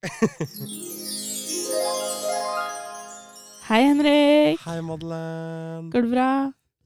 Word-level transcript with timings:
Hei, 3.70 3.82
Henrik. 3.86 4.58
Hei, 4.64 4.80
Madeleine. 4.82 5.90
Går 5.92 6.02
det 6.06 6.10
bra? 6.14 6.28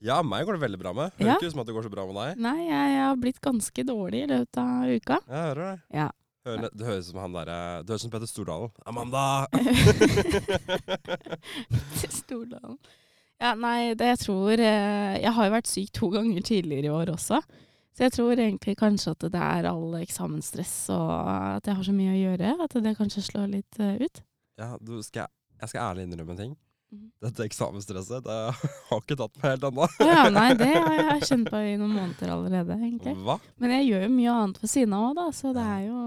Ja, 0.05 0.19
meg 0.21 0.43
går 0.45 0.53
det 0.57 0.61
veldig 0.65 0.79
bra 0.81 0.91
med. 0.93 1.13
Høres 1.17 1.29
Ja. 1.29 1.35
ikke 1.39 1.47
ut 1.47 1.53
som 1.55 1.61
at 1.63 1.67
det 1.69 1.75
går 1.77 1.85
så 1.87 1.93
bra 1.93 2.03
med 2.05 2.15
deg. 2.19 2.29
Nei, 2.43 2.57
jeg, 2.67 2.85
jeg 2.93 3.05
har 3.07 3.15
blitt 3.23 3.39
ganske 3.41 3.81
dårlig 3.87 4.19
i 4.25 4.29
løpet 4.29 4.57
av 4.61 4.91
uka. 4.91 5.17
Jeg 5.25 5.41
hører 5.47 5.61
det. 5.63 5.75
Ja. 5.97 6.09
Hører, 6.45 6.69
det 6.77 6.85
høres 6.85 7.07
som 7.09 7.17
han 7.23 7.33
der, 7.33 7.49
Det 7.81 7.89
høres 7.95 8.03
som 8.05 8.11
Petter 8.13 8.29
Stordalen. 8.29 8.69
Amanda! 8.85 9.23
Stordalen. 12.19 12.77
Ja, 13.41 13.55
nei, 13.59 13.79
det 13.99 14.05
jeg 14.13 14.19
tror 14.21 14.61
eh, 14.63 15.15
Jeg 15.19 15.31
har 15.35 15.47
jo 15.49 15.53
vært 15.57 15.67
syk 15.67 15.89
to 15.97 16.07
ganger 16.13 16.45
tidligere 16.45 16.87
i 16.87 16.93
år 16.93 17.09
også. 17.15 17.41
Så 17.95 18.03
jeg 18.03 18.11
tror 18.11 18.33
egentlig 18.35 18.75
kanskje 18.79 19.13
at 19.15 19.23
det 19.31 19.39
er 19.39 19.69
all 19.69 19.93
eksamensstress 20.01 20.75
og 20.91 21.11
at 21.55 21.67
jeg 21.69 21.77
har 21.77 21.85
så 21.87 21.93
mye 21.95 22.11
å 22.11 22.17
gjøre, 22.19 22.49
at 22.65 22.73
det 22.83 22.91
kanskje 22.97 23.23
slår 23.23 23.47
litt 23.53 23.79
uh, 23.79 23.95
ut. 24.01 24.21
ja, 24.59 24.73
du, 24.83 24.97
skal 25.05 25.21
jeg, 25.25 25.31
jeg 25.61 25.71
skal 25.71 25.85
ærlig 25.93 26.03
innrømme 26.09 26.35
en 26.35 26.41
ting. 26.41 26.55
Mhm. 26.91 27.05
Dette 27.25 27.45
eksamensstresset 27.47 28.23
det 28.27 28.35
har 28.89 28.99
ikke 29.01 29.15
tatt 29.19 29.39
meg 29.39 29.47
helt 29.53 29.63
ennå. 29.69 29.87
Ja, 30.05 30.25
nei, 30.29 30.49
det 30.59 30.67
har 30.75 30.97
jeg 30.99 31.29
kjent 31.31 31.49
på 31.51 31.61
i 31.63 31.77
noen 31.79 31.95
måneder 32.01 32.33
allerede, 32.35 32.75
egentlig. 32.81 33.15
Hva? 33.25 33.37
Men 33.63 33.73
jeg 33.77 33.87
gjør 33.89 34.03
jo 34.05 34.11
mye 34.17 34.35
annet 34.41 34.59
ved 34.65 34.73
siden 34.75 34.97
av 34.99 35.07
òg, 35.09 35.15
da, 35.21 35.25
så 35.39 35.53
det 35.55 35.63
er 35.77 35.85
jo 35.87 36.01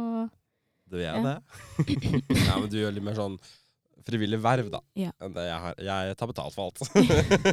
Du 0.92 1.00
gjør 1.00 1.16
Ja. 1.18 1.24
det? 1.24 1.96
ja, 2.48 2.54
men 2.60 2.68
du 2.72 2.76
gjør 2.82 2.94
litt 2.96 3.04
mer 3.08 3.16
sånn 3.18 3.40
frivillig 4.08 4.38
verv, 4.40 4.70
da. 4.72 4.78
Ja. 4.96 5.10
Jeg 5.20 5.56
har. 5.64 5.74
Jeg 5.84 6.14
tar 6.16 6.28
betalt 6.30 6.54
for 6.54 6.68
alt. 6.70 6.78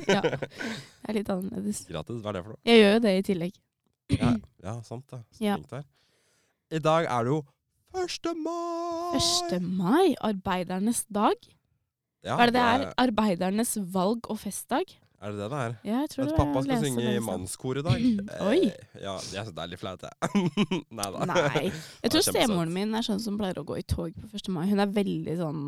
Ja. 0.07 0.21
Det 0.23 1.09
er 1.09 1.17
litt 1.17 1.31
annerledes. 1.33 1.81
Gratis. 1.89 2.21
Hva 2.23 2.31
er 2.31 2.37
det 2.37 2.43
for 2.45 2.53
noe? 2.53 2.61
Jeg 2.69 2.79
gjør 2.79 2.93
jo 2.93 3.01
det 3.03 3.11
i 3.17 3.25
tillegg. 3.27 3.57
Ja, 4.13 4.33
ja 4.67 4.75
sant 4.85 5.07
det. 5.11 5.21
Så 5.37 5.43
Ja. 5.45 5.57
I 6.71 6.79
dag 6.79 7.05
er 7.05 7.23
det 7.23 7.31
jo 7.33 7.41
1. 7.95 8.31
mai! 8.43 9.17
1. 9.51 9.61
mai, 9.61 10.15
arbeidernes 10.19 11.05
dag. 11.13 11.35
Ja, 12.25 12.35
er 12.41 12.49
det 12.49 12.55
det 12.57 12.61
er? 12.61 12.93
Arbeidernes 12.99 13.77
valg- 13.93 14.27
og 14.33 14.39
festdag? 14.41 14.83
Er 15.21 15.31
det 15.31 15.39
det 15.39 15.45
det 15.53 15.59
er? 15.61 15.75
Ja, 15.87 15.99
jeg 16.03 16.09
tror 16.11 16.25
At 16.27 16.35
pappa 16.37 16.61
skal 16.65 16.81
synge 16.83 17.05
i 17.15 17.19
mannskor 17.23 17.77
i 17.79 17.83
dag. 17.85 18.01
Oi. 18.49 18.57
Eh, 18.67 18.99
Ja, 19.01 19.13
jeg 19.33 19.45
det 19.55 19.61
er 19.63 19.69
litt 19.71 19.79
flaut, 19.79 20.01
jeg. 20.03 20.49
Nei 20.99 21.07
da. 21.15 21.25
Nei. 21.29 21.63
Jeg 22.03 22.11
tror 22.11 22.25
stemoren 22.27 22.73
min 22.75 22.93
er 22.99 23.05
sånn 23.05 23.21
som 23.23 23.37
pleier 23.39 23.57
å 23.61 23.63
gå 23.65 23.77
i 23.79 23.85
tog 23.87 24.11
på 24.17 24.27
1. 24.41 24.49
mai. 24.53 24.65
Hun 24.69 24.81
er 24.83 24.91
veldig 24.91 25.37
sånn 25.39 25.61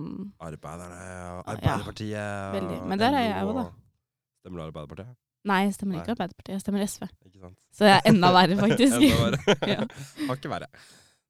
Arbeiderne 0.43 0.99
og 0.99 1.39
Ja, 1.39 1.55
Arbeiderpartiet. 1.55 2.51
veldig. 2.57 2.81
Men 2.91 2.99
der 3.05 3.13
er 3.21 3.25
jeg 3.29 3.47
òg, 3.47 3.53
da. 3.61 3.65
Stemmer 4.43 4.59
du 4.59 4.65
Arbeiderpartiet? 4.67 5.15
Nei, 5.47 5.61
jeg 5.67 5.73
stemmer 5.77 5.95
Nei. 5.97 6.03
ikke 6.03 6.13
Arbeiderpartiet, 6.17 6.53
jeg 6.57 6.63
stemmer 6.65 6.83
SV. 6.83 7.07
Ikke 7.29 7.41
sant? 7.45 7.57
Så 7.77 7.87
det 7.87 7.93
er 7.95 8.05
enda 8.11 8.29
verre, 8.35 8.57
faktisk. 8.65 8.99
Enda 8.99 9.17
verre. 9.23 9.57
Ja. 9.73 9.81
Har 10.27 10.39
ikke 10.39 10.51
verre. 10.51 10.69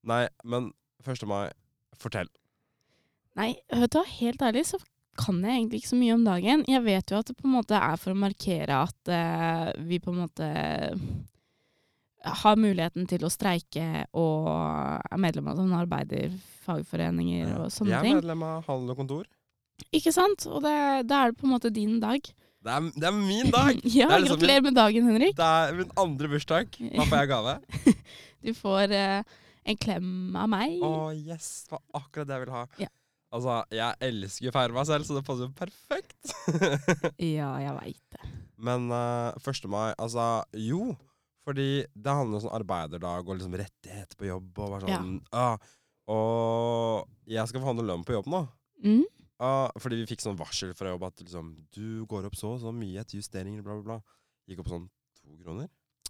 Nei, 0.08 0.22
men 0.48 0.72
1. 1.06 1.26
mai, 1.30 1.48
fortell. 2.02 2.30
Nei, 3.38 3.52
vet 3.70 3.94
du 3.94 4.00
hva, 4.00 4.06
helt 4.18 4.42
ærlig 4.42 4.66
så 4.72 4.80
kan 5.18 5.40
jeg 5.42 5.56
egentlig 5.64 5.80
ikke 5.82 5.90
så 5.90 5.98
mye 5.98 6.14
om 6.14 6.24
dagen. 6.28 6.64
Jeg 6.70 6.84
vet 6.86 7.12
jo 7.14 7.18
at 7.18 7.30
det 7.32 7.36
på 7.40 7.48
en 7.50 7.56
måte 7.56 7.78
er 7.78 7.98
for 7.98 8.14
å 8.14 8.20
markere 8.22 8.76
at 8.86 9.10
uh, 9.10 9.72
vi 9.90 9.98
på 10.04 10.12
en 10.14 10.20
måte 10.24 10.50
har 12.28 12.60
muligheten 12.60 13.06
til 13.10 13.24
å 13.26 13.32
streike 13.32 13.86
og 14.18 14.48
er 14.52 15.22
medlem 15.22 15.48
av 15.50 15.58
sånne 15.58 15.80
arbeiderfagforeninger 15.86 17.46
Ja. 17.48 17.58
og 17.64 17.72
sånne 17.74 18.02
ting. 18.02 18.12
jeg 18.12 18.18
er 18.18 18.22
medlem 18.22 18.44
av 18.46 18.66
Handel 18.68 18.94
og 18.94 19.00
Kontor. 19.02 19.26
Ikke 19.94 20.12
sant? 20.14 20.46
Og 20.50 20.62
det, 20.66 20.74
da 21.08 21.24
er 21.24 21.32
det 21.32 21.40
på 21.40 21.46
en 21.48 21.54
måte 21.54 21.72
din 21.74 22.00
dag. 22.04 22.22
Det 22.66 22.74
er, 22.74 22.88
det 22.98 23.08
er 23.10 23.16
min 23.16 23.52
dag! 23.54 23.82
Ja, 23.98 24.08
Det 24.12 24.22
liksom 24.24 24.40
gratulerer 24.40 24.64
med 24.66 24.78
dagen, 24.78 25.10
Henrik. 25.12 25.36
Det 25.38 25.50
er 25.62 25.76
min 25.78 25.92
andre 26.04 26.30
bursdag. 26.32 26.80
Hva 26.96 27.06
får 27.08 27.20
jeg 27.22 27.28
i 27.30 27.34
gave? 27.34 27.58
Du 28.48 28.54
får 28.54 28.94
uh, 28.94 29.38
en 29.68 29.78
klem 29.82 30.10
av 30.38 30.50
meg. 30.52 30.78
Å, 30.86 31.10
yes! 31.16 31.66
Det 31.68 31.76
var 31.78 31.84
akkurat 32.02 32.30
det 32.30 32.36
jeg 32.38 32.44
ville 32.46 32.58
ha. 32.58 32.66
Ja. 32.82 32.90
Altså, 33.38 33.56
jeg 33.76 33.98
elsker 34.08 34.50
å 34.50 34.54
feire 34.56 34.76
meg 34.78 34.86
selv, 34.88 35.08
så 35.08 35.18
det 35.18 35.24
passer 35.28 35.50
jo 35.50 35.54
perfekt. 35.58 36.36
Ja, 37.38 37.50
jeg 37.60 37.74
veit 37.76 38.16
det. 38.16 38.30
Men 38.58 38.88
eh, 38.94 39.36
1. 39.52 39.68
mai, 39.70 39.92
altså 40.02 40.24
Jo, 40.58 40.94
fordi 41.46 41.84
det 41.94 42.14
handler 42.16 42.40
om 42.40 42.46
sånn 42.46 42.56
arbeiderdag 42.58 43.28
og 43.28 43.36
liksom 43.38 43.58
rettigheter 43.60 44.18
på 44.18 44.30
jobb 44.32 44.48
og 44.64 44.72
bare 44.78 44.90
Ja. 44.90 45.02
sånn 45.04 45.20
ah, 45.36 45.60
Og 46.10 47.06
jeg 47.30 47.46
skal 47.52 47.62
forhandle 47.62 47.86
lønn 47.90 48.06
på 48.08 48.16
jobb 48.16 48.32
nå. 48.32 48.42
Mm? 48.86 49.04
Ah, 49.40 49.70
fordi 49.78 50.00
vi 50.02 50.08
fikk 50.10 50.24
sånn 50.24 50.38
varsel 50.40 50.72
fra 50.74 50.90
jobb 50.90 51.04
at 51.12 51.20
liksom 51.22 51.52
Du 51.76 52.06
går 52.10 52.26
opp 52.26 52.36
så 52.40 52.56
så 52.62 52.72
mye 52.74 53.04
etter 53.04 53.20
justeringer, 53.20 53.62
bla, 53.62 53.76
bla, 53.82 53.84
bla. 53.84 54.00
Gikk 54.50 54.64
opp 54.64 54.72
sånn 54.72 54.88
to 55.22 55.36
kroner. 55.44 55.68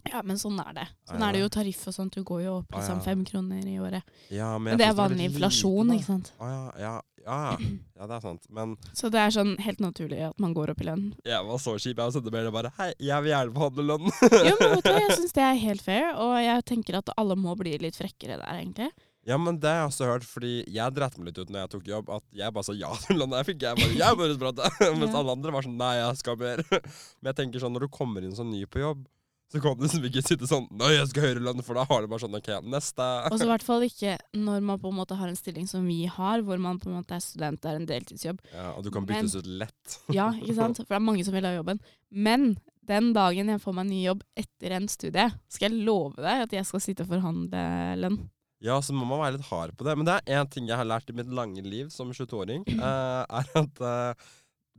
Ja, 0.08 0.22
men 0.24 0.38
sånn 0.40 0.56
er 0.62 0.72
det. 0.78 0.84
Sånn 1.10 1.20
Ja, 1.20 1.28
er 1.28 1.34
det 1.36 1.40
jo 1.42 1.48
tariff 1.52 1.82
og 1.90 1.94
sånt. 1.96 2.14
Du 2.16 2.24
går 2.24 2.44
jo 2.46 2.52
opp 2.62 2.72
Ah, 2.72 2.78
liksom 2.80 3.00
ja. 3.02 3.04
fem 3.04 3.26
kroner 3.28 3.66
i 3.68 3.74
året. 3.84 4.04
Ja, 4.32 4.54
men, 4.58 4.72
Men 4.72 4.78
det 4.80 4.86
er 4.88 4.94
vanlig 4.96 5.26
inflasjon, 5.28 5.90
lite, 5.90 5.98
ikke 5.98 6.06
sant. 6.08 6.30
Ah, 6.40 6.48
ja, 6.54 6.62
ja, 6.80 7.02
ja, 7.26 7.40
ja. 7.58 7.58
ja, 7.98 8.08
det 8.08 8.16
er 8.16 8.22
sant. 8.24 8.46
Men 8.54 8.78
Så 8.96 9.10
det 9.12 9.20
er 9.20 9.34
sånn 9.36 9.58
helt 9.66 9.82
naturlig 9.84 10.22
at 10.30 10.40
man 10.40 10.54
går 10.56 10.72
opp 10.72 10.86
i 10.86 10.88
lønn. 10.88 11.10
jeg 11.26 11.44
var 11.50 11.60
så 11.60 11.74
kjip. 11.76 11.98
Jeg 12.00 12.14
sendte 12.16 12.32
mail 12.32 12.48
og 12.48 12.54
bare 12.56 12.72
Hei, 12.78 12.94
jeg 13.04 13.26
vil 13.26 13.34
gjerne 13.34 13.58
forhandle 13.58 13.88
lønn. 13.90 14.08
Jo, 14.48 14.56
men 14.62 14.76
vet 14.78 14.88
du 14.88 14.94
jeg 15.02 15.18
syns 15.18 15.36
det 15.36 15.44
er 15.50 15.60
helt 15.66 15.82
fair, 15.84 16.08
og 16.16 16.38
jeg 16.46 16.64
tenker 16.72 17.02
at 17.02 17.12
alle 17.18 17.36
må 17.36 17.58
bli 17.60 17.76
litt 17.82 18.00
frekkere 18.00 18.38
der, 18.40 18.62
egentlig. 18.62 18.92
Ja, 19.28 19.36
men 19.42 19.58
det 19.60 19.68
har 19.68 19.82
jeg 19.82 19.90
også 19.92 20.08
hørt, 20.08 20.24
fordi 20.24 20.52
jeg 20.72 20.94
dreit 20.96 21.18
meg 21.20 21.30
litt 21.30 21.42
ut 21.42 21.50
når 21.52 21.66
jeg 21.66 21.72
tok 21.74 21.90
jobb, 21.92 22.10
at 22.16 22.24
jeg 22.40 22.54
bare 22.56 22.64
sa 22.64 22.76
ja 22.78 22.94
til 23.04 23.20
landet 23.20 23.42
jeg 23.42 23.50
fikk. 23.52 23.66
Jeg 23.68 23.82
bare, 23.82 23.98
jeg 24.00 24.20
bare 24.22 24.38
prate. 24.40 24.72
Mens 25.02 25.18
alle 25.20 25.36
andre 25.36 25.52
var 25.58 25.66
sånn 25.68 25.78
nei, 25.82 25.94
jeg 26.00 26.22
skal 26.22 26.40
mer. 26.40 26.64
Men 27.20 27.32
jeg 27.34 27.40
tenker 27.42 27.64
sånn, 27.64 27.76
når 27.76 27.88
du 27.88 27.94
kommer 28.00 28.24
inn 28.24 28.38
som 28.38 28.48
ny 28.48 28.64
på 28.72 28.80
jobb, 28.86 29.04
så 29.52 29.62
kan 29.64 29.76
du 29.80 29.84
liksom 29.86 30.04
ikke 30.08 30.22
sitte 30.28 30.48
sånn 30.48 30.66
nei, 30.76 30.90
jeg 30.98 31.08
skal 31.12 31.24
høre 31.24 31.44
lønn, 31.44 31.64
for 31.64 31.80
da 31.80 31.86
har 31.88 32.04
du 32.04 32.10
bare 32.12 32.24
sånn 32.24 32.36
ok, 32.40 32.50
neste. 32.68 33.06
Og 33.32 33.36
så 33.40 33.46
i 33.48 33.50
hvert 33.54 33.68
fall 33.68 33.84
ikke 33.88 34.16
når 34.36 34.64
man 34.72 34.80
på 34.84 34.92
en 34.92 34.98
måte 35.02 35.16
har 35.20 35.32
en 35.32 35.40
stilling 35.40 35.68
som 35.72 35.84
vi 35.88 36.02
har, 36.12 36.44
hvor 36.48 36.60
man 36.64 36.80
på 36.84 36.90
en 36.92 36.98
måte 37.02 37.16
er 37.16 37.24
student, 37.24 37.60
det 37.64 37.72
er 37.72 37.80
en 37.82 37.88
deltidsjobb. 37.92 38.42
Ja, 38.56 38.70
og 38.76 38.84
du 38.88 38.92
kan 38.96 39.04
Men- 39.08 39.12
byttes 39.28 39.38
ut 39.40 39.48
lett. 39.48 40.00
Ja, 40.16 40.30
ikke 40.40 40.56
sant? 40.56 40.80
For 40.84 40.92
det 40.96 41.00
er 41.00 41.06
mange 41.12 41.28
som 41.28 41.36
vil 41.36 41.48
ha 41.48 41.54
jobben. 41.56 41.80
Men 42.12 42.50
den 42.88 43.12
dagen 43.16 43.52
jeg 43.52 43.60
får 43.64 43.76
meg 43.76 43.88
en 43.88 43.92
ny 43.92 44.02
jobb 44.06 44.24
etter 44.40 44.76
en 44.80 44.88
studie, 44.92 45.28
skal 45.52 45.68
jeg 45.72 45.84
love 45.88 46.16
deg 46.16 46.46
at 46.48 46.58
jeg 46.60 46.68
skal 46.68 46.84
sitte 46.84 47.04
og 47.04 47.12
forhandle 47.12 47.64
lønn. 48.00 48.20
Ja, 48.64 48.80
så 48.82 48.94
må 48.96 49.06
man 49.06 49.22
være 49.22 49.38
litt 49.38 49.50
hard 49.52 49.76
på 49.78 49.86
det. 49.86 49.96
Men 50.00 50.08
det 50.08 50.18
er 50.18 50.40
én 50.42 50.52
ting 50.52 50.70
jeg 50.70 50.80
har 50.80 50.88
lært 50.88 51.10
i 51.12 51.16
mitt 51.18 51.30
lange 51.30 51.62
liv 51.62 51.92
som 51.94 52.12
22-åring, 52.14 52.66
uh, 52.80 53.24
er 53.40 53.52
at 53.62 53.82
uh, 53.84 54.30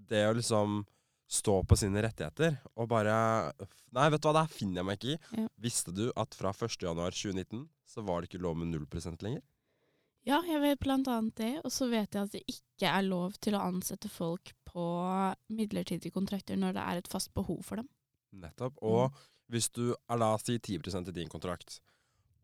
det 0.08 0.24
å 0.26 0.36
liksom 0.38 0.82
stå 1.28 1.60
på 1.68 1.76
sine 1.76 2.00
rettigheter 2.00 2.56
og 2.80 2.88
bare 2.88 3.12
Nei, 3.92 4.06
vet 4.12 4.20
du 4.20 4.28
hva, 4.28 4.34
det 4.36 4.42
her 4.46 4.52
finner 4.52 4.80
jeg 4.80 4.86
meg 4.88 4.98
ikke 4.98 5.12
i. 5.14 5.38
Ja. 5.40 5.46
Visste 5.64 5.92
du 5.96 6.08
at 6.20 6.34
fra 6.36 6.50
1.1.2019 6.52 7.62
så 7.88 8.04
var 8.04 8.20
det 8.20 8.28
ikke 8.28 8.42
lov 8.44 8.58
med 8.60 8.68
0 8.74 8.84
lenger? 9.24 9.40
Ja, 10.28 10.42
jeg 10.44 10.60
vet 10.60 10.82
blant 10.82 11.08
annet 11.08 11.38
det, 11.40 11.54
og 11.64 11.72
så 11.72 11.88
vet 11.88 12.12
jeg 12.12 12.26
at 12.26 12.34
det 12.34 12.42
ikke 12.52 12.90
er 12.90 13.06
lov 13.06 13.38
til 13.40 13.56
å 13.56 13.62
ansette 13.64 14.10
folk 14.12 14.52
på 14.68 14.84
midlertidige 15.56 16.12
kontrakter 16.12 16.60
når 16.60 16.76
det 16.76 16.84
er 16.84 17.00
et 17.00 17.08
fast 17.08 17.32
behov 17.32 17.62
for 17.64 17.80
dem. 17.80 17.88
Nettopp. 18.36 18.76
Og 18.84 19.16
hvis 19.48 19.70
du 19.72 19.94
er 19.94 20.20
da 20.20 20.34
si 20.42 20.58
10 20.58 21.08
i 21.08 21.16
din 21.16 21.32
kontrakt, 21.32 21.78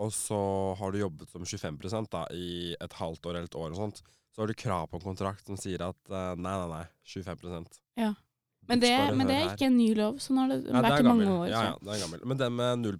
og 0.03 0.12
så 0.15 0.38
har 0.78 0.93
du 0.93 0.99
jobbet 0.99 1.31
som 1.31 1.44
25 1.47 2.09
da, 2.10 2.25
i 2.34 2.75
et 2.81 2.99
halvt 2.99 3.27
år 3.27 3.38
eller 3.38 3.49
et 3.50 3.59
år, 3.59 3.71
og 3.72 3.77
sånt, 3.78 4.03
så 4.34 4.43
har 4.43 4.50
du 4.50 4.55
krav 4.59 4.88
på 4.91 4.99
en 4.99 5.09
kontrakt 5.12 5.47
som 5.47 5.59
sier 5.60 5.82
at 5.87 5.99
uh, 6.10 6.34
nei, 6.34 6.55
nei, 6.59 6.69
nei, 6.72 6.84
25% 7.06 7.81
Ja. 8.00 8.15
Men 8.65 8.81
det, 8.81 8.91
men 9.12 9.28
det 9.28 9.34
er 9.37 9.50
ikke 9.53 9.66
en 9.69 9.77
ny 9.77 9.91
lov, 9.93 10.16
sånn 10.25 10.38
har 10.41 10.49
det 10.49 10.56
ja, 10.65 10.81
vært 10.81 11.03
i 11.03 11.04
mange 11.04 11.27
år. 11.28 11.49
Ja, 11.50 11.59
ja, 11.66 11.72
det 11.84 11.91
er 11.93 11.99
gammel. 12.00 12.22
Men 12.25 12.38
den 12.41 12.54
med 12.56 12.78
0 12.81 12.97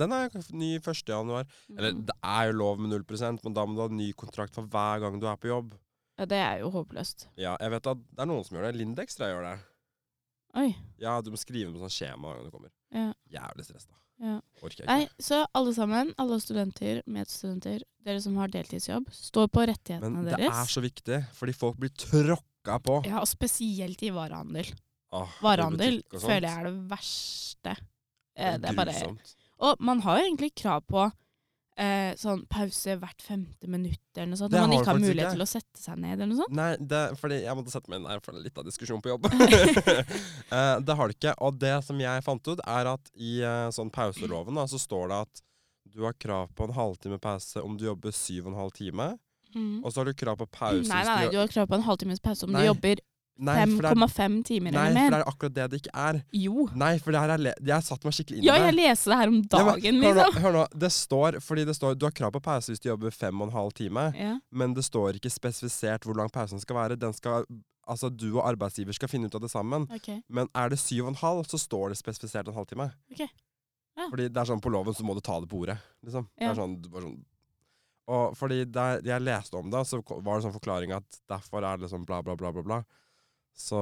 den 0.00 0.14
er 0.16 0.32
ny 0.58 0.70
1. 0.80 1.02
januar. 1.06 1.46
Eller 1.70 1.92
Mm. 1.94 2.00
det 2.08 2.16
er 2.18 2.48
jo 2.48 2.56
lov 2.58 2.80
med 2.82 2.90
0 2.90 3.38
men 3.44 3.54
da 3.54 3.64
må 3.64 3.76
du 3.76 3.82
ha 3.84 3.88
ny 3.94 4.08
kontrakt 4.12 4.54
for 4.58 4.66
hver 4.66 5.04
gang 5.04 5.20
du 5.20 5.28
er 5.30 5.36
på 5.38 5.52
jobb. 5.52 5.76
Ja, 6.18 6.26
det 6.26 6.40
er 6.42 6.58
jo 6.64 6.70
håpløst. 6.74 7.28
Ja, 7.38 7.56
jeg 7.60 7.70
vet 7.70 7.86
at 7.86 8.02
det 8.10 8.22
er 8.22 8.26
noen 8.26 8.44
som 8.44 8.58
gjør 8.58 8.66
det. 8.66 8.76
Lindex 8.80 9.14
tror 9.14 9.28
jeg 9.28 9.36
gjør 9.36 9.46
det. 9.52 9.58
Oi. 10.54 10.68
Ja, 11.02 11.20
du 11.20 11.30
må 11.30 11.38
skrive 11.38 11.72
på 11.74 11.82
sånn 11.82 11.94
skjema 11.94 12.30
hver 12.30 12.38
gang 12.38 12.50
du 12.50 12.54
kommer. 12.54 12.74
Ja. 12.94 13.12
Jævlig 13.30 13.66
stress, 13.66 13.86
da. 13.86 13.94
Ja. 14.22 14.38
Orker 14.62 14.84
jeg 14.84 14.86
Nei, 14.88 15.08
så 15.20 15.40
alle 15.54 15.74
sammen, 15.76 16.12
alle 16.20 16.38
studenter, 16.40 17.02
medstudenter, 17.10 17.82
dere 18.04 18.20
som 18.22 18.36
har 18.40 18.52
deltidsjobb, 18.52 19.08
står 19.12 19.48
på 19.52 19.64
rettighetene 19.70 20.10
Men 20.12 20.28
det 20.28 20.38
deres. 20.38 20.60
er 20.62 20.72
så 20.72 20.82
viktig, 20.84 21.20
fordi 21.34 21.54
folk 21.56 21.78
blir 21.80 21.90
tråkka 21.90 22.78
på. 22.84 23.00
Ja, 23.08 23.20
og 23.20 23.28
spesielt 23.28 24.02
i 24.06 24.12
varehandel. 24.14 24.70
Ah, 25.14 25.30
Varehandel 25.42 26.00
føler 26.10 26.48
jeg 26.48 26.58
er 26.58 26.68
det 26.70 26.76
verste. 26.90 27.76
Eh, 28.36 28.56
det 28.58 28.70
er 28.70 28.78
bare. 28.78 28.94
Og 29.62 29.76
man 29.84 30.00
har 30.02 30.18
jo 30.18 30.24
egentlig 30.26 30.54
krav 30.58 30.82
på 30.90 31.04
eh, 31.80 32.12
sånn 32.18 32.44
pause 32.50 32.96
hvert 33.00 33.24
femte 33.24 33.70
minutt 33.70 34.00
eller 34.16 34.30
noe 34.32 34.40
sånt. 34.40 34.54
Når 34.54 34.66
man 34.66 34.76
ikke 34.76 34.90
har 34.90 35.00
mulighet 35.02 35.26
ikke. 35.26 35.36
til 35.36 35.44
å 35.44 35.48
sette 35.50 35.80
seg 35.80 35.98
ned 36.02 36.14
eller 36.16 36.30
noe 36.30 36.40
sånt. 36.42 36.56
Nei, 36.58 36.68
det, 36.92 37.02
fordi 37.20 37.40
jeg 37.42 37.58
måtte 37.58 37.74
sette 37.74 37.92
meg 37.92 38.06
her 38.10 38.22
for 38.24 38.38
litt 38.38 38.60
av 38.60 38.68
diskusjon 38.68 39.02
på 39.04 39.14
jobb. 39.14 39.28
Eh, 40.54 40.76
det 40.86 40.94
har 40.94 41.10
det 41.10 41.16
ikke. 41.16 41.32
Og 41.42 41.56
det 41.58 41.72
som 41.82 41.98
jeg 41.98 42.22
fant 42.22 42.46
ut, 42.46 42.60
er 42.62 42.88
at 42.92 43.08
i 43.18 43.38
eh, 43.42 43.68
sånn 43.74 43.90
pauseloven 43.94 44.54
da, 44.58 44.66
så 44.70 44.78
står 44.78 45.08
det 45.10 45.18
at 45.24 45.42
du 45.94 46.04
har 46.04 46.14
krav 46.20 46.52
på 46.54 46.68
en 46.68 46.74
halvtime 46.76 47.18
pause 47.22 47.62
om 47.64 47.78
du 47.78 47.86
jobber 47.88 48.14
syv 48.14 48.46
og 48.46 48.52
en 48.52 48.60
halv 48.60 48.74
time. 48.76 49.08
Mm. 49.54 49.82
Og 49.82 49.90
så 49.90 50.00
har 50.00 50.10
du 50.10 50.14
krav 50.18 50.38
på 50.38 50.46
pause 50.50 50.86
Nei, 50.90 51.02
nei, 51.06 51.16
nei, 51.24 51.32
du 51.32 51.38
har 51.38 51.50
krav 51.50 51.68
på 51.70 51.78
en 51.78 51.84
halvtimes 51.86 52.22
pause 52.22 52.46
om 52.46 52.54
Nei. 52.54 52.64
du 52.64 52.70
jobber 52.72 53.02
Nei, 53.36 53.54
for 53.66 53.82
det 53.82 53.90
er, 53.90 53.98
5,5 53.98 54.34
timer 54.46 54.70
nei, 54.76 54.82
eller 54.90 55.00
for 55.08 55.10
det 55.10 55.18
er 55.18 55.30
akkurat 55.32 55.54
det 55.54 55.64
det 55.72 55.78
ikke 55.82 55.92
er. 55.98 56.18
Jo. 56.38 56.68
Nei, 56.78 56.92
for 57.02 57.10
det 57.16 57.20
her 57.24 57.32
er 57.34 57.46
jeg 57.66 57.82
satte 57.82 58.06
meg 58.06 58.14
skikkelig 58.14 58.36
inn 58.38 58.44
i 58.44 58.46
det. 58.46 58.52
Ja, 58.52 58.66
jeg 58.68 58.74
leste 58.78 59.10
det 59.10 59.16
her 59.18 59.32
om 59.32 59.38
Ja, 59.40 59.42
men 59.42 59.50
dagen, 59.74 59.98
hør, 59.98 60.14
nå, 60.14 60.14
liksom. 60.20 60.42
hør 60.44 60.52
nå, 60.54 60.64
det 60.84 60.90
står, 60.94 61.38
fordi 61.42 61.64
det 61.66 61.74
står 61.74 61.96
Du 61.98 62.06
har 62.06 62.14
krav 62.14 62.30
på 62.36 62.42
pause 62.46 62.70
hvis 62.70 62.80
du 62.84 62.88
jobber 62.92 63.10
fem 63.10 63.40
og 63.42 63.48
en 63.48 63.54
halv 63.56 63.72
time, 63.74 64.04
Ja. 64.14 64.36
men 64.52 64.74
det 64.78 64.84
står 64.86 65.18
ikke 65.18 65.32
spesifisert 65.34 66.06
hvor 66.06 66.14
lang 66.14 66.30
pausen 66.30 66.60
skal 66.62 66.76
være. 66.78 66.96
Den 66.96 67.12
skal, 67.12 67.44
altså 67.90 68.08
Du 68.14 68.28
og 68.38 68.44
arbeidsgiver 68.46 68.94
skal 68.94 69.08
finne 69.10 69.26
ut 69.26 69.34
av 69.34 69.40
det 69.42 69.50
sammen. 69.50 69.88
Okay. 69.90 70.22
Men 70.28 70.46
er 70.54 70.68
det 70.70 70.78
syv 70.78 71.08
og 71.08 71.14
en 71.16 71.22
halv, 71.26 71.44
så 71.50 71.58
står 71.58 71.88
det 71.90 71.98
spesifisert 71.98 72.46
en 72.48 72.54
halvtime. 72.54 72.92
Ok. 73.10 73.26
Ja. 73.98 74.08
Fordi 74.10 74.28
det 74.30 74.38
er 74.38 74.46
sånn 74.46 74.62
på 74.62 74.70
loven 74.70 74.94
så 74.94 75.02
må 75.06 75.14
du 75.14 75.20
ta 75.22 75.40
det 75.42 75.48
på 75.50 75.58
ordet. 75.66 75.76
Liksom. 76.06 76.24
Det 76.38 76.48
er 76.50 76.54
sånn, 76.58 76.78
bare 76.90 77.02
sånn 77.10 77.18
Og 78.06 78.34
fordi 78.36 78.64
der 78.70 79.00
jeg 79.02 79.22
leste 79.22 79.56
om 79.56 79.70
det, 79.70 79.80
så 79.88 80.00
var 80.06 80.36
det 80.38 80.44
sånn 80.44 80.54
forklaring 80.54 80.92
at 80.92 81.20
derfor 81.30 81.64
er 81.64 81.78
det 81.78 81.88
sånn 81.90 82.04
bla, 82.06 82.22
bla, 82.22 82.34
bla, 82.36 82.50
bla, 82.52 82.62
bla. 82.62 82.80
Så 83.54 83.78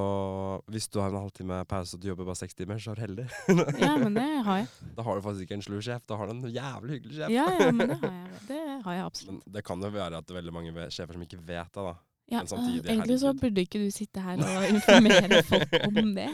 hvis 0.68 0.84
du 0.92 0.98
har 1.00 1.08
en 1.08 1.16
halvtime 1.22 1.62
pause 1.64 1.96
og 1.96 2.02
du 2.02 2.08
jobber 2.10 2.26
bare 2.28 2.36
seks 2.42 2.54
timer, 2.54 2.76
så 2.82 2.92
er 2.92 2.98
du 2.98 3.02
heldig. 3.06 3.24
Ja, 3.80 3.94
men 3.96 4.14
det 4.18 4.26
har 4.44 4.58
jeg. 4.60 4.66
da 4.98 5.04
har 5.06 5.16
du 5.16 5.22
faktisk 5.24 5.46
ikke 5.46 5.56
en 5.56 5.64
slu 5.64 5.78
sjef, 5.80 6.04
da 6.10 6.18
har 6.20 6.28
du 6.28 6.34
en 6.34 6.44
jævlig 6.52 6.98
hyggelig 6.98 7.16
sjef. 7.22 7.32
Ja, 7.32 7.46
ja, 7.56 7.70
men 7.72 7.88
det 7.94 7.96
har 8.02 8.12
jeg. 8.20 8.42
Det 8.50 8.60
har 8.84 8.98
jeg 8.98 9.04
absolutt. 9.06 9.38
Men 9.46 9.54
det 9.56 9.64
kan 9.70 9.86
jo 9.86 9.92
være 9.94 10.20
at 10.20 10.28
det 10.28 10.34
er 10.36 10.40
veldig 10.42 10.54
mange 10.58 10.88
sjefer 10.92 11.16
som 11.16 11.24
ikke 11.24 11.40
vet 11.40 11.72
det, 11.72 11.86
da. 11.88 11.94
Ja, 12.32 12.44
samtidig, 12.48 12.84
øh, 12.86 12.92
egentlig 12.94 13.18
så 13.20 13.32
burde 13.36 13.60
ikke 13.66 13.80
du 13.82 13.88
sitte 13.92 14.20
her 14.24 14.38
og 14.40 14.68
informere 14.70 15.40
folk 15.48 15.72
om 15.88 15.96
det. 16.16 16.28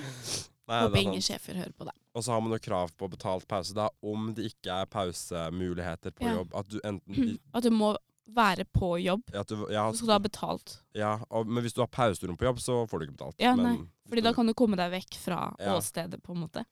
Nei, 0.68 0.82
Håper 0.84 0.98
er 0.98 1.00
ingen 1.00 1.24
sjefer 1.24 1.56
hører 1.62 1.72
på 1.78 1.86
deg. 1.88 1.94
Og 2.18 2.22
så 2.26 2.34
har 2.34 2.42
man 2.44 2.52
jo 2.52 2.58
krav 2.60 2.90
på 2.98 3.08
betalt 3.10 3.46
pause 3.48 3.72
da, 3.74 3.86
om 4.04 4.28
det 4.36 4.50
ikke 4.50 4.74
er 4.82 4.90
pausemuligheter 4.92 6.12
på 6.18 6.26
Ja. 6.26 6.34
jobb. 6.40 6.52
At 6.58 6.68
du 6.70 6.76
enten 6.84 7.38
At 7.56 7.64
du 7.64 7.70
må 7.74 7.94
være 8.34 8.64
på 8.74 8.90
jobb, 9.02 9.22
ja, 9.32 9.42
du, 9.48 9.54
ja, 9.72 9.86
så 9.90 9.96
skal 10.02 10.06
du 10.10 10.12
ha 10.12 10.18
betalt. 10.20 10.74
ja, 10.94 11.14
og, 11.30 11.46
Men 11.48 11.62
hvis 11.64 11.72
du 11.74 11.80
har 11.80 11.88
pauserom 11.88 12.36
på 12.36 12.44
jobb, 12.44 12.58
så 12.60 12.82
får 12.88 12.98
du 13.00 13.06
ikke 13.06 13.16
betalt. 13.18 13.38
Ja, 13.40 13.54
men, 13.56 13.64
nei, 13.86 13.86
Fordi 14.10 14.22
da 14.26 14.32
kan 14.36 14.46
du 14.46 14.54
komme 14.54 14.76
deg 14.76 14.90
vekk 14.92 15.14
fra 15.16 15.54
Ja. 15.58 15.76
åstedet, 15.76 16.22
på 16.22 16.34
en 16.36 16.42
måte. 16.46 16.64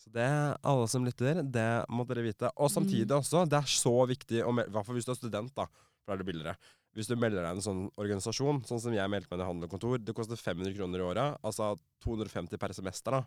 Så 0.00 0.08
det 0.12 0.26
alle 0.64 0.88
som 0.88 1.04
lytter, 1.04 1.42
det 1.44 1.84
må 1.90 2.06
dere 2.08 2.22
vite. 2.24 2.50
Og 2.56 2.70
samtidig 2.70 3.08
Mm. 3.10 3.18
også, 3.20 3.42
det 3.48 3.58
er 3.58 3.68
så 3.68 4.06
viktig, 4.08 4.38
i 4.40 4.70
hvert 4.70 4.86
fall 4.86 4.94
hvis 4.96 5.04
du 5.04 5.12
er 5.12 5.18
student, 5.20 5.54
da, 5.54 5.66
for 5.66 6.06
da 6.06 6.12
er 6.14 6.24
det 6.24 6.26
billigere. 6.32 6.56
Hvis 6.96 7.06
du 7.06 7.14
melder 7.16 7.42
deg 7.44 7.56
en 7.56 7.60
sånn 7.62 7.90
organisasjon, 7.98 8.64
sånn 8.66 8.80
som 8.80 8.92
jeg 8.92 9.10
meldte 9.10 9.30
meg 9.30 9.40
i 9.40 9.46
Handel 9.46 9.64
og 9.68 9.70
Kontor, 9.70 9.98
det 9.98 10.14
koster 10.14 10.36
500 10.36 10.74
kroner 10.74 10.98
i 10.98 11.02
året, 11.14 11.38
altså 11.44 11.76
250 12.02 12.56
per 12.58 12.72
semester, 12.72 13.10
da. 13.12 13.24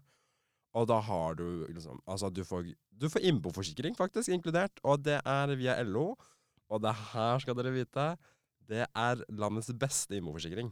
Og 0.76 0.88
da 0.88 1.00
har 1.00 1.36
du 1.36 1.68
liksom 1.70 2.00
Altså, 2.08 2.34
du 2.34 2.42
får, 2.44 2.74
du 2.98 3.08
får 3.08 3.22
innboforsikring, 3.22 3.96
faktisk, 3.96 4.30
inkludert. 4.34 4.80
Og 4.84 5.04
det 5.04 5.22
er 5.24 5.56
via 5.56 5.76
LO. 5.84 6.16
Og 6.72 6.82
det 6.84 6.94
her 7.14 7.44
skal 7.44 7.58
dere 7.58 7.74
vite, 7.76 8.08
det 8.70 8.86
er 8.88 9.26
landets 9.34 9.72
beste 9.76 10.16
innboforsikring. 10.18 10.72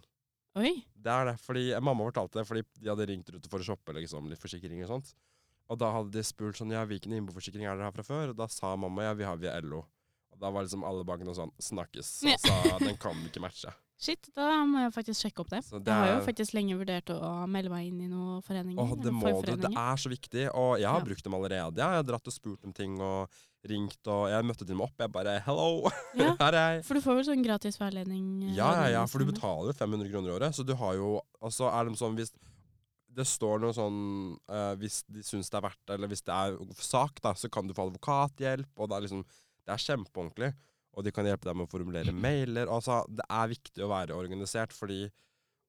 Oi. 0.59 0.73
Det 0.95 1.11
er 1.11 1.29
det. 1.29 1.38
fordi 1.39 1.69
Mamma 1.79 2.07
fortalte 2.09 2.41
det 2.41 2.47
fordi 2.47 2.63
de 2.79 2.89
hadde 2.91 3.07
ringt 3.07 3.29
rundt 3.31 3.47
for 3.51 3.63
å 3.63 3.67
shoppe 3.71 3.95
liksom, 3.95 4.27
litt 4.31 4.41
forsikringer 4.41 4.88
og 4.88 4.97
sånt. 4.97 5.13
Og 5.71 5.79
da 5.79 5.91
hadde 5.95 6.11
de 6.11 6.23
spurt 6.27 6.59
sånn 6.59 6.73
Ja, 6.73 6.83
hvilken 6.88 7.13
innboforsikring 7.15 7.63
er 7.63 7.77
dere 7.77 7.88
her 7.88 7.95
fra 7.95 8.03
før? 8.03 8.33
Og 8.33 8.39
da 8.39 8.49
sa 8.51 8.73
mamma 8.75 9.05
ja, 9.07 9.13
vi 9.15 9.27
har 9.27 9.39
via 9.39 9.53
LO. 9.63 9.85
Og 10.31 10.41
da 10.41 10.51
var 10.51 10.65
liksom 10.65 10.83
alle 10.88 11.05
bankene 11.07 11.35
sånn 11.38 11.53
Snakkes. 11.63 12.09
Og 12.27 12.44
sa 12.44 12.79
den 12.83 12.99
kan 12.99 13.15
ikke 13.27 13.44
matche. 13.44 13.71
Shit, 14.01 14.31
da 14.33 14.48
må 14.65 14.80
jeg 14.81 14.92
faktisk 14.95 15.21
sjekke 15.27 15.44
opp 15.44 15.51
det. 15.53 15.59
det 15.69 15.77
er, 15.77 15.86
Jeg 15.86 16.09
har 16.09 16.15
jo 16.15 16.25
faktisk 16.25 16.56
lenge 16.57 16.74
vurdert 16.80 17.12
å 17.13 17.27
melde 17.45 17.69
meg 17.69 17.86
inn 17.92 18.00
i 18.01 18.07
noen 18.09 18.42
foreninger. 18.42 18.81
Åh, 18.81 18.95
det 18.98 19.12
må 19.13 19.30
du. 19.45 19.51
Det 19.62 19.69
er 19.77 20.00
så 20.01 20.09
viktig. 20.09 20.45
Og 20.57 20.80
jeg 20.81 20.89
har 20.89 21.00
Ja. 21.00 21.06
brukt 21.06 21.24
dem 21.24 21.36
allerede. 21.38 21.77
Jeg 21.77 21.86
har 21.86 22.01
dratt 22.07 22.25
og 22.25 22.33
spurt 22.33 22.65
om 22.65 22.74
ting 22.74 22.95
og 23.00 23.30
ringt, 23.69 24.01
og 24.09 24.24
jeg 24.33 24.44
møtte 24.50 24.65
dem 24.65 24.81
opp. 24.81 24.95
Jeg 24.98 25.12
bare 25.13 25.39
Hello! 25.45 25.86
Ja, 26.18 26.36
Her 26.39 26.53
er 26.57 26.74
jeg. 26.77 26.86
for 26.88 26.95
du 26.98 27.01
får 27.06 27.15
vel 27.19 27.25
sånn 27.30 27.44
gratis 27.45 27.77
veiledning? 27.77 28.25
eh, 28.50 28.56
Ja, 28.57 28.71
ja, 28.81 28.88
ja, 28.89 29.06
for 29.06 29.19
du 29.21 29.30
betaler 29.30 29.69
jo 29.69 29.77
500 29.77 30.09
kroner 30.09 30.30
i 30.31 30.33
året. 30.39 30.56
Så 30.57 30.65
du 30.65 30.74
har 30.74 30.95
jo 30.97 31.21
Altså 31.39 31.69
er 31.69 31.86
det 31.86 31.94
sånn 32.01 32.18
hvis 32.18 32.33
det 33.13 33.27
står 33.27 33.59
noe 33.59 33.74
sånn 33.75 34.38
uh, 34.50 34.74
Hvis 34.80 35.04
de 35.12 35.21
syns 35.21 35.50
det 35.51 35.57
er 35.59 35.65
verdt 35.68 35.81
det, 35.86 35.94
eller 36.00 36.07
hvis 36.07 36.24
det 36.25 36.33
er 36.33 36.57
sak, 36.80 37.21
da, 37.21 37.33
så 37.36 37.51
kan 37.51 37.68
du 37.68 37.74
få 37.77 37.86
advokathjelp. 37.92 38.65
Og 38.77 38.89
det 38.89 38.97
er 38.97 39.01
liksom 39.06 39.24
Det 39.68 39.75
er 39.77 39.86
kjempeordentlig. 39.86 40.54
Og 40.97 41.05
de 41.05 41.13
kan 41.15 41.27
hjelpe 41.27 41.47
deg 41.47 41.57
med 41.57 41.69
å 41.69 41.71
formulere 41.71 42.13
mailer. 42.15 42.67
Altså, 42.71 43.01
det 43.07 43.25
er 43.31 43.51
viktig 43.53 43.83
å 43.85 43.91
være 43.91 44.17
organisert, 44.17 44.75
fordi 44.75 45.05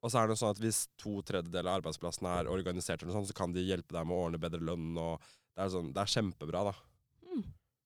Og 0.02 0.10
så 0.10 0.19
er 0.19 0.26
det 0.26 0.34
sånn 0.34 0.50
at 0.50 0.58
hvis 0.58 0.88
to 0.98 1.20
tredjedeler 1.22 1.69
av 1.70 1.76
arbeidsplassen 1.78 2.26
er 2.26 2.48
organisert, 2.50 3.04
eller 3.04 3.12
noe 3.12 3.20
sånt, 3.20 3.28
så 3.30 3.36
kan 3.38 3.52
de 3.54 3.62
hjelpe 3.62 3.94
deg 3.94 4.02
med 4.02 4.16
å 4.16 4.24
ordne 4.24 4.40
bedre 4.42 4.58
lønn. 4.58 4.96
og 4.98 5.22
Det 5.54 5.62
er, 5.62 5.69
sånn, 5.70 5.92
det 5.94 6.02
er 6.02 6.10
kjempebra, 6.10 6.62
da. 6.66 6.72
Mm. 7.30 7.44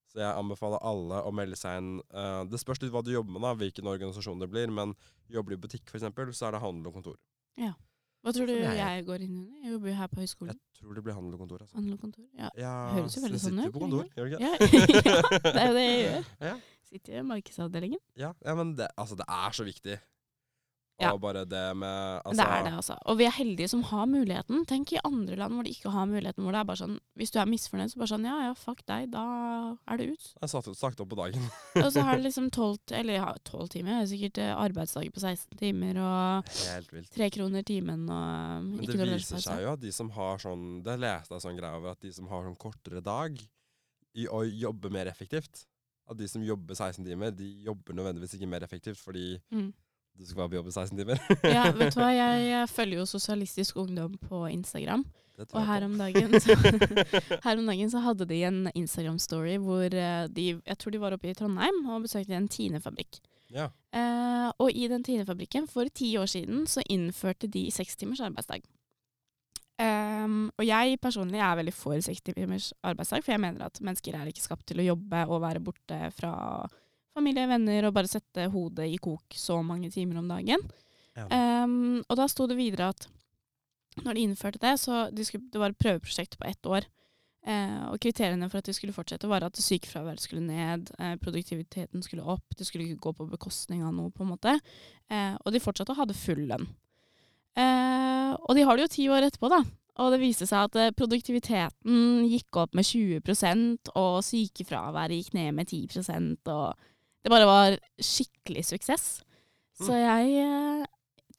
Så 0.08 0.22
jeg 0.22 0.30
anbefaler 0.32 0.80
alle 0.80 1.18
å 1.28 1.34
melde 1.36 1.58
seg 1.60 1.76
inn. 1.76 1.90
Uh, 2.08 2.48
det 2.48 2.62
spørs 2.62 2.80
litt 2.80 2.94
hva 2.94 3.02
du 3.04 3.12
jobber 3.12 3.36
med, 3.36 3.44
da, 3.44 3.52
hvilken 3.60 3.92
organisasjon 3.92 4.40
det 4.40 4.48
blir. 4.48 4.72
Men 4.72 4.96
jobber 5.28 5.52
du 5.52 5.58
i 5.58 5.62
butikk, 5.66 5.92
f.eks., 5.92 6.08
så 6.38 6.48
er 6.48 6.56
det 6.56 6.62
handel 6.64 6.88
og 6.88 6.96
kontor. 6.96 7.20
Hva 8.26 8.32
tror 8.34 8.46
du 8.50 8.54
jeg- 8.58 8.76
jeg 8.80 9.04
går 9.06 9.22
inn 9.22 9.34
under? 9.38 9.60
Jeg 9.62 9.72
jobber 9.76 9.88
jo 9.88 9.94
her 9.94 10.08
på 10.10 10.18
høyskolen. 10.20 10.48
Jeg 10.56 10.80
tror 10.82 10.94
det 10.98 11.04
blir 11.06 11.14
handel 11.14 11.34
og 11.36 11.40
kontor. 11.44 11.58
Altså. 11.62 11.74
Handel 11.78 11.92
og 11.94 12.00
kontor. 12.00 12.24
Ja. 12.36 12.48
Ja, 12.58 12.72
Høres 12.96 13.14
jo 13.16 13.22
veldig 13.22 13.40
sånn 13.40 13.58
ut. 13.58 13.64
sitter 13.64 13.76
på 13.76 13.84
kontor, 13.86 14.08
gjør 14.16 14.26
du 14.26 14.36
ikke? 14.36 14.40
Ja, 15.06 15.52
det 15.52 15.62
er 15.62 15.68
jo 15.68 15.74
det 15.78 15.86
jeg 15.86 16.02
gjør. 16.10 16.24
Ja. 16.50 16.56
Sitter 16.90 17.18
i 17.18 17.22
markedsavdelingen. 17.22 17.98
Ja, 18.16 18.32
ja 18.44 18.54
men 18.58 18.74
det, 18.76 18.88
altså, 18.98 19.16
det 19.16 19.26
er 19.28 19.50
så 19.54 19.64
viktig. 19.66 19.98
Ja. 20.96 21.10
Og 21.12 21.20
bare 21.20 21.42
det 21.44 21.62
med 21.76 22.22
altså, 22.24 22.38
det 22.40 22.44
er 22.48 22.62
det, 22.64 22.70
altså. 22.78 22.94
Og 23.04 23.18
vi 23.18 23.26
er 23.28 23.34
heldige 23.36 23.68
som 23.68 23.82
har 23.90 24.06
muligheten. 24.08 24.62
Tenk 24.64 24.94
i 24.94 25.00
andre 25.04 25.36
land 25.36 25.52
hvor 25.52 25.66
de 25.66 25.74
ikke 25.74 25.90
har 25.92 26.06
muligheten, 26.08 26.40
hvor 26.40 26.56
det 26.56 26.60
er 26.62 26.68
bare 26.70 26.80
sånn 26.80 26.94
Hvis 27.20 27.34
du 27.34 27.36
er 27.42 27.50
misfornøyd, 27.50 27.92
så 27.92 28.00
bare 28.00 28.12
sånn 28.14 28.24
Ja 28.24 28.36
ja, 28.46 28.54
fuck 28.56 28.80
deg, 28.88 29.10
da 29.12 29.24
er 29.92 30.00
det 30.00 30.06
ut. 30.14 30.30
Jeg 30.40 30.52
satt, 30.54 30.70
sagt, 30.70 30.80
sagt 30.80 31.04
opp 31.04 31.10
på 31.12 31.18
dagen. 31.20 31.44
Og 31.84 31.90
så 31.92 32.00
har 32.06 32.16
du 32.16 32.24
liksom 32.28 32.48
tolv 32.54 32.80
Eller 32.96 33.18
ja, 33.20 33.28
tolv 33.44 33.68
timer. 33.76 33.98
Det 33.98 34.06
er 34.06 34.10
sikkert 34.14 34.42
eh, 34.46 34.54
arbeidsdager 34.56 35.12
på 35.12 35.20
16 35.20 35.60
timer 35.60 36.00
og 36.00 36.50
tre 37.12 37.28
kroner 37.36 37.66
timen 37.66 38.08
og 38.08 38.64
Men 38.72 38.88
det 38.88 39.12
viser 39.12 39.42
seg 39.44 39.64
jo 39.66 39.74
at 39.76 39.84
de 39.84 39.92
som 39.92 40.08
har 40.16 40.40
sånn 40.40 40.66
Det 40.86 40.96
leste 41.02 41.36
jeg 41.36 41.44
sånn 41.44 41.60
greie 41.60 41.76
over, 41.76 41.92
at 41.92 42.00
de 42.08 42.12
som 42.16 42.28
har 42.32 42.48
sånn 42.48 42.56
kortere 42.60 43.04
dag, 43.04 43.36
i 44.16 44.24
å 44.32 44.40
jobbe 44.48 44.88
mer 44.88 45.12
effektivt 45.12 45.66
At 46.08 46.16
de 46.16 46.28
som 46.30 46.40
jobber 46.40 46.72
16 46.78 47.04
timer, 47.04 47.36
de 47.36 47.50
jobber 47.66 47.92
nødvendigvis 47.98 48.38
ikke 48.38 48.48
mer 48.48 48.64
effektivt 48.64 48.96
fordi 49.02 49.34
Mm. 49.52 49.74
Du 50.16 50.24
skal 50.24 50.42
være 50.42 50.52
på 50.54 50.58
jobb 50.58 50.70
i 50.70 50.74
16 50.74 50.98
timer. 50.98 51.22
Ja, 51.56 51.68
vet 51.76 51.94
du 51.94 52.00
hva, 52.00 52.10
jeg, 52.22 52.42
jeg 52.50 52.72
følger 52.72 53.02
jo 53.02 53.06
Sosialistisk 53.10 53.78
Ungdom 53.82 54.16
på 54.20 54.46
Instagram. 54.48 55.04
Og 55.52 55.66
her 55.68 55.84
om 55.84 55.98
dagen 56.00 56.32
så, 56.40 56.54
her 57.44 57.58
om 57.58 57.66
dagen 57.68 57.90
så 57.92 58.00
hadde 58.00 58.24
de 58.30 58.38
en 58.48 58.62
Instagram-story 58.72 59.58
hvor 59.60 59.84
eh, 59.92 60.28
de 60.32 60.46
Jeg 60.54 60.78
tror 60.80 60.94
de 60.94 61.00
var 61.02 61.12
oppe 61.12 61.28
i 61.28 61.34
Trondheim 61.36 61.82
og 61.92 62.06
besøkte 62.06 62.38
en 62.38 62.48
Tine-fabrikk. 62.48 63.20
Ja. 63.52 63.68
Eh, 63.92 64.48
og 64.56 64.72
i 64.72 64.88
den 64.88 65.04
Tine-fabrikken 65.04 65.68
for 65.68 65.92
ti 65.92 66.14
år 66.16 66.30
siden 66.32 66.64
så 66.70 66.84
innførte 66.88 67.50
de 67.52 67.68
seks 67.74 68.00
timers 68.00 68.24
arbeidsdag. 68.24 68.64
Um, 69.76 70.46
og 70.56 70.64
jeg 70.64 70.96
personlig 71.04 71.40
er 71.44 71.58
veldig 71.58 71.72
for 71.76 72.00
seks 72.00 72.24
timers 72.24 72.70
arbeidsdag, 72.80 73.20
for 73.20 73.34
jeg 73.34 73.42
mener 73.42 73.66
at 73.66 73.80
mennesker 73.84 74.16
er 74.16 74.30
ikke 74.30 74.40
skapt 74.40 74.64
til 74.70 74.80
å 74.80 74.86
jobbe 74.86 75.26
og 75.28 75.42
være 75.42 75.60
borte 75.60 75.98
fra 76.16 76.32
familie, 77.16 77.48
venner 77.50 77.88
og 77.88 77.94
bare 77.96 78.10
sette 78.10 78.48
hodet 78.52 78.88
i 78.92 78.98
kok 79.02 79.36
så 79.36 79.58
mange 79.64 79.90
timer 79.94 80.20
om 80.20 80.28
dagen. 80.30 80.62
Ja. 81.16 81.26
Um, 81.64 82.02
og 82.04 82.18
da 82.18 82.26
sto 82.28 82.44
det 82.50 82.58
videre 82.58 82.90
at 82.92 83.06
når 84.04 84.18
de 84.18 84.26
innførte 84.26 84.60
det, 84.60 84.74
så 84.82 85.06
de 85.08 85.24
skulle, 85.24 85.48
det 85.52 85.60
var 85.60 85.72
et 85.72 85.80
prøveprosjekt 85.80 86.36
på 86.36 86.48
ett 86.48 86.68
år. 86.68 86.88
Uh, 87.46 87.92
og 87.92 88.00
kriteriene 88.02 88.48
for 88.50 88.60
at 88.60 88.68
de 88.68 88.74
skulle 88.76 88.92
fortsette, 88.92 89.30
var 89.30 89.46
at 89.46 89.56
sykefraværet 89.62 90.20
skulle 90.20 90.44
ned, 90.44 90.90
uh, 90.98 91.14
produktiviteten 91.22 92.02
skulle 92.04 92.26
opp, 92.26 92.44
det 92.58 92.66
skulle 92.68 92.88
ikke 92.88 93.06
gå 93.06 93.14
på 93.20 93.28
bekostning 93.30 93.86
av 93.86 93.94
noe, 93.96 94.12
på 94.12 94.26
en 94.26 94.34
måte. 94.34 94.58
Uh, 95.08 95.38
og 95.40 95.54
de 95.54 95.62
fortsatte 95.62 95.94
å 95.94 96.00
ha 96.02 96.08
det 96.10 96.18
full 96.18 96.44
lønn. 96.50 96.68
Og 97.56 98.52
de 98.52 98.66
har 98.68 98.76
det 98.76 98.84
jo 98.84 98.92
ti 98.92 99.04
år 99.08 99.24
etterpå, 99.24 99.48
da. 99.48 99.62
Og 100.02 100.12
det 100.12 100.20
viste 100.20 100.46
seg 100.48 100.68
at 100.68 100.76
eh, 100.80 100.92
produktiviteten 100.96 102.26
gikk 102.28 102.58
opp 102.60 102.76
med 102.76 102.84
20% 102.84 103.92
og 103.96 104.18
sykefraværet 104.26 105.22
gikk 105.22 105.36
ned 105.38 105.56
med 105.56 105.72
10% 105.72 106.50
og 106.52 106.90
det 107.26 107.32
bare 107.34 107.48
var 107.48 107.74
skikkelig 107.98 108.62
suksess. 108.68 109.06
Så 109.82 109.96
jeg 109.98 110.36
eh, 110.44 110.84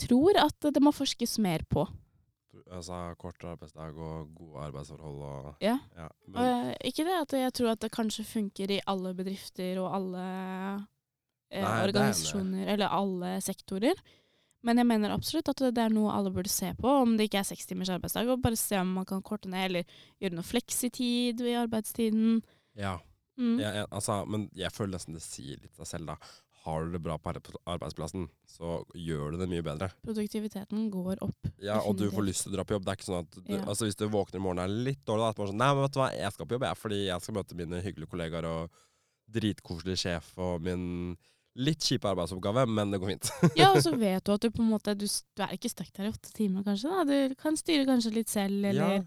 tror 0.04 0.38
at 0.44 0.68
det 0.76 0.84
må 0.84 0.92
forskes 0.92 1.38
mer 1.40 1.64
på. 1.72 1.86
Altså 2.68 2.98
kortere 3.16 3.54
arbeidsdag 3.56 3.96
og 3.96 4.34
gode 4.36 4.66
arbeidsforhold 4.66 5.22
og 5.24 5.64
Ja. 5.64 5.78
ja. 5.96 6.10
Og, 6.28 6.34
Men, 6.34 6.68
eh, 6.68 6.76
ikke 6.92 7.06
det 7.08 7.16
at 7.22 7.34
jeg 7.40 7.54
tror 7.54 7.72
at 7.72 7.82
det 7.86 7.92
kanskje 7.96 8.28
funker 8.28 8.72
i 8.76 8.82
alle 8.86 9.14
bedrifter 9.16 9.80
og 9.80 9.96
alle 9.96 10.26
Nei, 10.28 10.84
det 11.56 11.64
eh, 11.64 11.72
er 11.72 11.88
organisasjoner, 11.88 12.68
eller 12.74 12.88
alle 12.92 13.42
sektorer. 13.42 13.96
Men 14.68 14.82
jeg 14.82 14.90
mener 14.90 15.14
absolutt 15.16 15.48
at 15.54 15.64
det 15.72 15.80
er 15.80 15.94
noe 15.94 16.12
alle 16.12 16.34
burde 16.34 16.52
se 16.52 16.74
på, 16.76 16.90
om 17.06 17.16
det 17.16 17.30
ikke 17.30 17.40
er 17.40 17.48
seks 17.48 17.70
timers 17.70 17.94
arbeidsdag, 17.94 18.28
og 18.28 18.42
bare 18.44 18.60
se 18.60 18.76
om 18.82 18.98
man 19.00 19.06
kan 19.08 19.24
korte 19.24 19.48
ned, 19.48 19.70
eller 19.70 20.00
gjøre 20.20 20.36
noe 20.36 20.44
fleksitid 20.44 21.40
i 21.40 21.56
arbeidstiden. 21.56 22.42
ja. 22.76 22.98
Mm. 23.38 23.56
Jeg, 23.62 23.74
jeg, 23.82 23.88
altså, 23.92 24.20
men 24.26 24.50
jeg 24.58 24.72
føler 24.74 24.98
nesten 24.98 25.14
det 25.18 25.22
sier 25.26 25.60
litt 25.62 25.80
av 25.80 25.86
selv, 25.90 26.10
da. 26.10 26.18
Har 26.68 26.84
du 26.84 26.92
det 26.98 27.00
bra 27.06 27.16
på 27.22 27.32
arbeidsplassen, 27.70 28.26
så 28.50 28.82
gjør 28.98 29.32
du 29.32 29.38
det 29.40 29.48
mye 29.48 29.64
bedre. 29.64 29.88
Produktiviteten 30.04 30.90
går 30.92 31.22
opp. 31.24 31.48
Ja, 31.64 31.78
Og 31.88 31.96
du 31.96 32.10
får 32.12 32.26
lyst 32.28 32.44
til 32.44 32.52
å 32.52 32.58
dra 32.58 32.66
på 32.68 32.76
jobb. 32.76 32.84
Det 32.84 32.92
er 32.92 32.98
ikke 33.00 33.08
sånn 33.08 33.22
at 33.24 33.38
du, 33.38 33.54
Ja. 33.54 33.62
altså 33.64 33.86
Hvis 33.88 33.96
du 33.96 34.04
våkner 34.12 34.42
i 34.42 34.44
morgen 34.44 34.60
og 34.60 34.66
er 34.66 34.74
litt 34.90 35.06
dårlig, 35.08 35.22
da, 35.24 35.30
er 35.30 35.32
det 35.32 35.40
bare 35.40 35.52
sånn 35.54 35.62
Nei, 35.62 35.70
men 35.78 35.86
vet 35.86 35.94
du 35.96 36.00
hva, 36.02 36.10
jeg 36.18 36.34
skal 36.36 36.46
på 36.50 36.58
jobb, 36.58 36.66
jeg, 36.68 36.78
fordi 36.82 37.00
jeg 37.06 37.22
skal 37.24 37.38
møte 37.40 37.56
mine 37.62 37.80
hyggelige 37.86 38.12
kollegaer 38.12 38.50
og 38.52 38.82
dritkoselig 39.32 39.98
sjef 40.04 40.34
og 40.44 40.62
min 40.68 40.86
Litt 41.58 41.82
kjip 41.82 42.04
arbeidsoppgave, 42.06 42.68
men 42.70 42.92
det 42.94 43.00
går 43.02 43.10
fint. 43.16 43.30
Ja, 43.58 43.72
og 43.74 43.80
så 43.82 43.96
vet 43.98 44.22
du 44.28 44.30
at 44.36 44.44
du 44.44 44.52
på 44.54 44.62
en 44.62 44.68
måte 44.70 44.94
Du, 44.94 45.08
du 45.08 45.42
er 45.42 45.56
ikke 45.56 45.72
stuck 45.72 45.90
der 45.96 46.06
i 46.06 46.12
åtte 46.12 46.30
timer, 46.36 46.62
kanskje. 46.68 46.92
da. 46.92 47.06
Du 47.32 47.34
kan 47.40 47.58
styre 47.58 47.88
kanskje 47.88 48.12
litt 48.14 48.30
selv, 48.30 48.60
eller 48.62 49.00
Ja, 49.00 49.02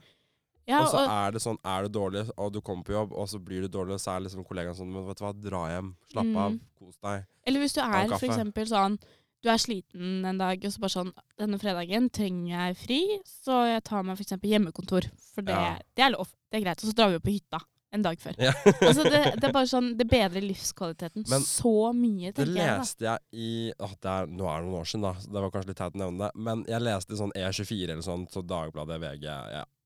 og 0.79 0.89
så 0.93 0.99
og, 1.03 1.11
er 1.11 1.33
det 1.35 1.41
sånn, 1.43 1.59
er 1.67 1.83
du 1.83 1.89
dårlig, 1.99 2.23
og 2.39 2.53
du 2.55 2.61
kommer 2.61 2.85
på 2.87 2.93
jobb, 2.95 3.12
og 3.19 3.27
så 3.29 3.41
blir 3.43 3.62
du 3.67 3.69
dårlig, 3.69 3.97
så 3.99 4.12
er 4.15 4.21
liksom 4.29 4.45
kollegaen 4.47 4.77
sånn 4.79 4.93
Men 4.93 5.07
vet 5.09 5.19
du 5.19 5.25
hva, 5.25 5.33
dra 5.35 5.62
hjem. 5.73 5.89
Slapp 6.12 6.31
av. 6.37 6.53
Mm. 6.55 6.61
Kos 6.79 7.00
deg. 7.03 7.27
eller 7.47 7.61
hvis 7.65 7.75
du 7.75 7.81
er 7.83 8.09
for 8.15 8.29
eksempel 8.31 8.67
sånn 8.71 9.00
Du 9.43 9.49
er 9.49 9.57
sliten 9.57 10.25
en 10.29 10.39
dag, 10.39 10.61
og 10.65 10.73
så 10.73 10.81
bare 10.83 10.93
sånn 10.93 11.12
Denne 11.41 11.57
fredagen 11.59 12.11
trenger 12.12 12.53
jeg 12.69 12.77
fri, 12.77 13.00
så 13.25 13.62
jeg 13.73 13.83
tar 13.89 14.03
meg 14.05 14.21
eksempel 14.21 14.50
hjemmekontor. 14.53 15.09
For 15.35 15.43
det, 15.43 15.57
Ja. 15.57 15.79
det 15.97 16.05
er 16.05 16.11
lov. 16.12 16.29
Det 16.53 16.61
er 16.61 16.65
greit. 16.67 16.83
Og 16.85 16.91
så 16.91 16.95
drar 16.95 17.09
vi 17.09 17.17
jo 17.17 17.21
på 17.25 17.33
hytta 17.39 17.61
en 17.93 18.03
dag 18.03 18.21
før. 18.23 18.37
Ja. 18.39 18.53
altså 18.87 19.03
det, 19.03 19.23
det 19.41 19.49
er 19.49 19.53
bare 19.57 19.67
sånn 19.67 19.97
Det 19.99 20.07
bedrer 20.07 20.45
livskvaliteten 20.45 21.25
Men 21.29 21.43
så 21.43 21.73
mye, 21.97 22.31
tenker 22.37 22.53
jeg. 22.55 22.69
da. 22.69 22.77
leste 22.79 23.03
jeg 23.09 23.19
i 23.33 23.73
å, 23.81 23.89
det 23.99 24.12
er, 24.12 24.27
Nå 24.31 24.47
er 24.47 24.61
det 24.61 24.69
noen 24.69 24.79
år 24.79 24.87
siden, 24.93 25.03
da. 25.09 25.12
Det 25.25 25.41
var 25.43 25.50
kanskje 25.50 25.73
litt 25.73 25.81
teit 25.81 25.97
å 25.97 26.03
nevne 26.05 26.29
det. 26.29 26.31
Men 26.47 26.62
jeg 26.69 26.85
leste 26.85 27.17
i 27.17 27.19
sånn 27.19 27.33
E24 27.35 27.89
eller 27.91 28.05
sånn, 28.07 28.29
så 28.31 28.45
Dagbladet, 28.47 29.00
VG 29.03 29.27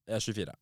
Ja, 0.08 0.18
E24. 0.18 0.54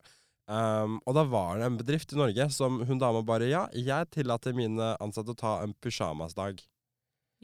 Um, 0.53 0.99
og 1.07 1.15
da 1.15 1.23
var 1.31 1.61
det 1.61 1.69
en 1.69 1.79
bedrift 1.79 2.13
i 2.13 2.19
Norge 2.19 2.49
som 2.51 2.81
hun 2.89 2.99
dama 2.99 3.21
bare 3.25 3.47
Ja, 3.47 3.63
jeg 3.79 4.11
tillater 4.11 4.57
mine 4.57 4.93
ansatte 5.01 5.33
å 5.33 5.39
ta 5.39 5.53
en 5.63 5.75
pysjamasdag. 5.83 6.61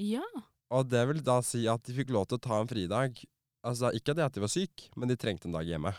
Ja. 0.03 0.27
Og 0.75 0.89
det 0.91 1.05
vil 1.11 1.23
da 1.25 1.39
si 1.47 1.65
at 1.71 1.85
de 1.87 1.95
fikk 1.97 2.11
lov 2.15 2.29
til 2.29 2.41
å 2.41 2.45
ta 2.49 2.59
en 2.61 2.71
fridag. 2.71 3.23
Altså 3.67 3.93
Ikke 3.97 4.15
det 4.17 4.27
at 4.27 4.35
de 4.35 4.43
var 4.43 4.53
syke, 4.53 4.91
men 4.99 5.11
de 5.11 5.17
trengte 5.19 5.49
en 5.49 5.57
dag 5.57 5.67
hjemme. 5.67 5.95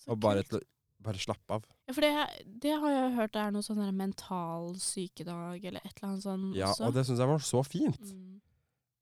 Så 0.00 0.12
Og 0.12 0.20
bare, 0.22 0.44
til, 0.46 0.62
bare 1.02 1.20
slappe 1.20 1.58
av. 1.58 1.64
Ja, 1.88 1.96
for 1.96 2.06
det, 2.06 2.12
det 2.62 2.76
har 2.84 2.94
jeg 2.94 3.16
hørt 3.16 3.40
er 3.40 3.50
noe 3.56 3.66
sånn 3.66 3.82
mental 3.96 4.70
sykedag, 4.80 5.64
eller 5.64 5.82
et 5.82 5.96
eller 5.96 6.12
annet 6.12 6.24
sånt. 6.24 6.54
Ja, 6.56 6.70
også. 6.70 6.86
Og 6.88 6.96
det 6.96 7.04
syns 7.08 7.20
jeg 7.24 7.32
var 7.32 7.44
så 7.44 7.64
fint. 7.66 8.00
Mm. 8.12 8.38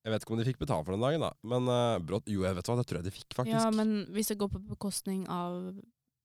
Jeg 0.06 0.14
vet 0.14 0.24
ikke 0.24 0.34
om 0.34 0.40
de 0.40 0.48
fikk 0.48 0.62
betalt 0.62 0.86
for 0.86 0.96
den 0.96 1.04
dagen, 1.04 1.22
da. 1.26 1.34
Men 1.46 1.68
uh, 1.68 2.00
brått 2.00 2.30
Jo, 2.30 2.46
jeg 2.46 2.56
vet 2.56 2.70
hva, 2.70 2.78
det 2.78 2.86
tror 2.88 3.02
jeg 3.02 3.10
de 3.10 3.14
fikk, 3.14 3.28
faktisk. 3.36 3.58
Ja, 3.58 3.68
men 3.74 4.06
hvis 4.14 4.32
det 4.32 4.38
går 4.40 4.50
på 4.54 4.62
bekostning 4.70 5.26
av 5.28 5.74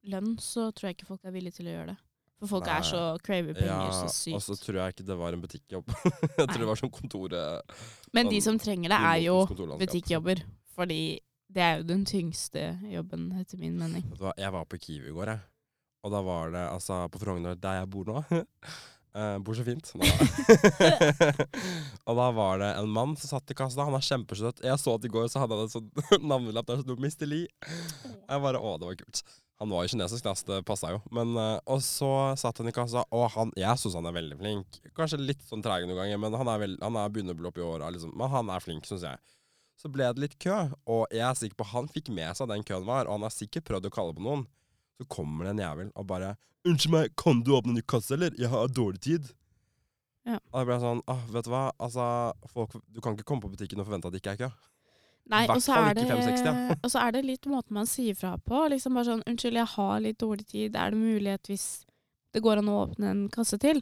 lønn, 0.09 0.33
så 0.41 0.69
tror 0.71 0.89
jeg 0.89 0.97
ikke 0.97 1.11
folk 1.13 1.23
er 1.27 1.35
villige 1.35 1.59
til 1.59 1.69
å 1.69 1.77
gjøre 1.77 1.93
det. 1.93 1.99
For 2.43 2.57
folk 2.57 2.67
Nei. 2.67 2.75
er 2.75 2.87
så 2.87 3.01
craver 3.23 3.55
penger 3.55 3.69
Ja, 3.71 4.07
så 4.11 4.33
og 4.35 4.41
så 4.43 4.57
tror 4.59 4.81
jeg 4.81 4.95
ikke 4.95 5.05
det 5.07 5.15
var 5.15 5.35
en 5.35 5.43
butikkjobb. 5.43 5.93
jeg 6.39 6.47
tror 6.49 6.59
det 6.59 6.67
var 6.67 6.81
sånn 6.81 6.91
kontor... 6.91 7.35
Men 8.15 8.31
de 8.31 8.41
sånn 8.43 8.57
som 8.59 8.65
trenger 8.65 8.91
det, 8.91 8.99
er 9.13 9.21
jo 9.29 9.37
butikkjobber. 9.79 10.43
Fordi 10.73 11.01
det 11.53 11.63
er 11.63 11.79
jo 11.79 11.85
den 11.87 12.03
tyngste 12.09 12.65
jobben, 12.91 13.29
etter 13.39 13.61
min 13.61 13.77
mening. 13.79 14.03
Jeg 14.35 14.55
var 14.55 14.65
på 14.67 14.79
Kiwi 14.81 15.11
i 15.11 15.15
går, 15.15 15.31
jeg. 15.35 15.45
Og 16.03 16.11
da 16.11 16.19
var 16.25 16.51
det 16.51 16.63
altså 16.67 17.05
på 17.13 17.21
Frogner, 17.21 17.55
der 17.59 17.79
jeg 17.81 17.93
bor 17.93 18.09
nå 18.09 18.25
Uh, 19.13 19.37
Bor 19.45 19.53
så 19.53 19.61
fint. 19.61 19.91
Nå. 19.93 20.07
og 22.09 22.15
da 22.17 22.27
var 22.33 22.63
det 22.63 22.69
en 22.79 22.89
mann 22.89 23.13
som 23.13 23.35
satt 23.35 23.51
i 23.53 23.55
kassa. 23.55 23.85
Han 23.85 23.93
er 23.93 24.01
kjempesøt. 24.01 24.63
Jeg 24.65 24.81
så 24.81 24.95
at 24.97 25.05
i 25.05 25.11
går 25.13 25.27
så 25.29 25.43
hadde 25.43 25.59
han 25.59 25.67
en 25.67 25.69
sånn 25.69 26.25
navnelapp 26.31 26.65
der 26.71 26.79
som 26.79 26.87
sto 26.87 26.95
Mr. 26.97 27.29
Lee. 27.29 27.45
Jeg 27.61 28.41
bare, 28.47 28.57
å, 28.57 28.73
det 28.81 28.89
var 28.89 28.97
kult. 29.03 29.21
Han 29.63 29.71
var 29.71 29.85
jo 29.85 29.93
kinesisk, 29.93 30.25
da, 30.25 30.33
så 30.35 30.47
det 30.49 30.63
passa 30.67 30.89
jo. 30.91 30.97
Men, 31.15 31.29
eh, 31.39 31.59
og 31.71 31.79
så 31.85 32.09
satt 32.39 32.57
han 32.59 32.67
i 32.67 32.73
kassa, 32.75 33.05
og 33.15 33.29
han, 33.31 33.53
jeg 33.55 33.79
syns 33.79 33.95
han 33.95 34.09
er 34.09 34.17
veldig 34.17 34.39
flink. 34.41 34.79
Kanskje 34.97 35.21
litt 35.21 35.45
sånn 35.47 35.63
treig 35.63 35.85
noen 35.87 36.01
ganger, 36.01 36.19
men 36.19 36.35
han 36.35 36.51
er, 36.51 36.59
veld, 36.65 36.81
han 36.83 36.97
er 36.99 37.13
begynner 37.13 37.47
opp 37.47 37.61
i 37.61 37.63
åra, 37.63 37.91
liksom. 37.95 38.11
Men 38.19 38.31
han 38.33 38.51
er 38.51 38.65
flink, 38.65 38.89
syns 38.89 39.05
jeg. 39.07 39.21
Så 39.79 39.87
ble 39.91 40.09
det 40.11 40.25
litt 40.25 40.35
kø, 40.43 40.57
og 40.83 41.05
jeg 41.15 41.23
er 41.29 41.39
sikker 41.39 41.61
på 41.61 41.69
han 41.71 41.87
fikk 41.95 42.11
med 42.11 42.35
seg 42.35 42.51
den 42.51 42.65
køen 42.67 42.83
var, 42.89 43.07
og 43.07 43.15
han 43.15 43.25
har 43.29 43.33
sikkert 43.35 43.69
prøvd 43.71 43.87
å 43.87 43.93
kalle 43.95 44.17
på 44.17 44.25
noen. 44.27 44.43
Så 44.99 45.07
kommer 45.07 45.47
det 45.47 45.55
en 45.55 45.63
jævel 45.63 45.95
og 45.95 46.11
bare 46.11 46.35
'Unnskyld 46.63 46.91
meg, 46.91 47.15
kan 47.19 47.41
du 47.43 47.51
åpne 47.55 47.73
en 47.73 47.79
ny 47.79 47.81
kasse, 47.87 48.13
eller? 48.15 48.35
Jeg 48.39 48.51
har 48.51 48.67
dårlig 48.67 48.99
tid'. 49.03 49.31
Ja. 50.23 50.37
Og 50.53 50.61
jeg 50.61 50.67
ble 50.69 50.77
sånn 50.79 51.01
ah, 51.11 51.23
Vet 51.35 51.47
du 51.47 51.51
hva, 51.51 51.63
altså 51.83 52.03
folk, 52.47 52.77
Du 52.87 53.01
kan 53.03 53.17
ikke 53.17 53.25
komme 53.27 53.43
på 53.43 53.51
butikken 53.51 53.81
og 53.83 53.89
forvente 53.89 54.07
at 54.07 54.15
det 54.15 54.21
ikke 54.21 54.35
er 54.37 54.41
kø. 54.45 54.49
Nei, 55.31 55.45
og 55.47 55.61
så 55.63 55.77
det, 55.95 56.03
ikke 56.03 56.17
560, 56.19 56.79
og 56.83 56.91
så 56.91 56.99
er 56.99 57.13
det 57.15 57.23
litt 57.23 57.45
måten 57.47 57.77
man 57.77 57.87
sier 57.87 58.15
fra 58.17 58.33
på. 58.43 58.65
Liksom 58.73 58.97
bare 58.97 59.07
sånn 59.07 59.23
'Unnskyld, 59.23 59.59
jeg 59.61 59.71
har 59.75 59.99
litt 60.03 60.19
dårlig 60.19 60.45
tid. 60.47 60.75
Er 60.75 60.91
det 60.91 60.99
mulighet 60.99 61.47
hvis 61.47 61.85
det 62.33 62.41
går 62.43 62.59
an 62.59 62.71
å 62.71 62.79
åpne 62.87 63.11
en 63.11 63.29
kasse 63.29 63.59
til?' 63.59 63.81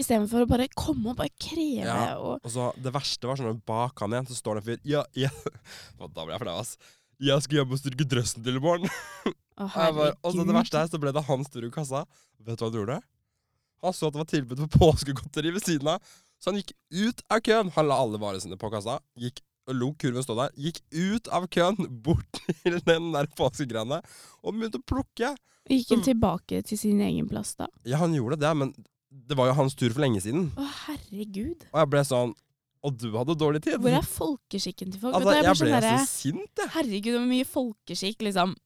Istedenfor 0.00 0.46
å 0.46 0.48
bare 0.48 0.70
komme 0.72 1.12
og 1.12 1.18
bare 1.18 1.28
kreve 1.36 1.84
Ja. 1.84 2.16
og 2.16 2.40
Og 2.42 2.50
så 2.50 2.72
Det 2.80 2.92
verste 2.94 3.28
var 3.28 3.36
sånn 3.36 3.60
bak 3.66 4.00
han 4.00 4.10
igjen 4.10 4.26
så 4.26 4.34
står 4.34 4.54
det 4.56 4.62
en 4.62 4.68
fyr 4.70 4.80
Ja, 4.88 5.04
ja 5.14 5.28
Da 6.00 6.24
ble 6.24 6.32
jeg 6.32 6.40
flau, 6.40 6.58
ass. 6.58 6.78
Jeg 7.20 7.42
skal 7.42 7.58
hjem 7.58 7.72
og 7.76 7.78
styrke 7.78 8.08
drøssen 8.08 8.42
til 8.42 8.56
i 8.56 8.62
morgen. 8.62 8.88
Å, 9.60 9.68
Og 10.24 10.32
så 10.32 10.46
det 10.48 10.56
verste 10.56 10.78
her, 10.80 10.88
så 10.88 10.98
ble 10.98 11.12
det 11.12 11.22
han 11.28 11.44
står 11.44 11.68
i 11.68 11.70
kassa. 11.70 12.06
Vet 12.40 12.58
du 12.58 12.64
hva 12.64 12.70
han 12.70 12.78
gjorde? 12.80 13.02
Han 13.84 13.92
så 13.94 14.08
at 14.08 14.14
det 14.16 14.22
var 14.22 14.30
tilbud 14.32 14.62
på 14.64 14.78
påskegodteri 14.80 15.52
ved 15.52 15.62
siden 15.62 15.92
av. 15.92 16.00
Så 16.40 16.50
han 16.50 16.58
gikk 16.58 16.72
ut 16.90 17.22
av 17.30 17.44
køen. 17.44 17.70
Han 17.76 17.86
la 17.86 18.00
alle 18.02 18.18
varene 18.18 18.42
sine 18.42 18.58
på 18.58 18.72
kassa. 18.72 18.98
Gikk 19.14 19.38
og 19.68 19.76
lot 19.78 19.98
kurven 20.02 20.24
stå 20.26 20.34
der. 20.38 20.54
Gikk 20.58 20.80
ut 20.92 21.28
av 21.32 21.46
køen, 21.52 21.76
bort 22.06 22.40
til 22.64 22.78
den 22.86 23.10
der 23.14 23.28
påskegreiene, 23.38 24.00
og 24.42 24.54
begynte 24.56 24.80
å 24.82 24.86
plukke. 24.88 25.34
Gikk 25.70 25.92
han 25.94 26.02
tilbake 26.02 26.62
til 26.66 26.78
sin 26.80 27.00
egen 27.06 27.28
plass 27.30 27.54
da? 27.60 27.68
Ja, 27.86 28.00
han 28.02 28.14
gjorde 28.16 28.40
det, 28.42 28.50
men 28.58 28.72
det 29.12 29.36
var 29.38 29.50
jo 29.50 29.58
hans 29.60 29.76
tur 29.78 29.92
for 29.94 30.02
lenge 30.02 30.22
siden. 30.24 30.48
Å, 30.58 30.66
herregud. 30.88 31.68
Og 31.70 31.78
jeg 31.82 31.90
ble 31.92 32.02
sånn 32.08 32.32
Og 32.82 32.96
du 32.98 33.12
hadde 33.14 33.36
dårlig 33.38 33.60
tid. 33.62 33.76
Hvor 33.78 33.94
er 33.94 34.02
folkeskikken 34.08 34.90
til 34.90 34.98
folk? 35.04 35.14
altså, 35.14 35.34
jeg, 35.36 35.44
jeg 35.46 35.54
blir 35.54 35.68
ble 35.68 35.70
sånn 35.70 35.84
derre- 35.84 35.98
så 36.00 36.10
sint, 36.10 36.50
jeg. 36.58 36.70
Herregud, 36.74 37.14
hvor 37.14 37.28
mye 37.30 37.46
folkeskikk 37.46 38.24
liksom 38.26 38.56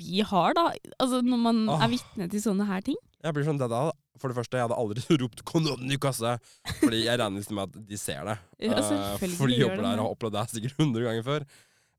vi 0.00 0.24
har, 0.26 0.56
da. 0.56 0.64
Altså 0.98 1.20
Når 1.22 1.38
man 1.44 1.60
Åh. 1.70 1.84
er 1.86 1.92
vitne 1.92 2.26
til 2.32 2.42
sånne 2.42 2.66
her 2.66 2.82
ting. 2.82 2.96
Jeg 3.22 3.36
blir 3.36 3.46
sånn, 3.46 3.60
det 3.60 3.68
da, 3.70 3.84
For 4.20 4.32
det 4.32 4.38
første, 4.38 4.58
jeg 4.58 4.66
hadde 4.66 4.78
aldri 4.80 5.16
ropt 5.22 5.44
'Kom 5.44 5.66
i 5.66 5.98
kassa', 6.00 6.36
fordi 6.80 7.04
jeg 7.04 7.18
regner 7.20 7.40
liksom 7.40 7.58
med 7.60 7.70
at 7.70 7.88
de 7.88 7.98
ser 8.00 8.24
det. 8.24 8.36
Ja, 8.66 8.80
uh, 8.80 9.16
for 9.36 9.46
de 9.46 9.60
jobber 9.60 9.82
der 9.82 10.00
og 10.00 10.04
har 10.04 10.12
opplevd 10.12 10.36
det 10.38 10.44
sikkert 10.54 10.78
100 10.80 11.08
ganger 11.08 11.26
før. 11.26 11.48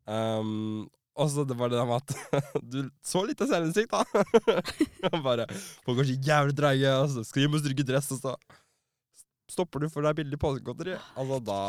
Um, 0.08 0.88
og 1.18 1.30
så 1.34 1.44
det 1.50 1.58
var 1.58 1.70
det 1.70 1.80
der 1.80 1.90
med 1.90 1.98
at 1.98 2.62
du 2.74 2.80
så 3.06 3.24
litt 3.26 3.42
av 3.42 3.50
selvinnsikt, 3.50 3.94
da. 3.94 5.18
Bare 5.26 5.48
Folk 5.86 5.98
kanskje 5.98 6.16
så 6.16 6.30
jævlig 6.30 6.58
dreige, 6.58 6.94
og 6.94 7.10
så 7.14 7.26
skal 7.26 7.46
hjem 7.46 7.58
og 7.58 7.64
stryke 7.64 7.86
dress, 7.88 8.12
og 8.14 8.22
så 8.22 8.36
stopper 9.50 9.82
du 9.82 9.90
for 9.90 10.06
deg 10.06 10.18
billig 10.20 10.40
påskegodteri. 10.42 10.98
Altså, 11.18 11.40
da 11.48 11.60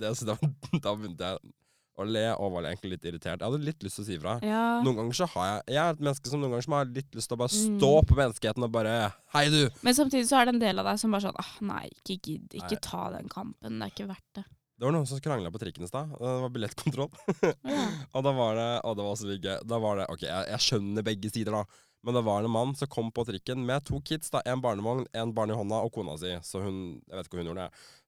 det, 0.00 0.14
da, 0.28 0.36
da 0.78 0.94
begynte 0.94 1.32
jeg 1.32 1.54
å 2.02 2.08
le, 2.08 2.24
og 2.36 2.52
var 2.54 2.68
egentlig 2.70 2.92
litt 2.96 3.04
irritert. 3.10 3.40
Jeg 3.40 3.46
hadde 3.50 3.64
litt 3.64 3.82
lyst 3.86 3.96
til 3.98 4.04
å 4.04 4.06
si 4.08 4.16
ifra. 4.18 4.34
Ja. 4.46 4.62
Noen 4.84 4.96
ganger 5.00 5.18
så 5.20 5.26
har 5.34 5.46
jeg 5.50 5.74
Jeg 5.74 5.82
er 5.84 5.90
et 5.96 6.00
menneske 6.06 6.30
som 6.32 6.40
noen 6.42 6.54
ganger 6.54 6.66
som 6.68 6.76
har 6.78 6.84
litt 6.86 7.14
lyst 7.18 7.28
til 7.30 7.36
å 7.36 7.40
bare 7.42 7.54
Mm. 7.54 7.78
stå 7.80 7.92
på 8.10 8.16
menneskeheten 8.20 8.64
og 8.64 8.72
bare 8.72 8.94
Hei, 9.34 9.44
du! 9.50 9.68
Men 9.82 9.94
samtidig 9.94 10.26
så 10.28 10.40
er 10.40 10.44
det 10.50 10.54
en 10.54 10.64
del 10.64 10.78
av 10.78 10.86
deg 10.90 10.98
som 10.98 11.10
bare 11.14 11.26
sånn 11.28 11.38
ah, 11.38 11.52
Nei, 11.60 11.88
ikke 12.04 12.16
gidd. 12.22 12.48
Ikke 12.54 12.78
Nei. 12.78 12.80
ta 12.82 13.10
den 13.16 13.28
kampen. 13.28 13.78
Det 13.78 13.86
er 13.86 13.94
ikke 13.94 14.08
verdt 14.14 14.32
det. 14.40 14.44
Det 14.80 14.86
var 14.88 14.92
noen 14.96 15.06
som 15.06 15.20
krangla 15.20 15.50
på 15.52 15.58
trikken 15.60 15.84
i 15.84 15.88
stad. 15.90 16.08
og 16.16 16.24
Det 16.24 16.40
var 16.46 16.50
billettkontroll. 16.56 17.10
Ja. 17.68 17.84
Og 18.16 18.24
da 18.24 18.32
var 18.32 18.54
det 18.56 18.68
Og 18.88 18.96
det 18.96 19.04
var 19.04 19.12
også 19.12 19.28
litt 19.28 19.42
gøy. 19.44 19.58
Da 19.68 19.78
var 19.78 19.96
det 20.00 20.06
Ok, 20.08 20.22
jeg, 20.24 20.46
jeg 20.54 20.60
skjønner 20.66 21.04
begge 21.04 21.30
sider, 21.30 21.52
da. 21.52 21.64
Men 22.02 22.16
det 22.16 22.22
var 22.24 22.40
en 22.42 22.50
mann 22.50 22.70
som 22.74 22.88
kom 22.88 23.10
på 23.12 23.26
trikken 23.28 23.60
med 23.68 23.84
to 23.84 24.00
kids. 24.00 24.30
da, 24.32 24.40
En 24.48 24.62
barnevogn, 24.64 25.04
en 25.12 25.34
barn 25.36 25.50
i 25.52 25.54
hånda 25.58 25.82
og 25.84 25.92
kona 25.92 26.16
si. 26.16 26.32
Så 26.40 26.62
hun 26.64 26.78
Jeg 27.04 27.12
vet 27.18 27.26
ikke 27.28 27.36
hva 27.36 27.44
hun 27.44 27.50
gjorde. 27.52 27.66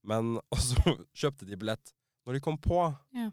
Men 0.09 0.31
Og 0.53 0.59
så 0.65 0.97
kjøpte 1.13 1.45
de 1.47 1.57
billett 1.61 1.93
når 2.25 2.35
de 2.39 2.41
kom 2.41 2.57
på. 2.57 2.79
Ja. 3.13 3.29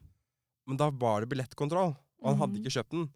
Men 0.70 0.78
da 0.78 0.90
var 0.94 1.24
det 1.24 1.30
billettkontroll, 1.32 1.96
og 2.22 2.28
han 2.30 2.38
hadde 2.38 2.54
Mhm. 2.60 2.62
ikke 2.62 2.76
kjøpt 2.78 2.94
den. 2.94 3.08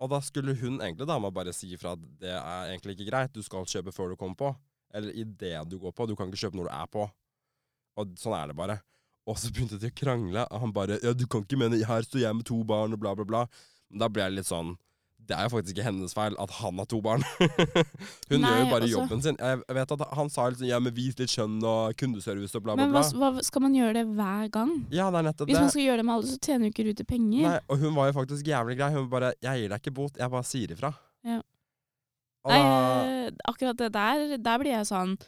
Og 0.00 0.10
da 0.10 0.20
skulle 0.24 0.54
hun 0.56 0.78
egentlig 0.80 1.06
dama 1.06 1.30
bare 1.30 1.52
si 1.52 1.68
ifra 1.74 1.92
at 1.92 2.02
det 2.20 2.30
er 2.30 2.70
egentlig 2.72 2.94
ikke 2.96 3.10
greit, 3.10 3.32
du 3.34 3.42
skal 3.42 3.66
kjøpe 3.66 3.92
før 3.92 4.10
du 4.10 4.16
kommer 4.16 4.36
på. 4.38 4.56
Eller 4.94 5.12
idet 5.12 5.68
du 5.68 5.78
går 5.78 5.92
på. 5.92 6.06
Du 6.08 6.14
kan 6.16 6.30
ikke 6.30 6.38
kjøpe 6.48 6.54
når 6.56 6.68
du 6.70 6.72
er 6.72 6.86
på. 6.86 7.10
Og 7.98 8.06
sånn 8.16 8.36
er 8.38 8.46
det 8.48 8.56
bare. 8.56 8.80
Og 9.26 9.36
så 9.36 9.50
begynte 9.52 9.78
de 9.78 9.90
å 9.90 9.94
krangle. 9.94 10.46
Og 10.50 10.60
han 10.60 10.72
bare 10.72 10.98
Ja, 11.02 11.12
du 11.12 11.26
kan 11.26 11.42
ikke 11.44 11.58
mene 11.58 11.84
Her 11.84 12.00
står 12.02 12.20
jeg 12.20 12.34
med 12.36 12.46
to 12.46 12.62
barn, 12.64 12.92
og 12.94 13.00
bla, 13.00 13.14
bla, 13.14 13.24
bla. 13.24 13.46
Men 13.90 13.98
da 13.98 14.08
ble 14.08 14.22
jeg 14.22 14.32
litt 14.38 14.46
sånn 14.46 14.78
Det 15.28 15.36
er 15.36 15.44
jo 15.44 15.52
faktisk 15.52 15.76
ikke 15.76 15.84
hennes 15.84 16.14
feil 16.16 16.36
at 16.40 16.52
han 16.58 16.78
har 16.80 16.86
to 16.88 16.98
barn. 17.04 17.24
Hun 18.30 18.40
Nei, 18.40 18.48
gjør 18.48 18.62
jo 18.62 18.68
bare 18.70 18.86
også. 18.86 18.92
jobben 18.94 19.22
sin. 19.26 19.36
Jeg 19.40 19.76
vet 19.76 19.92
at 19.92 20.04
Han 20.16 20.30
sa 20.32 20.46
sånn 20.56 20.70
Ja, 20.70 20.78
men 20.80 20.94
vis 20.96 21.18
litt 21.18 21.32
skjønn 21.34 21.58
og 21.68 21.98
kundeservice 22.00 22.56
og 22.56 22.64
bla, 22.64 22.76
bla, 22.78 22.86
Men 22.86 22.94
bla. 22.94 23.02
hva, 23.04 23.30
hva, 23.36 23.44
skal 23.44 23.64
man 23.66 23.76
gjøre 23.76 23.98
det 23.98 24.06
hver 24.16 24.48
gang? 24.54 24.72
Ja, 24.94 25.10
det 25.12 25.20
er 25.20 25.28
nettopp 25.28 25.52
Hvis 25.52 25.60
man 25.60 25.70
skal 25.74 25.84
gjøre 25.84 26.00
det 26.00 26.06
med 26.08 26.14
alle, 26.16 26.30
så 26.32 26.40
tjener 26.48 26.68
jo 26.68 26.72
ikke 26.72 26.88
Ruter 26.88 27.08
penger. 27.12 27.44
Nei, 27.44 27.60
og 27.68 27.84
hun 27.84 27.94
var 27.98 28.08
jo 28.08 28.16
faktisk 28.22 28.48
jævlig 28.48 28.78
grei. 28.80 28.90
Hun 28.96 29.12
bare 29.12 29.34
'Jeg 29.42 29.60
gir 29.60 29.68
deg 29.74 29.84
ikke 29.84 29.94
bot, 30.00 30.16
jeg 30.16 30.30
bare 30.30 30.48
sier 30.48 30.74
ifra'. 30.74 30.94
Ja. 31.28 31.38
Og 32.44 32.52
Nei, 32.54 32.62
da, 32.62 33.04
eh, 33.04 33.30
akkurat 33.50 33.76
det 33.76 33.92
der, 33.92 34.36
der 34.38 34.58
blir 34.62 34.72
jeg 34.72 34.86
sånn 34.86 35.18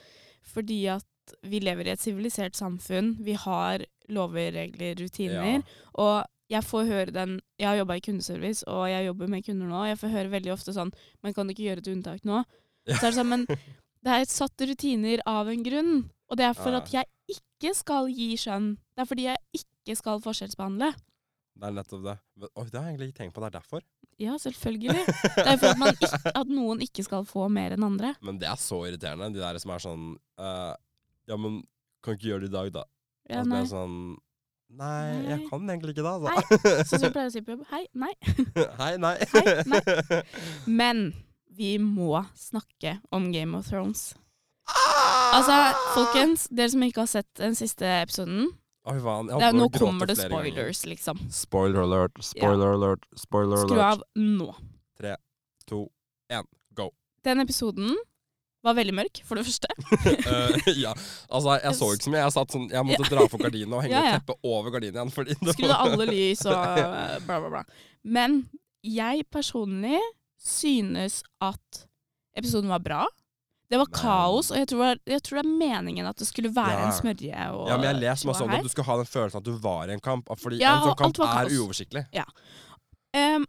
Fordi 0.47 0.87
at 0.89 1.05
vi 1.45 1.61
lever 1.61 1.87
i 1.87 1.91
et 1.93 2.01
sivilisert 2.01 2.57
samfunn. 2.57 3.17
Vi 3.23 3.35
har 3.35 3.85
lover, 4.09 4.51
regler, 4.57 4.95
rutiner. 4.99 5.61
Ja. 5.61 5.63
Og 5.95 6.25
jeg 6.51 6.67
får 6.67 6.89
høre 6.89 7.15
den 7.15 7.37
Jeg 7.61 7.69
har 7.69 7.79
jobba 7.79 7.97
i 7.99 8.03
kundeservice, 8.05 8.65
og 8.67 8.89
jeg 8.91 9.07
jobber 9.07 9.31
med 9.31 9.45
kunder 9.47 9.71
nå. 9.71 9.83
Jeg 9.91 10.01
får 10.01 10.15
høre 10.15 10.33
veldig 10.33 10.55
ofte 10.55 10.75
sånn 10.75 10.91
Men 11.23 11.37
kan 11.37 11.47
du 11.47 11.55
ikke 11.55 11.69
gjøre 11.69 11.85
et 11.85 11.93
unntak 11.93 12.27
nå? 12.29 12.43
Så 12.89 12.99
er 12.99 13.11
det 13.11 13.19
sånn, 13.19 13.31
men 13.31 13.45
det 14.05 14.17
er 14.17 14.27
satt 14.31 14.67
rutiner 14.67 15.23
av 15.29 15.51
en 15.53 15.63
grunn. 15.63 15.95
Og 16.31 16.39
det 16.41 16.47
er 16.47 16.57
for 16.57 16.75
at 16.79 16.91
jeg 16.95 17.07
ikke 17.31 17.73
skal 17.77 18.11
gi 18.11 18.33
skjønn. 18.41 18.73
Det 18.95 19.05
er 19.05 19.09
fordi 19.11 19.27
jeg 19.29 19.61
ikke 19.61 19.97
skal 19.99 20.23
forskjellsbehandle. 20.25 20.91
det 21.61 21.69
er 21.69 21.75
nettopp 21.77 22.05
det. 22.07 22.17
Oi, 22.49 22.67
det 22.71 22.79
har 22.79 22.87
jeg 22.87 22.95
egentlig 22.95 23.11
ikke 23.11 23.19
tenkt 23.21 23.35
på. 23.37 23.43
Det 23.43 23.51
er 23.51 23.57
derfor. 23.59 23.85
Ja, 24.21 24.37
selvfølgelig. 24.41 25.05
Det 25.37 25.47
er 25.47 25.59
for 25.61 25.73
at, 25.73 25.79
man 25.81 25.95
ikke, 25.97 26.11
at 26.43 26.51
noen 26.53 26.83
ikke 26.85 27.05
skal 27.07 27.23
få 27.29 27.47
mer 27.53 27.73
enn 27.73 27.87
andre. 27.87 28.13
Men 28.21 28.41
det 28.41 28.49
er 28.51 28.59
så 28.61 28.83
irriterende, 28.85 29.31
de 29.33 29.41
der 29.41 29.59
som 29.63 29.73
er 29.73 29.85
sånn 29.85 30.09
uh, 30.41 30.75
Ja, 31.31 31.39
men 31.41 31.63
kan 32.05 32.19
ikke 32.19 32.29
gjøre 32.29 32.45
det 32.45 32.51
i 32.51 32.57
dag, 32.57 32.69
da. 32.75 32.83
Ja, 33.31 33.41
nei. 33.41 33.45
så 33.45 33.47
ble 33.49 33.63
nei. 33.63 33.71
sånn 33.71 33.97
Nei, 34.79 35.27
jeg 35.27 35.41
kan 35.51 35.67
egentlig 35.67 35.97
ikke 35.97 36.05
det, 36.07 36.13
altså. 36.15 36.61
Sånn 36.87 37.01
som 37.03 37.09
vi 37.09 37.13
pleier 37.17 37.31
å 37.31 37.35
si 37.35 37.43
på 37.43 37.57
jobb. 37.57 37.65
Hei, 37.73 37.83
nei. 37.99 38.13
Hei, 38.81 38.93
nei. 39.03 39.17
Hei, 39.35 39.55
nei. 39.67 40.21
Men 40.71 41.03
vi 41.59 41.75
må 41.83 42.23
snakke 42.39 42.99
om 43.15 43.31
Game 43.35 43.59
of 43.59 43.67
Thrones. 43.69 44.13
Altså, 45.35 45.57
folkens, 45.97 46.47
dere 46.55 46.71
som 46.71 46.83
ikke 46.87 47.03
har 47.03 47.11
sett 47.11 47.31
den 47.41 47.57
siste 47.59 47.89
episoden 48.05 48.45
Oi, 48.89 48.97
faen. 49.03 49.29
Jeg 49.29 49.43
det 49.43 49.49
er, 49.51 49.57
Nå 49.59 49.67
kommer 49.75 50.09
det 50.09 50.15
spoilers, 50.17 50.79
ganger. 50.81 50.91
liksom. 50.95 51.19
Spoiler 51.35 51.83
alert, 51.83 52.17
spoiler 52.25 52.77
alert, 52.79 53.03
spoiler 53.19 53.61
Skru 53.67 53.81
av 53.85 54.05
nå. 54.17 54.49
To, 55.69 55.83
én, 56.33 56.47
go. 56.79 56.89
Den 57.27 57.43
episoden 57.43 57.93
var 58.63 58.75
veldig 58.77 58.93
mørk, 58.99 59.21
for 59.25 59.41
det 59.41 59.45
første. 59.47 59.69
uh, 60.29 60.69
ja, 60.85 60.91
altså, 61.33 61.55
jeg 61.63 61.75
så 61.79 61.87
ikke 61.95 62.05
så 62.07 62.13
mye. 62.13 62.23
Jeg, 62.27 62.35
satt 62.37 62.53
sånn, 62.57 62.67
jeg 62.73 62.85
måtte 62.91 63.09
dra 63.09 63.27
for 63.33 63.41
gardinene 63.41 63.79
og 63.79 63.85
henge 63.87 63.95
Ja, 63.97 64.03
ja. 64.05 64.19
teppet 64.21 64.37
over 64.45 64.75
gardinene. 64.75 65.11
Fordi 65.15 65.37
det 65.41 65.55
Skru 65.57 65.69
av 65.71 65.87
alle 65.87 66.07
lys 66.11 66.43
og 66.45 66.83
bla, 67.27 67.39
bla, 67.41 67.49
bla. 67.55 67.63
Men 68.05 68.43
jeg 68.85 69.25
personlig 69.33 69.99
synes 70.41 71.23
at 71.45 71.87
episoden 72.37 72.69
var 72.73 72.85
bra. 72.85 73.01
Det 73.71 73.79
var 73.79 73.87
kaos, 73.95 74.49
og 74.51 74.59
jeg 74.59 74.67
tror, 74.73 74.97
jeg 75.07 75.23
tror 75.23 75.39
det 75.39 75.47
er 75.47 75.59
meningen 75.61 76.07
at 76.11 76.19
det 76.19 76.27
skulle 76.27 76.51
være 76.51 76.75
Ja. 76.75 76.87
en 76.89 76.95
smørje. 76.97 77.43
Og 77.55 77.69
Ja, 77.71 77.77
men 77.79 77.87
jeg 77.87 78.01
leser 78.03 78.27
masse 78.33 78.43
om 78.43 78.51
at 78.57 78.65
du 78.67 78.71
skal 78.73 78.87
ha 78.89 78.97
den 78.99 79.07
følelsen 79.07 79.39
at 79.39 79.47
du 79.47 79.53
var 79.63 79.87
i 79.89 79.95
en 79.95 80.03
kamp. 80.03 80.27
Fordi 80.43 80.59
Ja, 80.61 80.73
en 80.81 80.89
sånn 80.89 80.97
kamp 80.99 81.21
er 81.23 81.29
kaos. 81.47 81.55
uoversiktlig. 81.55 82.03
Em, 83.15 83.45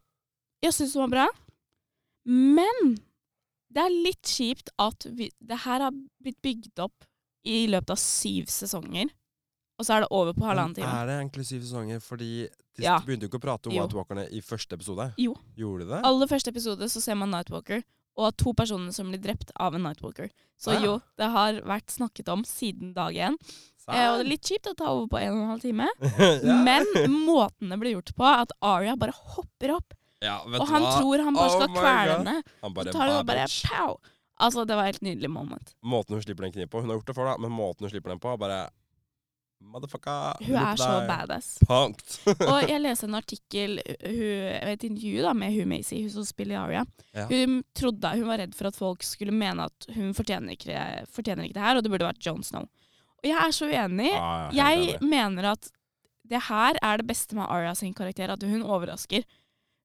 jeg 0.61 0.75
syns 0.77 0.93
det 0.93 1.01
var 1.01 1.09
bra, 1.15 1.25
men 2.25 2.93
det 3.71 3.83
er 3.85 3.93
litt 4.03 4.27
kjipt 4.27 4.69
at 4.81 5.05
vi, 5.15 5.29
det 5.39 5.61
her 5.65 5.79
har 5.87 5.95
blitt 6.21 6.41
bygd 6.43 6.79
opp 6.83 7.05
i 7.47 7.63
løpet 7.71 7.93
av 7.95 7.99
syv 8.01 8.49
sesonger, 8.51 9.09
og 9.79 9.85
så 9.87 9.95
er 9.95 10.03
det 10.03 10.11
over 10.13 10.35
på 10.37 10.45
halvannen 10.45 10.75
time. 10.77 10.91
Er 10.93 11.07
det 11.09 11.15
egentlig 11.19 11.45
syv 11.49 11.63
sesonger? 11.65 12.03
Fordi 12.05 12.27
de 12.77 12.83
Ja. 12.85 12.99
begynte 12.99 13.25
jo 13.25 13.31
ikke 13.31 13.39
å 13.41 13.45
prate 13.47 13.67
om 13.71 13.73
Jo. 13.75 13.81
White 13.87 13.97
Walkerne 13.97 14.27
i 14.31 14.41
første 14.45 14.73
episode. 14.77 15.07
Jo. 15.17 15.33
Gjorde 15.57 15.87
de 15.87 15.89
det? 15.95 16.01
Aller 16.05 16.27
første 16.29 16.51
episode 16.53 16.85
så 16.91 17.01
ser 17.01 17.15
man 17.15 17.31
Nightwalker, 17.33 17.81
og 18.17 18.35
to 18.37 18.53
personer 18.53 18.91
som 18.93 19.09
blir 19.09 19.21
drept 19.23 19.51
av 19.55 19.73
en 19.75 19.81
Nightwalker. 19.87 20.29
Så 20.59 20.71
Ah, 20.71 20.73
ja. 20.77 20.81
jo, 20.85 21.01
det 21.17 21.29
har 21.33 21.61
vært 21.65 21.87
snakket 21.89 22.29
om 22.29 22.43
siden 22.45 22.93
dag 22.93 23.15
én. 23.15 23.37
Eh, 23.89 24.07
og 24.11 24.19
det 24.19 24.25
er 24.27 24.29
litt 24.29 24.43
kjipt 24.45 24.67
å 24.69 24.75
ta 24.77 24.91
over 24.93 25.07
på 25.09 25.17
en 25.19 25.33
og 25.33 25.41
en 25.41 25.49
halv 25.55 25.61
time, 25.63 25.87
ja. 26.45 26.57
men 26.63 26.85
måten 27.25 27.71
det 27.73 27.79
blir 27.81 27.95
gjort 27.97 28.13
på, 28.15 28.23
at 28.23 28.51
Aria 28.61 28.93
bare 28.95 29.11
hopper 29.33 29.73
opp, 29.79 29.93
ja, 30.21 30.37
vet 30.47 30.61
og 30.61 30.67
han 30.69 30.83
hva? 30.85 30.91
tror 30.99 31.23
han 31.25 31.37
bare 31.37 31.49
Oh 31.49 31.55
skal 31.57 31.69
oh 31.69 31.77
kvele 31.79 32.17
henne. 32.19 32.35
Han 32.61 32.71
Så 32.71 32.75
bare, 32.77 32.93
tar 32.95 33.13
hun 33.15 33.25
bare 33.31 33.47
pow! 33.67 33.97
Altså, 34.41 34.63
det 34.65 34.75
var 34.77 34.87
helt 34.89 35.01
nydelig 35.05 35.29
moment. 35.29 35.73
Måten 35.85 36.15
hun 36.17 36.21
slipper 36.23 36.47
den 36.47 36.53
kniven 36.55 36.69
på 36.73 36.79
Hun 36.81 36.89
har 36.89 36.97
gjort 36.97 37.09
det 37.11 37.15
før, 37.17 37.27
da, 37.29 37.37
men 37.43 37.51
måten 37.53 37.85
hun 37.85 37.91
slipper 37.93 38.13
den 38.15 38.21
på, 38.23 38.31
bare 38.41 38.61
Motherfucker. 39.61 40.39
Hun 40.41 40.55
er 40.57 40.79
så 40.79 40.89
badass. 41.05 41.49
Punkt. 41.69 42.15
Og 42.49 42.63
jeg 42.65 42.81
leste 42.81 43.05
en 43.05 43.17
artikkel, 43.19 43.75
hun, 44.01 44.47
et 44.71 44.85
intervju 44.87 45.21
da, 45.21 45.33
med 45.37 45.53
hun 45.53 45.69
Macy, 45.69 45.99
hun 46.01 46.09
som 46.15 46.25
spiller 46.25 46.57
Aria. 46.63 46.81
Ja. 47.13 47.27
Hun 47.29 47.59
trodde, 47.77 48.13
hun 48.17 48.25
var 48.31 48.41
redd 48.41 48.55
for 48.57 48.71
at 48.71 48.79
folk 48.79 49.05
skulle 49.05 49.35
mene 49.37 49.67
at 49.69 49.85
hun 49.93 50.15
fortjener 50.17 50.57
ikke, 50.57 50.81
fortjener 51.13 51.45
ikke 51.45 51.59
det 51.59 51.65
her, 51.67 51.77
og 51.77 51.85
det 51.85 51.93
burde 51.93 52.09
vært 52.09 52.25
Jon 52.25 52.41
Snow. 52.47 52.65
Og 53.21 53.29
jeg 53.29 53.37
er 53.37 53.53
så 53.53 53.69
uenig. 53.69 54.09
Ah, 54.17 54.49
Jeg 54.57 54.81
enig. 54.81 54.97
mener 55.13 55.51
at 55.53 55.69
det 56.31 56.41
her 56.47 56.79
er 56.81 56.97
det 56.97 57.05
beste 57.11 57.37
med 57.37 57.45
Aria 57.45 57.75
sin 57.77 57.93
karakter, 57.93 58.33
at 58.33 58.41
hun 58.49 58.63
overrasker. 58.65 59.27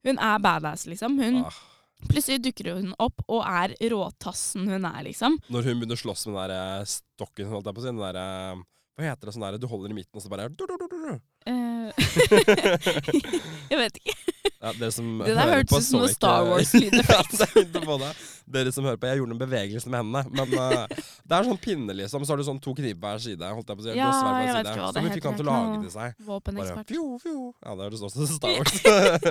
Hun 0.06 0.18
er 0.22 0.38
badass, 0.44 0.86
liksom. 0.88 1.18
Hun, 1.20 1.42
Ah, 1.46 1.62
Plutselig 2.10 2.42
dukker 2.44 2.74
hun 2.76 2.90
opp 3.00 3.22
og 3.32 3.40
er 3.48 3.72
råtassen 3.90 4.66
hun 4.68 4.84
er, 4.84 4.98
liksom. 5.06 5.38
Når 5.48 5.64
hun 5.70 5.78
begynner 5.80 5.96
å 5.96 6.02
slåss 6.02 6.26
med 6.28 6.36
den 6.36 6.50
der 6.52 6.84
stokken, 6.90 7.48
holdt 7.50 7.66
jeg 7.70 7.74
på 7.78 7.80
å 7.80 7.84
si, 7.86 7.88
den 7.92 8.02
der 8.02 8.18
eh, 8.20 8.60
Hva 8.96 9.10
heter 9.10 9.28
det 9.28 9.32
sånn 9.34 9.44
der 9.44 9.58
du 9.60 9.66
holder 9.68 9.92
i 9.92 9.96
midten, 9.98 10.16
og 10.16 10.22
så 10.24 10.30
bare 10.32 10.46
du, 10.48 10.62
du, 10.64 10.72
du, 10.80 10.86
du, 10.88 10.96
du. 10.96 11.18
Eh, 11.46 11.90
jeg 13.72 13.80
vet 13.82 14.00
ikke. 14.00 14.16
Ja, 14.56 14.70
dere 14.72 14.88
som 14.94 15.18
Det 15.20 15.34
der 15.36 15.50
hørtes 15.50 15.74
ut 15.76 15.84
som 15.84 16.00
noe 16.00 16.08
Star 16.10 16.46
Wars-lydeffekt. 16.48 17.34
ja, 17.44 17.96
er. 18.08 18.20
Dere 18.56 18.70
som 18.72 18.86
hører 18.88 18.98
på, 18.98 19.08
jeg 19.10 19.20
gjorde 19.20 19.30
noen 19.34 19.42
bevegelser 19.42 19.92
med 19.92 20.00
hendene. 20.00 20.22
Men 20.32 20.54
uh, 20.56 21.04
det 21.28 21.36
er 21.36 21.48
sånn 21.50 21.60
pinne, 21.60 21.96
liksom. 21.98 22.24
Så 22.24 22.32
har 22.32 22.40
du 22.40 22.46
sånn 22.46 22.60
to 22.64 22.72
kniver 22.78 22.96
på 23.02 23.10
hver 23.10 23.22
side. 23.22 23.50
Holdt 23.58 23.70
jeg 23.70 23.78
på 23.78 23.84
å 23.84 23.86
si. 23.86 23.92
Ja, 23.98 24.08
jeg 24.40 24.56
vet 24.56 24.70
ikke 24.70 24.80
hva 24.80 24.88
det 24.96 25.02
hun 25.02 25.10
heter, 25.10 25.18
fikk 25.18 25.28
han 25.28 25.38
til 25.38 25.46
å 25.46 25.52
lage 25.52 25.82
det 25.84 25.92
seg. 25.94 26.16
Våpenekspert. 26.30 26.94
fjo, 26.94 27.04
fjo. 27.22 27.36
Ja, 27.60 27.76
det 27.76 27.88
høres 27.90 28.04
også 28.08 28.24
ut 28.24 28.30
som 28.32 28.40
Star 28.40 28.56
Wars. 28.56 29.28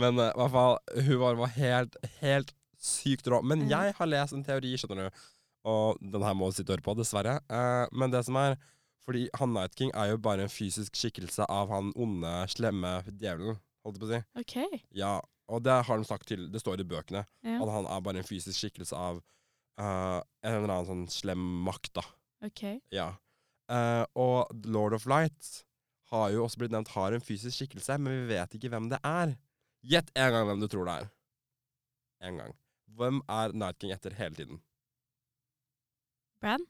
Men 0.00 0.22
eh, 0.22 0.30
i 0.30 0.40
hvert 0.40 0.54
fall, 0.54 0.78
hun 1.08 1.18
var, 1.24 1.40
var 1.42 1.52
helt, 1.58 1.98
helt 2.22 2.54
sykt 2.78 3.28
rå. 3.32 3.42
Men 3.42 3.66
jeg 3.72 3.96
har 3.98 4.12
lest 4.12 4.38
en 4.38 4.46
teori, 4.46 4.76
skjønner 4.78 5.08
du. 5.10 5.24
Og 5.74 5.98
den 6.14 6.24
her 6.24 6.38
må 6.38 6.48
du 6.48 6.56
sitte 6.56 6.70
og 6.70 6.78
høre 6.78 6.86
på, 6.86 6.96
dessverre. 7.00 7.40
Uh, 7.50 7.90
men 7.96 8.14
det 8.14 8.22
som 8.28 8.38
er 8.38 8.56
Fordi 9.04 9.26
han 9.36 9.52
Night 9.52 9.74
King 9.76 9.90
er 9.92 10.14
jo 10.14 10.20
bare 10.24 10.46
en 10.46 10.52
fysisk 10.52 10.96
skikkelse 10.96 11.44
av 11.52 11.68
han 11.74 11.90
onde, 12.00 12.32
slemme 12.52 12.96
djevelen, 13.10 13.58
holdt 13.84 13.98
jeg 13.98 14.02
på 14.02 14.08
å 14.08 14.12
si. 14.14 14.20
OK. 14.40 14.80
Ja, 14.96 15.14
og 15.52 15.60
det 15.66 15.74
har 15.84 16.00
de 16.00 16.06
sagt 16.08 16.24
til 16.30 16.46
Det 16.52 16.62
står 16.62 16.80
i 16.80 16.86
bøkene. 16.88 17.26
Ja. 17.44 17.58
At 17.60 17.72
han 17.74 17.88
er 17.90 18.04
bare 18.06 18.22
en 18.22 18.28
fysisk 18.28 18.56
skikkelse 18.62 18.96
av 18.96 19.20
uh, 19.20 20.20
en 20.44 20.54
eller 20.54 20.70
annen 20.70 20.88
sånn 20.88 21.04
slem 21.12 21.44
makt, 21.66 21.92
da. 22.00 22.06
ok. 22.48 22.64
Ja. 22.94 23.10
Uh, 23.68 24.04
og 24.20 24.52
Lord 24.68 24.96
of 24.96 25.06
Light 25.08 25.52
har 26.12 26.30
jo 26.32 26.44
også 26.44 26.60
blitt 26.60 26.72
nevnt 26.72 26.92
har 26.94 27.16
en 27.16 27.24
fysisk 27.24 27.56
skikkelse, 27.56 27.96
men 28.00 28.12
vi 28.22 28.34
vet 28.34 28.56
ikke 28.56 28.70
hvem 28.72 28.88
det 28.92 29.00
er. 29.08 29.36
Gjett 29.84 30.12
en 30.16 30.32
gang 30.32 30.48
hvem 30.48 30.64
du 30.64 30.68
tror 30.72 30.88
det 30.88 30.96
er. 31.02 31.10
En 32.24 32.40
gang. 32.40 32.56
Hvem 32.96 33.20
er 33.28 33.52
Night 33.56 33.80
King 33.80 33.92
etter 33.92 34.16
hele 34.16 34.36
tiden? 34.38 34.60
Bran? 36.40 36.64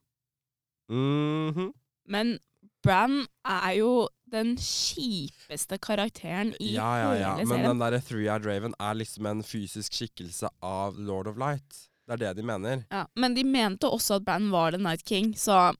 Mhm. 0.90 1.70
Men 2.06 2.38
Bran 2.84 3.26
er 3.48 3.70
jo 3.78 4.08
den 4.34 4.56
kjipeste 4.60 5.78
karakteren 5.78 6.50
i 6.60 6.72
Ja, 6.74 6.88
ja, 6.98 7.10
ja. 7.16 7.32
hele 7.38 7.46
Men 7.48 7.62
den 7.68 7.78
derre 7.80 8.00
Three-Eyed 8.04 8.44
Raven 8.48 8.74
er 8.82 8.94
liksom 8.98 9.26
en 9.30 9.42
fysisk 9.46 9.94
skikkelse 9.94 10.50
av 10.64 10.98
Lord 10.98 11.28
of 11.30 11.38
Light. 11.40 11.84
Det 12.04 12.16
er 12.18 12.22
det 12.26 12.32
de 12.36 12.42
mener. 12.44 12.82
Ja, 12.92 13.06
men 13.16 13.34
de 13.36 13.44
mente 13.48 13.88
også 13.88 14.18
at 14.18 14.24
Bran 14.26 14.50
var 14.52 14.74
The 14.74 14.80
Night 14.82 15.04
King, 15.08 15.32
så 15.38 15.72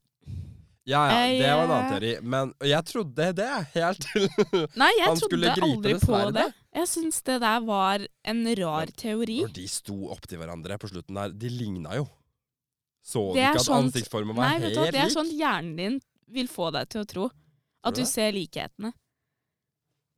Ja, 0.85 1.01
ja, 1.09 1.21
det 1.41 1.49
var 1.49 1.63
en 1.65 1.71
annen 1.73 1.85
eh, 1.85 1.91
teori. 1.93 2.13
Men 2.21 2.53
jeg 2.61 2.85
trodde 2.85 3.29
det 3.37 3.49
helt 3.75 4.01
til 4.05 4.25
Nei, 4.81 4.91
jeg 4.99 5.07
Han 5.09 5.17
skulle 5.21 5.53
gripe 5.53 5.65
aldri 5.69 5.93
det 5.93 6.01
på 6.01 6.09
sverdet. 6.13 6.33
det. 6.41 6.47
Jeg 6.79 6.89
syns 6.91 7.21
det 7.29 7.37
der 7.41 7.59
var 7.65 8.07
en 8.33 8.41
rar 8.61 8.91
teori. 8.97 9.39
Når 9.45 9.53
de 9.55 9.67
sto 9.71 9.95
opptil 10.13 10.41
hverandre 10.41 10.77
på 10.81 10.89
slutten 10.91 11.15
der, 11.21 11.33
de 11.33 11.49
ligna 11.53 11.95
jo. 12.01 12.07
Så 13.05 13.21
du 13.33 13.37
ikke 13.39 13.59
at 13.59 13.65
sånt- 13.65 13.85
ansiktsformen 13.91 14.33
var 14.37 14.49
Nei, 14.49 14.59
vet 14.65 14.73
du 14.73 14.81
det 14.81 14.95
er 14.95 15.05
lik? 15.09 15.13
sånn 15.13 15.29
hjernen 15.37 15.75
din 15.77 15.99
vil 16.27 16.47
få 16.51 16.71
deg 16.73 16.89
til 16.89 17.01
å 17.03 17.09
tro. 17.09 17.29
At 17.85 17.93
du 17.95 18.01
det? 18.01 18.09
ser 18.09 18.31
likhetene. 18.33 18.93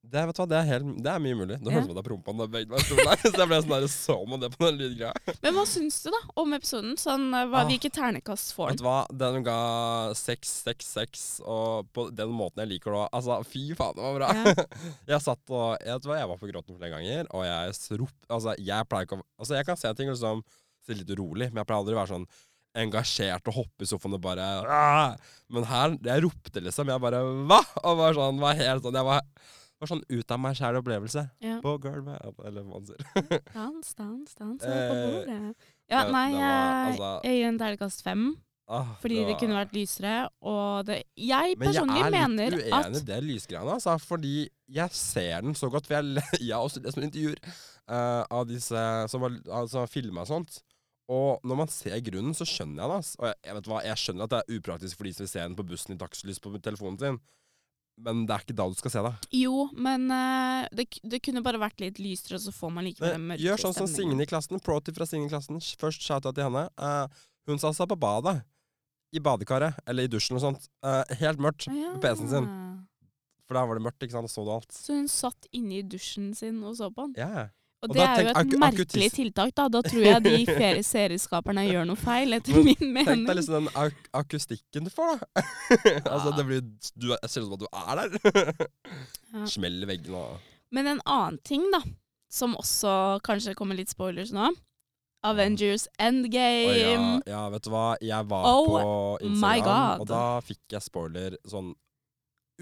Det, 0.08 0.22
vet 0.24 0.38
du 0.38 0.40
hva, 0.40 0.46
det, 0.48 0.56
er 0.62 0.68
helt, 0.70 0.92
det 1.04 1.10
er 1.12 1.20
mye 1.20 1.36
mulig. 1.36 1.56
Det 1.60 1.68
Ja. 1.68 1.74
høres 1.82 1.88
ut 1.90 1.92
som 1.92 1.98
jeg 2.00 2.06
prompa 2.08 2.32
når 2.32 2.48
begge 2.54 2.72
var 2.72 2.80
stolen 2.86 3.10
der. 3.10 3.18
Så 3.28 3.32
jeg 3.42 3.48
ble 3.50 3.58
sånn 3.60 3.74
der, 3.74 3.88
så 3.92 4.16
man 4.30 4.40
det 4.40 4.50
på 4.54 4.64
den 4.70 4.78
lydgreia. 4.80 5.34
Men 5.44 5.58
hva 5.58 5.66
syns 5.68 5.98
du 6.06 6.08
da 6.14 6.22
om 6.40 6.54
episoden? 6.56 6.94
Sånn, 7.02 7.26
eh, 7.36 7.48
hva, 7.52 7.66
Ah. 7.66 7.68
hvilke 7.68 7.92
ternekast 7.92 8.54
får 8.56 8.70
Vet 8.72 8.80
du 8.80 8.86
hva, 8.88 9.02
den 9.12 9.44
ga 9.44 9.58
666, 10.16 11.26
og 11.44 11.90
på 11.92 12.08
den 12.16 12.32
måten 12.32 12.64
jeg 12.64 12.72
liker 12.78 12.96
det 12.96 13.02
òg. 13.02 13.10
Altså, 13.20 13.40
fy 13.52 13.66
faen, 13.76 14.00
det 14.00 14.06
var 14.08 14.16
bra. 14.22 14.30
Ja. 14.32 14.54
jeg 15.12 15.26
satt 15.28 15.44
og 15.52 15.76
jeg, 15.84 15.92
vet 15.98 16.08
hva, 16.08 16.20
jeg 16.22 16.32
var 16.32 16.40
på 16.40 16.52
gråten 16.54 16.80
flere 16.80 16.94
ganger, 16.96 17.28
og 17.36 17.44
jeg 17.50 18.00
rop, 18.00 18.16
Altså, 18.32 18.56
jeg 18.64 18.88
pleier 18.88 19.10
ikke 19.10 19.20
å 19.20 19.26
Altså, 19.42 19.58
jeg 19.60 19.66
kan 19.68 19.78
se 19.84 19.92
ting 20.00 20.08
og 20.14 20.16
liksom 20.16 20.46
litt 20.88 21.10
urolig, 21.18 21.50
men 21.52 21.60
jeg 21.60 21.68
pleier 21.68 21.82
aldri 21.84 21.96
å 21.98 22.00
være 22.00 22.14
sånn 22.16 22.28
engasjert 22.76 23.48
og 23.50 23.54
hoppe 23.62 23.86
i 23.86 23.90
sofaen 23.90 24.18
og 24.18 24.22
bare 24.22 24.48
«Åh!» 24.64 25.16
Men 25.54 25.64
her, 25.70 25.96
jeg 26.04 26.24
ropte 26.26 26.62
liksom. 26.62 26.90
Jeg 26.92 27.02
bare 27.02 27.22
Hva?! 27.48 27.62
Og 27.84 27.98
var 28.02 28.18
sånn, 28.18 28.42
var 28.42 28.58
helt 28.60 28.84
sånn 28.84 28.98
Jeg 29.00 29.08
var, 29.08 29.22
var 29.80 29.92
sånn 29.94 30.04
ut 30.10 30.32
av 30.36 30.42
meg 30.44 30.58
sjæl 30.60 30.80
opplevelse. 30.82 31.24
Ja. 31.44 31.60
På 31.64 31.78
gulvet, 31.82 32.20
eller 32.44 32.66
hva 32.66 32.82
man 32.82 32.90
sier. 32.90 33.06
Dans, 33.56 33.94
dans, 33.96 34.36
dans 34.42 34.68
Eh, 34.68 34.90
på 34.92 35.00
bordet. 35.14 35.70
Ja, 35.88 36.04
nei, 36.12 36.26
var, 36.34 36.42
jeg, 36.42 36.92
altså- 36.92 37.14
jeg 37.24 37.40
gir 37.40 37.48
en 37.54 37.62
terningkast 37.64 38.04
fem. 38.04 38.28
Ah, 38.68 38.90
Fordi 39.00 39.22
det, 39.22 39.30
var- 39.32 39.40
kunne 39.40 39.56
vært 39.62 39.72
lysere. 39.78 40.16
Og 40.44 40.86
det 40.90 40.98
Jeg 41.16 41.56
Men 41.58 41.72
jeg 41.72 41.84
er 41.88 41.94
litt 42.04 42.12
mener 42.12 42.58
uenig 42.58 42.74
at 42.76 42.98
i 43.00 43.06
det 43.08 43.20
lysgreiene, 43.24 43.78
altså. 43.78 43.96
Fordi 44.04 44.50
jeg 44.68 44.90
ser 44.92 45.42
den 45.48 45.56
så 45.56 45.70
godt. 45.72 45.88
For 45.88 45.96
jeg, 46.02 46.24
jeg 46.44 46.52
har 46.52 46.66
også 46.68 46.84
lest 46.84 47.00
noen 47.00 47.08
intervjuer 47.08 47.40
uh, 47.88 48.26
av 48.28 48.44
disse 48.50 48.84
som 49.08 49.24
har 49.24 49.38
altså, 49.62 49.86
filma 49.88 50.26
og 50.26 50.34
sånt. 50.34 50.60
Og 51.08 51.40
når 51.48 51.60
man 51.62 51.72
ser 51.72 51.96
grunnen, 52.04 52.36
så 52.36 52.46
skjønner 52.48 52.84
jeg 52.84 52.92
det. 52.92 53.00
Altså. 53.00 53.18
Og 53.22 53.30
jeg, 53.30 53.40
jeg 53.48 53.58
vet 53.58 53.72
hva, 53.72 53.82
jeg 53.86 54.02
skjønner 54.04 54.28
at 54.28 54.34
det 54.34 54.40
er 54.42 54.58
upraktisk 54.58 55.00
for 55.00 55.08
de 55.08 55.14
som 55.16 55.24
vil 55.24 55.32
se 55.32 55.44
den 55.44 55.56
på 55.58 55.66
bussen 55.70 55.96
i 55.96 56.00
dagslys 56.02 56.42
på 56.44 56.52
telefonen 56.60 57.00
sin. 57.02 57.20
Men 57.98 58.26
det 58.30 58.36
er 58.36 58.44
ikke 58.44 58.58
da 58.58 58.68
du 58.70 58.76
skal 58.78 58.94
se 58.94 59.02
det. 59.08 59.14
Jo, 59.34 59.64
men 59.74 60.06
uh, 60.14 60.68
det, 60.78 60.86
det 61.02 61.22
kunne 61.26 61.42
bare 61.46 61.62
vært 61.62 61.82
litt 61.82 62.02
lysere, 62.02 62.38
så 62.42 62.54
får 62.54 62.74
man 62.76 62.86
likevel 62.86 63.16
den 63.16 63.26
mørke 63.32 63.42
gjør 63.42 63.64
sånn 63.64 63.74
som. 63.80 63.90
Signe 63.90 64.28
i 64.28 64.30
klassen. 64.30 64.62
Pro-tip 64.62 65.00
fra 65.00 65.08
Signe 65.10 65.26
i 65.26 65.32
klassen. 65.32 65.58
Først 65.82 66.06
shout-out 66.06 66.38
til 66.38 66.46
henne. 66.46 66.68
Uh, 66.78 67.26
hun 67.50 67.62
sa 67.62 67.72
seg 67.74 67.90
på 67.90 67.98
badet. 68.00 68.38
I 69.16 69.24
badekaret. 69.24 69.80
Eller 69.88 70.06
i 70.06 70.12
dusjen 70.12 70.38
og 70.38 70.44
sånt. 70.44 70.70
Uh, 70.86 71.02
helt 71.24 71.42
mørkt. 71.42 71.70
Ja. 71.72 71.96
på 71.96 72.04
PC-en 72.04 72.34
sin. 72.36 72.50
For 73.48 73.58
der 73.58 73.70
var 73.70 73.80
det 73.80 73.86
mørkt, 73.88 74.04
ikke 74.04 74.18
sant. 74.20 74.30
Og 74.30 74.36
så 74.36 74.46
du 74.46 74.54
alt. 74.54 74.76
Så 74.76 75.00
hun 75.00 75.10
satt 75.10 75.50
inne 75.56 75.80
i 75.80 75.86
dusjen 75.88 76.34
sin 76.38 76.60
og 76.68 76.78
så 76.78 76.92
på 76.94 77.08
den. 77.08 77.18
Ja. 77.18 77.48
Og 77.88 77.92
Og 77.92 77.96
det 77.96 78.04
er 78.06 78.22
jo 78.28 78.32
et 78.42 78.56
merkelig 78.60 79.08
tiltak, 79.16 79.54
da. 79.56 79.68
Da 79.72 79.82
tror 79.86 80.04
jeg 80.04 80.24
de 80.26 80.34
ferie- 80.60 80.84
serieskaperne 80.84 81.64
gjør 81.70 81.88
noe 81.88 81.96
feil, 82.00 82.34
etter 82.38 82.60
min 82.64 82.76
mening. 82.94 83.06
Tenk 83.24 83.28
deg 83.32 83.40
liksom 83.40 83.58
den 83.62 83.70
ak 83.84 84.10
akustikken 84.22 84.84
du 84.90 84.92
får, 84.94 85.18
da. 85.24 85.44
altså, 86.14 86.36
det 86.38 86.46
blir 86.50 86.62
Du 86.96 87.14
er- 87.16 87.28
ser 87.32 87.42
ut 87.42 87.48
som 87.48 87.58
at 87.58 87.64
du 87.64 87.68
er 87.72 88.04
der. 88.04 88.68
Ja. 89.34 89.46
Smell 89.56 89.82
i 89.84 89.90
veggen 89.90 90.16
og 90.20 90.38
Men 90.76 90.88
en 90.98 91.02
annen 91.08 91.40
ting, 91.48 91.64
da, 91.72 91.80
som 92.30 92.56
også 92.60 93.20
kanskje 93.24 93.56
kommer 93.56 93.76
litt 93.80 93.90
spoilers 93.94 94.34
nå. 94.36 94.50
Avengers 95.28 95.88
Å 95.88 95.90
ja, 95.98 96.08
Endgame. 96.12 97.22
ja, 97.26 97.40
vet 97.50 97.64
du 97.66 97.70
hva. 97.74 97.86
Jeg 98.04 98.28
var 98.30 98.44
Oh 98.46 98.68
på 98.70 98.92
Instagram, 99.26 100.02
og 100.04 100.08
da 100.12 100.22
fikk 100.46 100.76
jeg 100.76 100.84
spoiler 100.86 101.36
sånn 101.50 101.72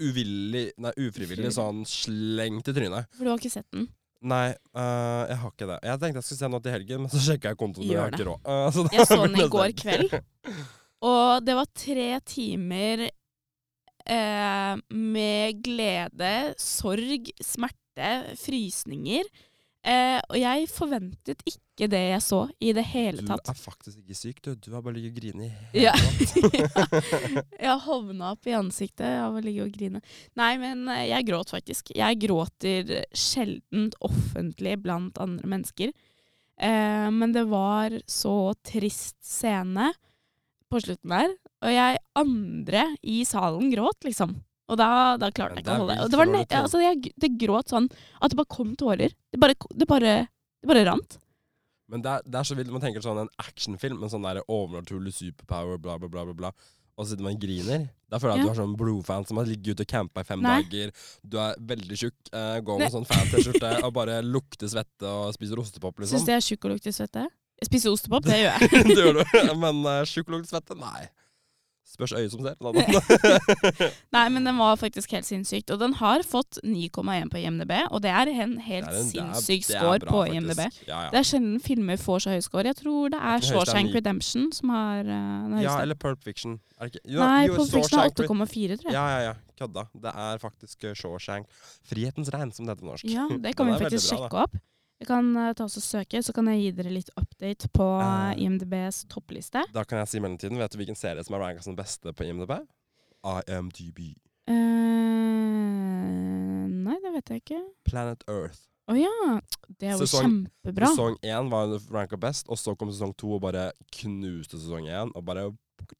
uvillig 0.00 0.70
Nei, 0.82 0.92
Ufrivillig. 1.00 1.50
sånn 1.56 1.84
slengt 1.88 2.68
i 2.68 2.74
trynet. 2.76 3.06
For 3.16 3.24
du 3.24 3.30
har 3.32 3.38
ikke 3.40 3.52
sett 3.52 3.68
den? 3.72 3.86
Nei, 4.24 4.48
uh, 4.72 5.22
jeg 5.28 5.36
har 5.42 5.52
ikke 5.52 5.68
det. 5.68 5.76
Jeg 5.84 6.00
tenkte 6.00 6.20
jeg 6.22 6.26
skulle 6.26 6.40
se 6.40 6.48
noe 6.50 6.64
til 6.64 6.74
helgen, 6.74 7.04
men 7.04 7.12
så 7.12 7.20
sjekka 7.22 7.52
jeg 7.52 7.60
kontoen, 7.60 7.90
jeg 7.90 8.00
har 8.00 8.14
ikke 8.14 8.28
råd. 8.30 8.48
Uh, 8.48 8.66
så 8.72 8.86
Jeg 8.94 9.06
så 9.10 9.18
den 9.26 9.38
i 9.44 9.48
går 9.52 9.74
kveld. 9.76 10.16
Og 11.06 11.44
det 11.44 11.56
var 11.58 11.68
tre 11.76 12.08
timer 12.26 13.04
eh, 14.10 14.74
med 14.88 15.60
glede, 15.64 16.32
sorg, 16.60 17.30
smerte, 17.42 18.10
frysninger. 18.40 19.28
Eh, 19.86 20.18
og 20.18 20.38
jeg 20.40 20.70
forventet 20.72 21.44
ikke 21.46 21.65
det 21.92 21.98
jeg 22.08 22.22
så 22.24 22.38
i 22.64 22.70
det 22.72 22.84
hele 22.88 23.20
tatt. 23.28 23.44
Du 23.44 23.50
er 23.52 23.58
faktisk 23.60 23.98
ikke 24.00 24.16
syk, 24.16 24.38
du. 24.40 24.54
Du 24.56 24.70
har 24.72 24.80
bare 24.80 24.94
ligget 24.96 25.12
og 25.12 25.18
grinet 25.20 25.74
i 25.76 25.82
Ja. 25.84 25.92
hele 25.92 26.70
natt. 26.72 27.50
Jeg 27.66 27.82
hovna 27.84 28.30
opp 28.32 28.48
i 28.48 28.54
ansiktet 28.56 29.04
av 29.20 29.36
å 29.36 29.42
ligge 29.44 29.66
og 29.66 29.74
grine. 29.76 30.00
Nei, 30.40 30.54
men 30.62 30.86
eh, 30.88 31.02
jeg 31.10 31.26
gråt 31.28 31.52
faktisk. 31.52 31.92
Jeg 31.98 32.16
gråter 32.24 32.94
sjelden 33.12 33.90
offentlig 34.00 34.78
blant 34.80 35.20
andre 35.20 35.44
mennesker. 35.52 35.92
Eh, 36.56 37.08
men 37.12 37.36
det 37.36 37.44
var 37.50 37.98
så 38.08 38.54
trist 38.64 39.18
scene 39.26 39.90
på 40.72 40.80
slutten 40.80 41.12
der. 41.12 41.36
Og 41.66 41.72
jeg 41.76 42.00
andre 42.16 42.86
i 43.04 43.20
salen 43.28 43.68
gråt, 43.72 44.00
liksom. 44.08 44.32
Og 44.66 44.80
da, 44.80 44.88
da 45.20 45.28
klarte 45.30 45.60
jeg 45.60 45.66
ikke 45.66 45.76
å 45.76 45.82
holde 45.84 45.92
det, 45.94 46.48
tenker- 46.48 46.64
altså, 46.64 46.80
jeg, 46.82 47.12
det 47.22 47.34
gråt 47.38 47.70
sånn 47.70 47.86
at 48.18 48.32
det 48.32 48.40
bare 48.40 48.50
kom 48.56 48.72
tårer. 48.80 49.12
Det 49.30 49.38
bare, 49.38 49.54
det 49.76 49.86
bare, 49.92 50.14
det 50.64 50.72
bare 50.72 50.82
rant. 50.88 51.20
Men 51.88 52.02
det 52.02 52.10
er, 52.10 52.24
det 52.26 52.40
er 52.40 52.48
så 52.48 52.56
vilt. 52.58 52.72
Man 52.74 52.82
tenker 52.82 53.04
sånn 53.04 53.20
en 53.22 53.30
actionfilm, 53.38 54.00
en 54.02 54.10
sånn 54.10 54.24
der 54.26 54.40
overnaturlig 54.50 55.12
superpower, 55.14 55.78
bla, 55.78 55.98
bla, 56.02 56.08
bla, 56.10 56.24
bla, 56.26 56.34
bla. 56.34 56.50
Og 56.96 57.04
så 57.04 57.12
sitter 57.12 57.26
man 57.26 57.36
og 57.36 57.42
griner. 57.42 57.82
Da 58.10 58.18
føler 58.18 58.38
jeg 58.38 58.40
at 58.40 58.46
Ja. 58.46 58.48
du 58.48 58.54
er 58.54 58.60
sånn 58.64 58.76
blodfan 58.80 59.26
som 59.28 59.36
har 59.36 59.46
ligget 59.46 59.76
ute 59.76 59.84
og 59.84 59.90
campa 59.90 60.22
i 60.24 60.24
fem 60.24 60.40
Nei. 60.42 60.62
dager. 60.62 60.92
Du 61.22 61.36
er 61.38 61.54
veldig 61.60 61.98
tjukk, 62.00 62.16
uh, 62.32 62.58
går 62.64 62.78
Nei. 62.78 62.86
med 62.86 62.94
sånn 62.94 63.06
fan-T-skjorte 63.10 63.72
og 63.86 63.92
bare 63.94 64.22
lukter 64.24 64.70
svette 64.72 65.04
og 65.04 65.34
spiser 65.36 65.60
ostepop, 65.60 65.98
liksom. 66.00 66.16
Syns 66.18 66.24
du 66.26 66.32
jeg 66.32 66.40
er 66.40 66.46
tjukk 66.48 66.64
og 66.64 66.74
lukter 66.76 66.96
svette? 66.96 67.26
Jeg 67.60 67.68
spiser 67.70 67.92
ostepop, 67.92 68.24
det 68.24 68.40
gjør 68.40 68.56
jeg. 68.56 68.70
det 68.90 68.96
gjør 68.96 69.20
du. 69.20 69.54
Men 69.60 69.82
uh, 69.84 70.02
tjukk 70.08 70.28
og 70.32 70.38
lukter 70.38 70.56
svette? 70.56 70.76
Nei. 70.80 71.06
Spørs 71.96 72.12
øyet 72.12 72.32
som 72.34 72.44
ser. 72.44 72.56
Nei, 74.16 74.24
men 74.34 74.44
den 74.44 74.58
var 74.60 74.76
faktisk 74.76 75.14
helt 75.16 75.24
sinnssykt. 75.24 75.70
Og 75.72 75.80
den 75.80 75.94
har 75.96 76.24
fått 76.28 76.58
9,1 76.64 77.30
på 77.32 77.40
IMDb, 77.40 77.72
og 77.88 78.02
det 78.04 78.12
er 78.12 78.28
en 78.34 78.58
helt 78.60 78.84
Det 78.86 78.92
er 78.92 79.00
en- 79.00 79.08
det 79.10 79.22
er- 79.22 79.32
sinnssyk 79.40 79.66
det 79.66 79.76
er 79.76 79.80
score 79.80 79.98
bra, 80.04 80.10
på 80.10 80.20
faktisk. 80.26 80.36
IMDb. 80.36 80.88
Ja, 80.90 81.00
ja. 81.06 81.10
Det 81.14 81.18
er 81.22 81.28
sjelden 81.30 81.56
filmer 81.64 81.96
får 82.02 82.18
så 82.26 82.34
høy 82.36 82.40
score. 82.44 82.66
Jeg 82.68 82.76
tror 82.82 83.08
det 83.16 83.20
er 83.20 83.40
høyeste 83.40 83.52
Shawshank. 83.54 83.94
Redemption 83.96 84.52
som 84.52 84.68
har 84.76 85.00
uh, 85.00 85.48
den 85.48 85.58
ja, 85.64 85.78
eller 85.80 85.94
Pulp 85.94 86.22
Fiction. 86.24 86.60
Er 86.80 86.90
ikke? 86.92 87.00
Jo, 87.08 87.18
Nei, 87.24 87.46
jo, 87.48 87.56
Pulp 87.56 87.70
Fiction 87.72 88.00
er 88.00 88.10
8,4, 88.12 88.78
tror 88.82 88.90
jeg. 88.90 88.92
Ja, 88.92 89.06
ja, 89.08 89.20
ja. 89.30 89.34
Kødda. 89.56 89.86
Det 89.96 90.12
er 90.12 90.38
faktisk 90.38 90.84
uh, 90.84 90.92
Shawshank. 90.92 91.46
Frihetens 91.88 92.28
regn, 92.34 92.52
som 92.52 92.66
det 92.66 92.76
heter 92.76 92.84
på 92.84 92.90
norsk. 92.92 93.04
Ja, 93.08 93.28
det 93.44 93.56
kan 93.56 93.66
vi 93.72 93.78
faktisk 93.80 94.12
bra, 94.12 94.18
sjekke 94.28 94.42
opp. 94.44 94.58
Jeg 94.96 95.10
kan 95.10 95.26
eh, 95.36 95.52
ta 95.56 95.66
oss 95.66 95.76
og 95.76 95.84
søke, 95.84 96.22
så 96.24 96.32
kan 96.32 96.46
jeg 96.48 96.62
gi 96.62 96.70
dere 96.78 96.92
litt 96.94 97.10
update 97.20 97.68
på 97.76 97.84
uh, 98.00 98.32
IMDbs 98.40 99.02
toppliste. 99.12 99.60
Da 99.74 99.84
kan 99.84 100.00
jeg 100.00 100.08
si 100.08 100.16
i 100.16 100.22
mellomtiden, 100.24 100.56
vet 100.60 100.72
du 100.72 100.78
hvilken 100.80 100.96
serie 100.96 101.24
som 101.26 101.36
er 101.36 101.42
ranka 101.44 101.64
som 101.64 101.76
beste 101.76 102.14
på 102.16 102.24
IMDb? 102.24 102.54
IMDb. 103.26 104.00
Uh, 104.48 104.54
nei, 106.86 106.96
det 107.04 107.12
vet 107.18 107.34
jeg 107.34 107.44
ikke. 107.44 107.60
Planet 107.88 108.24
Earth. 108.30 108.64
Å 108.86 108.94
ja! 108.96 109.12
Det 109.76 109.90
er 109.90 109.96
jo 109.98 110.06
Sesong- 110.06 110.24
kjempebra. 110.24 110.88
Sesong 110.94 111.16
én 111.26 111.52
var 111.52 111.76
ranka 111.92 112.16
best, 112.22 112.48
og 112.48 112.56
så 112.56 112.72
kom 112.78 112.88
sesong 112.94 113.12
to 113.18 113.34
og 113.36 113.42
bare 113.44 113.72
knuste 113.98 114.56
sesong 114.56 114.88
én. 114.88 115.12
Og 115.12 115.26
bare 115.26 115.50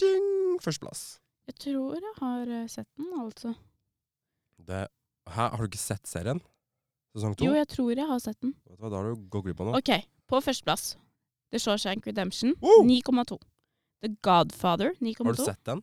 ding, 0.00 0.56
førsteplass. 0.64 1.18
Jeg 1.50 1.60
tror 1.66 2.00
jeg 2.00 2.14
har 2.22 2.52
sett 2.72 2.88
den, 2.96 3.12
altså. 3.20 3.52
Det 4.56 4.86
Hæ, 5.26 5.50
har 5.50 5.58
du 5.58 5.66
ikke 5.66 5.82
sett 5.82 6.06
serien? 6.06 6.38
Sesong 7.16 7.34
to? 7.38 7.48
Jo, 7.48 7.56
jeg 7.56 7.68
tror 7.72 7.90
jeg 7.96 8.06
har 8.06 8.20
sett 8.22 8.38
den. 8.44 8.52
Vet 8.68 8.76
du 8.76 8.84
hva, 8.84 8.92
da 8.92 9.00
har 9.00 9.10
du 9.14 9.26
gått 9.32 9.46
glipp 9.48 9.60
av 9.64 9.70
noe. 9.72 9.80
Ok, 9.80 9.92
på 10.28 10.40
førsteplass. 10.44 10.94
The 11.54 11.60
Shawshank 11.62 12.06
Redemption, 12.06 12.52
Woo! 12.60 12.82
9,2. 12.84 13.38
The 14.04 14.10
Godfather, 14.22 14.92
9,2. 15.00 15.24
Har 15.24 15.38
du 15.38 15.44
sett 15.46 15.62
den? 15.64 15.82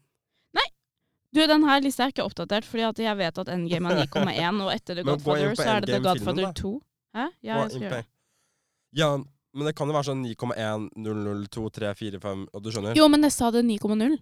Du, 1.33 1.39
den 1.49 1.63
her 1.65 1.79
lista 1.81 2.05
er 2.05 2.11
ikke 2.13 2.21
oppdatert, 2.27 2.61
fordi 2.69 2.83
at 2.85 2.99
jeg 3.01 3.17
vet 3.17 3.39
at 3.41 3.47
Endgame 3.49 3.89
er 3.89 4.03
9,1, 4.05 4.59
og 4.61 4.67
etter 4.69 4.99
The 4.99 5.03
Men 5.07 5.15
gå 5.17 5.33
inn 5.33 5.47
Godfather 5.47 5.55
på 5.57 5.63
så 5.63 5.69
er 5.71 5.79
det 5.81 5.87
The 5.89 5.95
Endgame-filmen, 5.97 6.35
Godfather 6.35 6.45
da. 6.45 6.61
2. 6.61 6.73
Hæ? 7.17 7.23
Ja, 7.47 7.55
jeg 7.57 7.71
skal 7.71 7.81
gjøre 7.81 7.95
det. 7.95 8.03
Impe- 8.03 8.99
Ja, 9.01 9.07
men 9.57 9.65
det 9.65 9.73
kan 9.79 9.89
jo 9.89 9.95
være 9.97 10.07
sånn 10.11 10.21
9,1, 10.27 10.85
00, 11.07 11.47
2, 11.57 11.63
3, 11.79 11.89
4, 11.97 12.19
5 12.21 12.43
Og 12.53 12.61
du 12.61 12.69
skjønner? 12.69 12.93
Jo, 13.01 13.07
men 13.09 13.25
jeg 13.25 13.33
sa 13.33 13.49
det 13.55 13.63
9,0. 13.65 14.13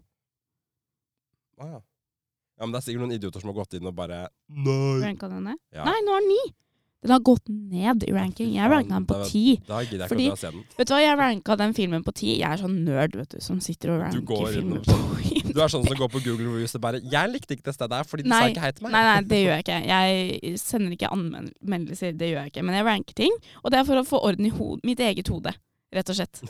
Ah, 1.60 1.68
ja. 1.68 1.82
ja, 1.82 2.64
men 2.64 2.72
det 2.72 2.80
er 2.80 2.86
sikkert 2.88 3.04
noen 3.04 3.16
idioter 3.18 3.44
som 3.44 3.52
har 3.52 3.60
gått 3.60 3.76
inn 3.76 3.92
og 3.92 3.96
bare 4.00 4.22
Nei! 4.48 5.02
Ranka 5.04 5.28
den 5.36 5.44
ned? 5.52 5.60
Ja. 5.76 5.84
Nei, 5.92 5.98
nå 6.08 6.16
er 6.16 6.24
den 6.24 6.32
9! 6.32 6.56
Den 7.02 7.12
har 7.16 7.22
gått 7.26 7.48
ned 7.50 8.04
i 8.06 8.12
ranking. 8.14 8.52
Jeg 8.54 8.70
ranka 8.70 8.94
den 8.94 9.06
på 9.10 9.16
ti. 9.26 9.56
10. 9.58 9.64
Da 9.66 9.80
gidder 9.82 10.04
jeg 10.06 10.12
Fordi-. 10.12 10.62
Vet 10.78 10.90
du 10.90 10.94
hva, 10.94 11.00
jeg 11.02 11.18
ranka 11.18 11.56
den 11.58 11.74
filmen 11.74 12.04
på 12.06 12.14
10. 12.14 12.28
Jeg 12.38 12.46
er 12.46 12.62
sånn 12.62 12.76
nerd, 12.86 13.16
vet 13.18 13.34
du, 13.34 13.40
som 13.42 13.58
sitter 13.64 13.96
og 13.96 14.04
ranker 14.04 14.44
filmer 14.54 14.84
på 14.86 14.98
Du 15.56 15.58
er 15.58 15.72
sånn 15.74 15.88
som 15.88 15.98
går 15.98 16.12
på 16.14 16.22
Google 16.22 16.46
Reviews 16.52 16.78
og 16.78 16.84
bare 16.86 17.02
'Jeg 17.02 17.34
likte 17.34 17.58
ikke 17.58 17.66
det 17.72 17.74
stedet 17.76 17.98
her, 17.98 18.06
fordi 18.08 18.24
du 18.24 18.30
sa 18.30 18.46
ikke 18.48 18.62
hei 18.64 18.72
til 18.78 18.86
meg'. 18.86 18.94
Nei, 18.94 19.02
nei, 19.08 19.18
det 19.32 19.40
gjør 19.42 19.56
jeg 19.58 19.64
ikke. 19.66 19.80
Jeg 19.90 20.60
sender 20.62 20.96
ikke 20.96 21.12
anmeldelser, 21.18 22.14
det 22.22 22.30
gjør 22.30 22.40
jeg 22.46 22.54
ikke. 22.54 22.66
Men 22.70 22.78
jeg 22.78 22.86
ranker 22.86 23.18
ting, 23.18 23.34
og 23.64 23.74
det 23.74 23.80
er 23.82 23.88
for 23.90 23.98
å 23.98 24.06
få 24.06 24.22
orden 24.30 24.46
i 24.46 24.54
mitt 24.86 25.02
eget 25.02 25.28
hode, 25.34 25.56
rett 25.92 26.10
og 26.14 26.16
slett. 26.22 26.44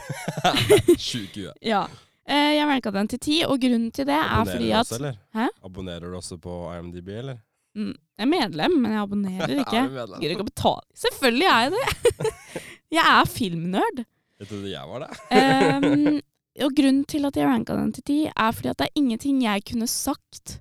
Sjuk 1.00 1.38
i 1.40 1.48
huet. 1.48 1.56
Ja. 1.64 1.86
Eh, 2.28 2.58
jeg 2.60 2.68
ranka 2.68 2.92
den 2.92 3.08
til 3.08 3.20
10, 3.20 3.46
og 3.48 3.64
grunnen 3.64 3.92
til 3.96 4.06
det 4.06 4.14
er 4.20 4.28
Abonnerer 4.28 4.52
fordi 4.52 4.68
du 4.68 4.78
også, 4.84 5.00
eller? 5.00 5.16
Hæ? 5.34 5.48
Abonnerer 5.64 6.12
du 6.12 6.20
også 6.20 6.38
på 6.38 6.60
IMDb, 6.76 7.10
eller? 7.24 7.40
Mm, 7.78 7.94
Jeg 8.18 8.26
er 8.26 8.32
medlem, 8.32 8.78
men 8.84 8.96
jeg 8.96 9.02
abonnerer 9.04 9.54
ikke. 9.64 9.84
Gidder 10.22 10.36
ikke 10.36 10.46
å 10.46 10.50
betale. 10.50 10.86
Selvfølgelig 11.04 11.48
er 11.52 11.62
jeg 11.68 11.76
det! 11.78 12.34
jeg 12.98 13.06
er 13.06 13.32
filmnerd. 13.36 14.04
Jeg 14.42 14.50
trodde 14.50 14.72
jeg 14.74 14.92
var 14.92 15.06
det. 15.06 15.12
um, 15.38 16.20
og 16.66 16.76
grunnen 16.78 17.04
til 17.10 17.28
at 17.30 17.38
jeg 17.38 17.48
ranka 17.48 17.78
den 17.78 17.92
til 17.96 18.04
10, 18.08 18.20
er 18.34 18.56
fordi 18.58 18.72
at 18.74 18.82
det 18.82 18.90
er 18.90 19.00
ingenting 19.04 19.44
jeg 19.46 19.66
kunne 19.72 19.90
sagt 19.90 20.58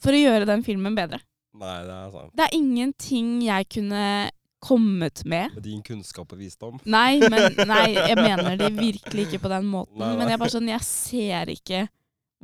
for 0.00 0.16
å 0.16 0.20
gjøre 0.20 0.48
den 0.48 0.62
filmen 0.64 0.96
bedre. 0.96 1.20
Nei, 1.60 1.78
det 1.84 1.96
er 1.96 2.12
sant. 2.14 2.34
Det 2.38 2.44
er 2.46 2.54
ingenting 2.56 3.32
jeg 3.44 3.66
kunne 3.74 4.04
kommet 4.60 5.24
med. 5.24 5.54
Med 5.56 5.64
din 5.64 5.80
kunnskap 5.84 6.32
og 6.32 6.40
visdom. 6.40 6.76
Nei, 6.84 7.16
men, 7.32 7.56
nei, 7.68 7.86
jeg 7.96 8.16
mener 8.20 8.58
det 8.60 8.68
virkelig 8.76 9.26
ikke 9.26 9.40
på 9.46 9.50
den 9.52 9.66
måten. 9.72 9.96
Nei, 9.98 10.10
nei. 10.12 10.18
Men 10.20 10.28
jeg 10.30 10.36
er 10.36 10.42
bare 10.42 10.54
sånn, 10.54 10.68
jeg 10.70 10.86
ser 10.86 11.52
ikke 11.52 11.80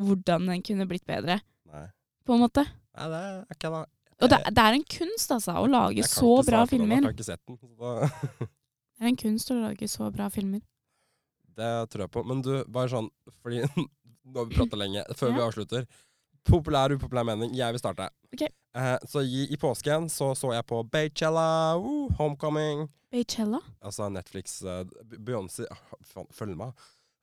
hvordan 0.00 0.48
den 0.50 0.64
kunne 0.64 0.88
blitt 0.88 1.06
bedre, 1.08 1.38
Nei, 1.72 1.86
på 2.26 2.36
en 2.36 2.42
måte. 2.44 2.64
Nei 2.96 3.08
det 3.12 3.20
er 3.22 3.56
ikke 3.56 3.72
det. 3.74 3.82
Og 4.16 4.30
det, 4.32 4.38
det 4.56 4.62
er 4.62 4.78
en 4.78 4.86
kunst, 4.88 5.32
altså, 5.34 5.58
å 5.60 5.66
lage 5.68 6.06
så 6.08 6.30
bra 6.46 6.62
filmer. 6.68 6.96
Jeg 6.96 7.04
har 7.04 7.16
ikke 7.16 7.26
sett 7.26 7.42
den. 7.44 7.58
Så 7.60 7.92
Det 8.96 9.04
er 9.04 9.10
en 9.10 9.20
kunst 9.20 9.52
å 9.52 9.58
lage 9.60 9.88
så 9.92 10.08
bra 10.14 10.30
filmer. 10.32 10.62
det 11.60 11.70
tror 11.92 12.06
jeg 12.06 12.14
på. 12.16 12.24
Men 12.28 12.42
du, 12.44 12.52
bare 12.72 12.92
sånn 12.92 13.10
Fordi 13.42 13.62
nå 14.32 14.40
har 14.40 14.48
vi 14.48 14.56
prata 14.56 14.80
lenge. 14.80 15.04
Før 15.20 15.36
vi 15.36 15.44
avslutter. 15.44 15.88
Populær, 16.46 16.94
upopulær 16.94 17.26
mening. 17.26 17.52
Jeg 17.58 17.74
vil 17.74 17.82
starte. 17.82 18.08
Okay. 18.32 18.48
Eh, 18.76 18.96
så 19.08 19.24
i, 19.26 19.46
i 19.52 19.58
påsken 19.60 20.08
så 20.12 20.30
så 20.38 20.52
jeg 20.54 20.66
på 20.68 20.82
Baychella, 20.92 21.48
uh, 21.80 22.12
Homecoming 22.18 22.86
Beychella? 23.10 23.60
Altså 23.80 24.08
Netflix 24.12 24.60
uh, 24.62 24.82
Beyoncé 25.16 25.64
ah, 25.70 26.24
Følg 26.34 26.56
med. 26.58 26.72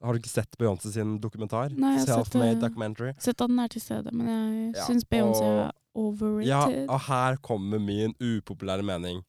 Har 0.03 0.13
du 0.13 0.19
ikke 0.19 0.33
sett 0.33 0.57
Beyoncé 0.59 0.91
sin 0.91 1.15
dokumentar? 1.23 1.69
Nei, 1.71 1.93
jeg 1.95 2.03
har 2.03 2.07
sett, 2.09 2.33
Self-made 2.33 2.57
eh, 2.57 2.61
documentary. 2.61 3.13
Sett 3.23 3.39
at 3.39 3.47
den 3.47 3.59
er 3.63 3.71
til 3.71 3.81
stede, 3.81 4.11
men 4.11 4.27
jeg 4.27 4.75
Ja, 4.75 4.85
syns 4.89 5.05
Beyoncé 5.07 5.43
og- 5.47 5.59
er 5.67 5.71
overrated. 5.95 6.47
Ja, 6.49 6.63
og 6.91 6.99
her 7.07 7.37
kommer 7.37 7.79
min 7.79 8.13
upopulære 8.19 8.83
mening. 8.83 9.23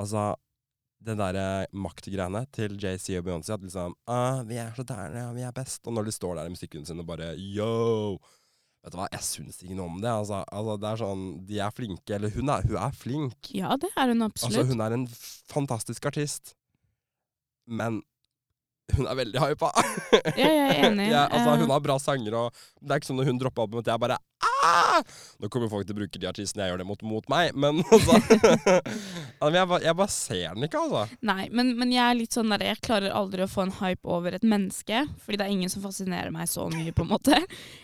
Altså, 0.00 0.34
det 1.04 1.16
derre 1.18 1.66
maktgreiene 1.72 2.46
til 2.50 2.78
JC 2.80 3.18
og 3.18 3.24
Beyoncé, 3.28 3.52
at 3.54 3.60
liksom 3.62 3.94
ah, 4.06 4.42
'Vi 4.42 4.54
er 4.56 4.72
så 4.74 4.84
derne, 4.86 5.34
vi 5.34 5.42
er 5.42 5.52
best', 5.52 5.86
og 5.86 5.92
når 5.92 6.04
de 6.06 6.12
står 6.12 6.34
der 6.36 6.46
i 6.46 6.54
musikken 6.54 6.86
sin 6.86 6.98
og 7.00 7.06
bare 7.06 7.34
yo 7.36 8.18
Vet 8.84 8.92
du 8.92 8.96
hva, 8.96 9.08
jeg 9.10 9.20
syns 9.20 9.56
ikke 9.62 9.74
noe 9.74 9.86
om 9.90 10.00
det. 10.00 10.08
Altså, 10.08 10.44
altså, 10.52 10.76
det 10.80 10.88
er 10.88 10.96
sånn, 10.96 11.46
De 11.46 11.58
er 11.58 11.70
flinke, 11.70 12.14
eller 12.14 12.30
hun 12.30 12.48
er, 12.48 12.62
hun 12.62 12.76
er 12.76 12.92
flink. 12.92 13.50
Ja, 13.52 13.76
det 13.76 13.90
er 13.96 14.06
hun 14.06 14.22
absolutt. 14.22 14.56
Altså, 14.56 14.66
hun 14.70 14.80
er 14.80 14.92
en 14.94 15.06
fantastisk 15.50 16.06
artist, 16.06 16.54
men 17.66 18.02
hun 18.96 19.08
er 19.10 19.18
veldig 19.18 19.42
hypa. 19.42 19.72
Ja, 20.36 20.48
jeg 20.48 20.64
er 20.68 20.88
enig. 20.88 21.08
Ja, 21.14 21.26
altså, 21.26 21.48
Eh, 21.48 21.62
hun 21.62 21.70
har 21.70 21.80
bra 21.84 21.98
sanger, 21.98 22.34
og 22.34 22.64
det 22.80 22.92
er 22.92 23.00
ikke 23.00 23.10
sånn 23.10 23.18
når 23.20 23.32
hun 23.32 23.40
dropper 23.40 23.64
albumet 23.64 23.86
at 23.86 23.94
jeg 23.94 24.02
bare 24.02 24.18
ah! 24.64 25.02
Nå 25.40 25.48
kommer 25.52 25.70
folk 25.70 25.86
til 25.86 25.94
å 25.94 25.98
bruke 26.00 26.20
de 26.20 26.28
artistene 26.28 26.64
jeg 26.64 26.72
gjør 26.72 26.82
det 26.82 26.88
mot, 26.88 27.02
mot 27.06 27.28
meg, 27.30 27.54
men 27.58 27.80
altså 29.42 29.54
jeg, 29.54 29.68
bare, 29.70 29.80
jeg 29.84 29.96
bare 30.00 30.12
ser 30.12 30.56
den 30.56 30.66
ikke, 30.68 30.82
altså. 30.82 31.18
Nei, 31.26 31.48
men, 31.54 31.72
men 31.78 31.92
jeg 31.94 32.04
er 32.04 32.18
litt 32.18 32.36
sånn 32.36 32.52
der, 32.52 32.66
jeg 32.70 32.82
klarer 32.84 33.14
aldri 33.14 33.44
å 33.44 33.50
få 33.50 33.66
en 33.66 33.76
hype 33.80 34.08
over 34.08 34.36
et 34.36 34.46
menneske. 34.46 35.04
Fordi 35.24 35.40
det 35.40 35.46
er 35.46 35.54
ingen 35.54 35.72
som 35.72 35.84
fascinerer 35.84 36.32
meg 36.34 36.50
så 36.50 36.68
mye, 36.72 36.94
på 36.94 37.06
en 37.06 37.12
måte. 37.12 37.38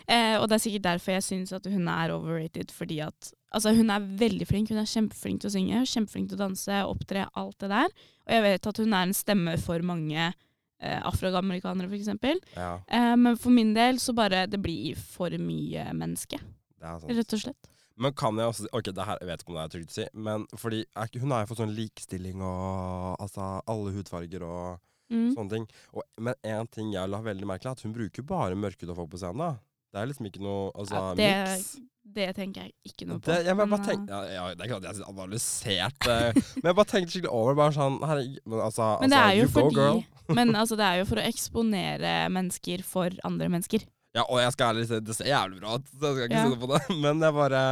Eh, 0.07 0.35
og 0.39 0.47
det 0.49 0.57
er 0.57 0.65
sikkert 0.67 0.87
derfor 0.89 1.15
jeg 1.15 1.27
syns 1.27 1.55
at 1.55 1.67
hun 1.71 1.89
er 1.91 2.13
overrated. 2.15 2.73
Fordi 2.75 3.01
at 3.05 3.31
altså, 3.55 3.73
hun 3.75 3.91
er 3.93 4.09
veldig 4.21 4.47
flink. 4.49 4.71
Hun 4.73 4.81
er 4.81 4.89
kjempeflink 4.89 5.43
til 5.43 5.51
å 5.51 5.55
synge, 5.55 5.85
kjempeflink 5.91 6.31
til 6.31 6.39
å 6.39 6.43
danse, 6.45 6.81
opptre, 6.89 7.27
alt 7.39 7.57
det 7.63 7.71
der. 7.71 7.95
Og 8.25 8.35
jeg 8.37 8.45
vet 8.49 8.71
at 8.71 8.83
hun 8.83 8.93
er 8.97 9.07
en 9.07 9.15
stemme 9.15 9.55
for 9.63 9.85
mange 9.85 10.31
eh, 10.79 10.99
afroamerikanere, 11.07 11.87
f.eks. 11.89 12.41
Ja, 12.55 12.79
Eh, 12.87 13.15
men 13.15 13.37
for 13.37 13.49
min 13.51 13.73
del 13.73 13.95
så 13.99 14.13
bare 14.15 14.45
Det 14.47 14.59
blir 14.61 14.95
for 14.95 15.29
mye 15.29 15.87
menneske, 15.93 16.39
rett 16.81 17.33
og 17.33 17.39
slett. 17.39 17.71
Men 17.97 18.11
kan 18.13 18.35
jeg 18.35 18.45
også 18.51 18.67
Ok, 18.73 18.89
det 18.91 19.05
her 19.07 19.17
jeg 19.21 19.27
vet 19.29 19.41
ikke 19.41 19.53
om 19.53 19.55
det 19.55 19.63
er 19.63 19.73
trygt 19.79 19.91
å 19.93 19.95
si, 19.95 20.05
men 20.13 20.45
fordi 20.59 20.81
er 20.95 21.19
hun 21.21 21.31
har 21.31 21.45
jo 21.45 21.53
fått 21.53 21.61
sånn 21.63 21.75
likestilling 21.75 22.41
og 22.43 23.15
altså 23.23 23.61
alle 23.67 23.91
hudfarger 23.95 24.43
og 24.43 24.79
Mm. 25.11 25.35
sånne 25.35 25.49
ting. 25.51 25.65
Og, 25.93 26.01
men 26.19 26.33
én 26.43 26.65
ting 26.71 26.91
jeg 26.91 27.07
la 27.07 27.19
veldig 27.21 27.45
merke 27.45 27.61
til, 27.61 27.69
er 27.69 27.75
at 27.77 27.81
hun 27.85 27.93
bruker 27.93 28.23
bare 28.25 28.55
mørkhudede 28.57 28.95
folk 28.95 29.11
på 29.11 29.19
scenen. 29.21 29.37
da. 29.37 29.59
Det 29.95 30.01
er 30.01 30.07
liksom 30.11 30.25
ikke 30.27 30.41
noe 30.43 30.71
altså, 30.75 30.95
Ja, 30.99 31.11
det- 31.15 31.33
mix. 31.55 31.75
Det 32.15 32.25
tenker 32.37 32.61
jeg 32.67 32.71
ikke 32.85 33.05
noe 33.09 33.17
på. 33.19 33.25
Det, 33.27 33.35
jeg, 33.47 33.55
bare, 33.57 33.67
bare 33.71 33.81
eh, 33.81 33.87
tenk, 33.89 34.09
ja, 34.11 34.19
ja, 34.29 34.43
det 34.53 34.61
er 34.61 34.67
ikke 34.69 34.75
at 34.77 34.83
jeg 34.85 34.99
har 35.01 35.07
analysert 35.09 35.95
det, 36.05 36.17
men 36.61 36.67
jeg 36.69 36.75
bare 36.77 36.89
tenkte 36.91 37.11
skikkelig 37.15 37.31
over. 37.33 37.55
Bare 37.57 37.73
sånn, 37.75 37.95
her, 38.07 38.21
men 38.45 38.61
altså, 38.61 38.85
Men 39.01 39.11
det 39.11 39.17
altså, 39.19 39.31
er 39.31 39.39
jo 39.39 39.47
you 39.47 39.49
go, 39.55 39.73
girl. 39.75 40.03
Men 40.37 40.53
altså, 40.57 40.77
det 40.79 40.85
er 40.85 40.99
jo 41.01 41.07
for 41.09 41.19
å 41.21 41.25
eksponere 41.31 42.13
mennesker 42.33 42.83
for 42.87 43.17
andre 43.27 43.49
mennesker. 43.51 43.83
Ja, 44.15 44.23
og 44.29 44.39
jeg 44.39 44.53
skal 44.55 44.71
ærlig 44.75 44.85
si, 44.89 44.99
det 45.05 45.15
ser 45.17 45.27
jævlig 45.31 45.59
bra 45.59 45.75
ut, 45.75 45.89
så 45.91 45.99
jeg 46.11 46.15
skal 46.15 46.29
ikke 46.29 46.37
Ja. 46.39 46.45
si 46.45 46.53
noe 46.53 46.61
på 46.61 46.69
det. 46.71 46.99
Men 47.03 47.25
jeg 47.25 47.35
bare 47.41 47.63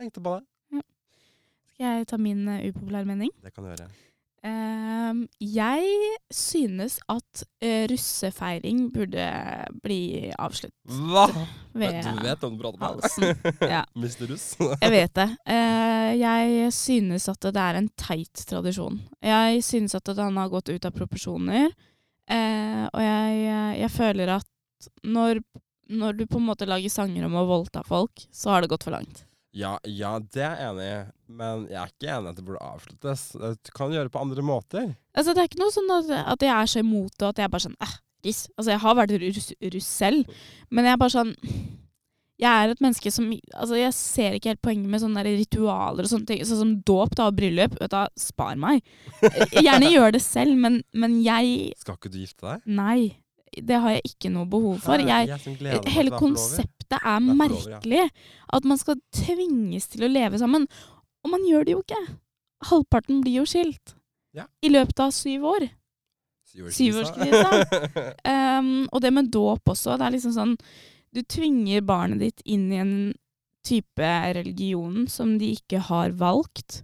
tenkte 0.00 0.24
på 0.24 0.34
det. 0.38 0.82
Skal 1.76 1.86
jeg 2.00 2.08
ta 2.10 2.18
min 2.18 2.42
uh, 2.48 2.58
upopulære 2.72 3.06
mening? 3.06 3.30
Det 3.44 3.52
kan 3.54 3.64
du 3.64 3.70
gjøre. 3.70 3.86
Ehm, 4.46 5.24
jeg 5.42 5.88
synes 6.30 6.98
at 7.10 7.42
uh, 7.64 7.84
russefeiring 7.90 8.84
burde 8.94 9.24
bli 9.82 10.30
avslutt 10.38 10.74
Hva? 10.86 11.24
ved 11.74 11.98
Du 12.06 12.22
vet 12.22 12.44
hvem 12.44 12.54
du 12.54 12.62
prater 12.62 12.78
med? 12.78 12.86
halsen. 12.86 13.58
Ja. 13.66 13.82
Mr. 13.98 14.28
Russ. 14.30 14.46
Jeg 14.60 14.94
vet 14.94 15.14
det. 15.18 15.28
Uh, 15.42 16.10
jeg 16.20 16.72
synes 16.76 17.28
at 17.32 17.50
det 17.50 17.64
er 17.64 17.80
en 17.80 17.90
teit 17.98 18.44
tradisjon. 18.48 19.00
Jeg 19.24 19.62
synes 19.66 19.98
at 19.98 20.12
han 20.16 20.38
har 20.38 20.52
gått 20.52 20.70
ut 20.70 20.86
av 20.86 20.94
proporsjoner. 20.94 21.72
Uh, 22.28 22.84
og 22.92 23.00
jeg, 23.02 23.38
jeg 23.82 23.90
føler 23.94 24.36
at 24.38 24.90
når, 25.02 25.42
når 25.90 26.18
du 26.18 26.26
på 26.28 26.38
en 26.38 26.50
måte 26.50 26.68
lager 26.68 26.92
sanger 26.92 27.26
om 27.26 27.38
å 27.40 27.46
voldta 27.48 27.82
folk, 27.86 28.28
så 28.30 28.54
har 28.54 28.62
det 28.62 28.70
gått 28.70 28.86
for 28.86 28.94
langt. 28.94 29.24
Ja, 29.56 29.78
ja, 29.88 30.18
det 30.20 30.42
er 30.44 30.58
jeg 30.60 30.68
enig 30.68 30.86
i, 30.86 30.98
men 31.40 31.62
jeg 31.70 31.78
er 31.80 31.92
ikke 31.92 32.10
enig 32.12 32.28
i 32.28 32.32
at 32.34 32.36
det 32.36 32.44
burde 32.44 32.66
avsluttes. 32.66 33.22
Du 33.64 33.70
kan 33.74 33.94
gjøre 33.94 34.08
det 34.10 34.12
på 34.14 34.20
andre 34.20 34.44
måter. 34.44 34.90
Altså, 35.16 35.32
det 35.32 35.42
er 35.42 35.48
ikke 35.48 35.62
noe 35.62 35.74
sånn 35.74 35.90
at, 35.96 36.12
at 36.34 36.44
jeg 36.44 36.52
er 36.52 36.70
så 36.70 36.82
imot 36.84 37.14
det, 37.16 37.30
at 37.32 37.40
jeg 37.42 37.52
bare 37.54 37.64
sånn 37.64 37.78
eh, 37.80 37.94
riss. 38.28 38.42
Altså, 38.58 38.70
jeg 38.74 38.82
har 38.84 38.98
vært 38.98 39.14
russ, 39.24 39.50
russ 39.74 39.90
selv, 40.04 40.40
men 40.70 40.88
jeg 40.88 40.94
er 40.94 41.00
bare 41.00 41.14
sånn 41.16 41.34
Jeg 42.38 42.54
er 42.54 42.70
et 42.70 42.82
menneske 42.84 43.10
som 43.10 43.30
Altså, 43.32 43.78
jeg 43.80 43.94
ser 43.96 44.36
ikke 44.36 44.52
helt 44.52 44.62
poenget 44.62 44.92
med 44.92 45.02
sånne 45.02 45.24
ritualer 45.26 46.06
og 46.06 46.10
sånne 46.12 46.28
ting. 46.28 46.42
Sånn 46.46 46.60
som 46.60 46.74
dåp 46.86 47.16
da, 47.18 47.30
og 47.32 47.38
bryllup. 47.40 47.74
Vet 47.80 47.90
du, 47.96 48.20
spar 48.20 48.54
meg. 48.60 48.84
Gjerne 49.56 49.90
gjør 49.90 50.14
det 50.14 50.22
selv, 50.22 50.54
men, 50.60 50.82
men 50.94 51.16
jeg 51.24 51.72
Skal 51.80 51.98
ikke 51.98 52.12
du 52.12 52.20
gifte 52.20 52.46
deg? 52.46 52.68
Nei. 52.78 53.16
Det 53.58 53.80
har 53.80 53.96
jeg 53.96 54.12
ikke 54.12 54.30
noe 54.30 54.46
behov 54.46 54.78
for. 54.84 55.00
Jeg, 55.02 55.32
Jeg, 55.32 55.56
til 55.56 55.90
hele 55.96 56.12
å 56.14 56.20
konseptet 56.88 57.04
er 57.04 57.36
merkelig. 57.36 58.08
At 58.52 58.64
man 58.64 58.80
skal 58.80 59.00
tvinges 59.14 59.88
til 59.92 60.06
å 60.06 60.12
leve 60.12 60.38
sammen. 60.40 60.66
Og 61.24 61.30
man 61.32 61.44
gjør 61.46 61.66
det 61.66 61.74
jo 61.76 61.82
ikke. 61.84 62.02
Halvparten 62.70 63.22
blir 63.22 63.42
jo 63.42 63.46
skilt. 63.48 63.94
Ja. 64.36 64.46
I 64.62 64.70
løpet 64.72 65.00
av 65.00 65.12
syv 65.14 65.44
år. 65.44 65.68
Syvårskrisa. 66.48 67.64
Um, 68.58 68.88
og 68.90 69.00
det 69.04 69.12
med 69.14 69.30
dåp 69.30 69.68
også. 69.68 69.96
Det 69.98 70.06
er 70.06 70.14
liksom 70.14 70.32
sånn 70.34 70.54
Du 71.14 71.20
tvinger 71.22 71.84
barnet 71.86 72.20
ditt 72.20 72.40
inn 72.44 72.66
i 72.72 72.80
en 72.80 72.94
type 73.64 74.08
religion 74.34 75.06
som 75.10 75.36
de 75.38 75.52
ikke 75.56 75.80
har 75.88 76.12
valgt. 76.16 76.82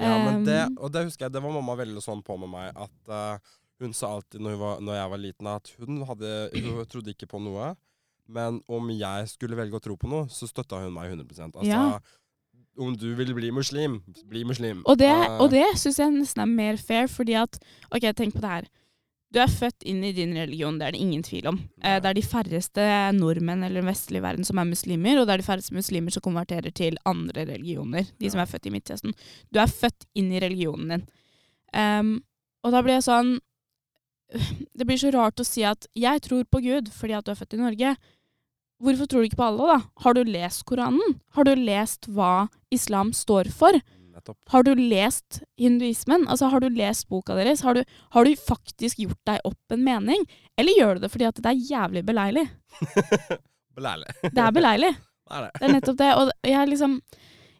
Ja, 0.00 0.16
men 0.24 0.44
det, 0.46 0.60
Um, 0.66 0.78
og 0.80 0.92
det 0.94 1.04
husker 1.06 1.26
jeg, 1.26 1.34
det 1.34 1.42
var 1.42 1.54
mamma 1.54 1.76
veldig 1.78 2.02
sånn 2.02 2.22
på 2.24 2.36
med 2.40 2.50
meg, 2.50 2.70
at 2.74 3.10
uh, 3.10 3.52
hun 3.82 3.94
sa 3.94 4.14
alltid 4.16 4.42
når, 4.42 4.56
var, 4.58 4.80
når 4.82 4.98
jeg 4.98 5.10
var 5.12 5.22
liten, 5.22 5.50
at 5.50 5.70
hun, 5.78 6.00
hadde, 6.08 6.32
hun 6.54 6.86
trodde 6.90 7.14
ikke 7.14 7.28
på 7.30 7.40
noe. 7.42 7.72
Men 8.28 8.60
om 8.68 8.88
jeg 8.90 9.28
skulle 9.28 9.56
velge 9.58 9.76
å 9.76 9.82
tro 9.82 9.96
på 9.96 10.08
noe, 10.08 10.28
så 10.32 10.48
støtta 10.48 10.80
hun 10.82 10.94
meg 10.94 11.10
100 11.12 11.52
Altså, 11.52 11.66
Ja. 11.68 11.98
om 12.78 12.96
du 12.96 13.14
vil 13.14 13.34
bli 13.34 13.50
muslim, 13.50 14.02
bli 14.26 14.44
muslim. 14.44 14.82
Og 14.86 14.98
det, 14.98 15.10
Eh, 15.10 15.40
og 15.40 15.50
det 15.50 15.64
syns 15.76 15.98
jeg 15.98 16.10
nesten 16.10 16.42
er 16.42 16.46
mer 16.46 16.76
fair, 16.76 17.06
fordi 17.06 17.34
at 17.34 17.58
OK, 17.92 18.00
tenk 18.14 18.34
på 18.34 18.40
det 18.40 18.50
her. 18.50 18.64
Du 19.34 19.40
er 19.40 19.50
født 19.50 19.82
inn 19.84 20.02
i 20.04 20.12
din 20.12 20.32
religion, 20.32 20.78
det 20.78 20.86
er 20.86 20.92
det 20.92 21.00
ingen 21.00 21.22
tvil 21.22 21.46
om. 21.48 21.56
Eh, 21.82 21.90
Nei. 21.90 22.00
det 22.00 22.06
er 22.06 22.14
de 22.14 22.22
færreste 22.22 22.84
nordmenn 23.18 23.64
eller 23.64 23.82
den 23.82 23.90
vestlige 23.90 24.22
verden 24.22 24.44
som 24.44 24.58
er 24.58 24.64
muslimer, 24.64 25.18
og 25.18 25.26
det 25.26 25.34
er 25.34 25.38
de 25.38 25.48
færreste 25.48 25.74
muslimer 25.74 26.10
som 26.14 26.22
konverterer 26.22 26.72
til 26.72 26.96
andre 27.04 27.44
religioner. 27.44 28.06
De 28.20 28.30
som 28.30 28.40
er 28.40 28.46
født 28.46 28.66
i 28.66 28.70
Midtøsten. 28.70 29.12
Du 29.52 29.58
er 29.58 29.66
født 29.66 30.06
inn 30.14 30.30
i 30.32 30.40
religionen 30.40 30.88
din. 30.88 31.06
Um, 31.74 32.22
og 32.62 32.70
da 32.72 32.80
blir 32.82 32.94
jeg 32.94 33.02
sånn 33.10 33.40
Det 34.78 34.86
blir 34.86 34.96
så 34.98 35.10
rart 35.12 35.40
å 35.40 35.44
si 35.44 35.62
at 35.62 35.86
'jeg 35.94 36.22
tror 36.22 36.44
på 36.44 36.62
Gud 36.62 36.88
fordi 36.90 37.12
at 37.16 37.24
du 37.24 37.30
er 37.30 37.34
født 37.38 37.54
i 37.54 37.56
Norge'. 37.56 37.96
Hvorfor 38.84 39.08
tror 39.08 39.22
du 39.22 39.28
ikke 39.30 39.40
på 39.40 39.46
Allah, 39.48 39.74
da? 39.74 40.02
Har 40.04 40.16
du 40.16 40.22
lest 40.28 40.64
Koranen? 40.68 41.18
Har 41.36 41.46
du 41.48 41.54
lest 41.56 42.08
hva 42.12 42.46
islam 42.74 43.12
står 43.16 43.48
for? 43.54 43.76
Nettopp. 44.14 44.36
Har 44.52 44.62
du 44.66 44.74
lest 44.78 45.40
hinduismen? 45.58 46.26
Altså, 46.30 46.50
har 46.52 46.62
du 46.62 46.68
lest 46.70 47.08
boka 47.10 47.34
deres? 47.38 47.64
Har 47.66 47.74
du, 47.74 47.82
har 48.14 48.24
du 48.28 48.34
faktisk 48.38 49.00
gjort 49.02 49.20
deg 49.26 49.40
opp 49.48 49.74
en 49.74 49.82
mening? 49.86 50.22
Eller 50.60 50.76
gjør 50.78 50.94
du 50.98 51.06
det 51.06 51.10
fordi 51.10 51.26
at 51.30 51.40
det 51.40 51.50
er 51.50 51.64
jævlig 51.72 52.04
beleilig? 52.06 52.44
Beleilig. 53.74 54.12
Det 54.22 54.38
er 54.38 54.54
beleilig. 54.54 54.92
Det 55.24 55.32
er 55.38 55.40
det. 55.46 55.52
Det 55.56 55.64
er 55.64 55.72
nettopp 55.72 55.96
det. 55.98 56.08
Og 56.20 56.30
jeg 56.44 56.68
liksom 56.68 56.98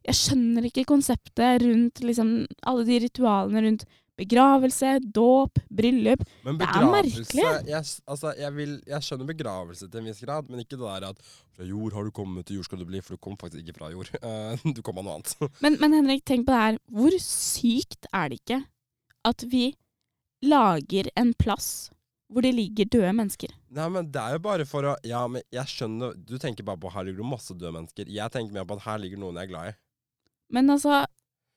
Jeg 0.05 0.17
skjønner 0.19 0.67
ikke 0.69 0.83
konseptet 0.85 1.63
rundt 1.63 2.03
liksom 2.05 2.33
alle 2.69 2.85
de 2.85 2.99
ritualene 3.07 3.63
rundt 3.65 3.87
begravelse, 4.21 4.99
dåp, 5.15 5.59
bryllup. 5.75 6.23
Men 6.47 6.59
Det 6.61 6.69
er 6.69 6.87
merkelig. 6.91 7.47
jeg, 7.67 7.85
altså, 8.07 8.35
jeg, 8.39 8.53
vil, 8.57 8.75
jeg 8.87 9.07
skjønner 9.07 9.31
begravelse 9.31 9.89
til 9.91 10.01
en 10.01 10.11
viss 10.11 10.23
grad, 10.25 10.51
men 10.51 10.63
ikke 10.63 10.79
det 10.79 10.87
der 10.87 11.09
at 11.11 11.25
fra 11.55 11.67
jord 11.69 11.97
har 11.97 12.05
du 12.07 12.13
kommet, 12.15 12.47
til 12.47 12.61
jord 12.61 12.69
skal 12.69 12.83
du 12.83 12.87
bli, 12.89 13.01
for 13.03 13.17
du 13.17 13.23
kom 13.27 13.39
faktisk 13.41 13.63
ikke 13.65 13.79
fra 13.81 13.91
jord. 13.95 14.11
Eh, 14.25 14.63
du 14.75 14.81
kom 14.83 14.99
av 15.03 15.05
noe 15.05 15.17
annet. 15.19 15.35
Men, 15.65 15.77
men 15.83 15.93
Henrik, 15.93 16.25
tenk 16.25 16.47
på 16.47 16.55
det 16.55 16.61
her. 16.63 16.79
Hvor 16.95 17.17
sykt 17.23 18.07
er 18.15 18.31
det 18.33 18.39
ikke 18.41 18.61
at 19.29 19.45
vi 19.51 19.67
lager 20.45 21.11
en 21.21 21.33
plass 21.37 21.91
hvor 22.33 22.43
det 22.43 22.55
ligger 22.57 22.89
døde 22.91 23.13
mennesker? 23.15 23.53
Nei, 23.77 23.87
men 23.93 24.09
det 24.11 24.21
er 24.21 24.37
jo 24.37 24.41
bare 24.43 24.65
for 24.67 24.87
å 24.89 24.95
Ja, 25.07 25.21
men 25.31 25.45
jeg 25.55 25.71
skjønner 25.71 26.15
Du 26.17 26.35
tenker 26.41 26.67
bare 26.67 26.81
på 26.81 26.91
her 26.91 27.05
ligger 27.07 27.21
det 27.23 27.31
masse 27.31 27.55
døde 27.55 27.75
mennesker. 27.77 28.09
Jeg 28.11 28.33
tenker 28.35 28.57
mer 28.57 28.67
på 28.67 28.79
at 28.79 28.87
her 28.89 29.03
ligger 29.03 29.21
noen 29.23 29.39
jeg 29.39 29.47
er 29.49 29.53
glad 29.53 29.69
i. 29.71 29.75
Men 30.57 30.73
altså, 30.75 31.03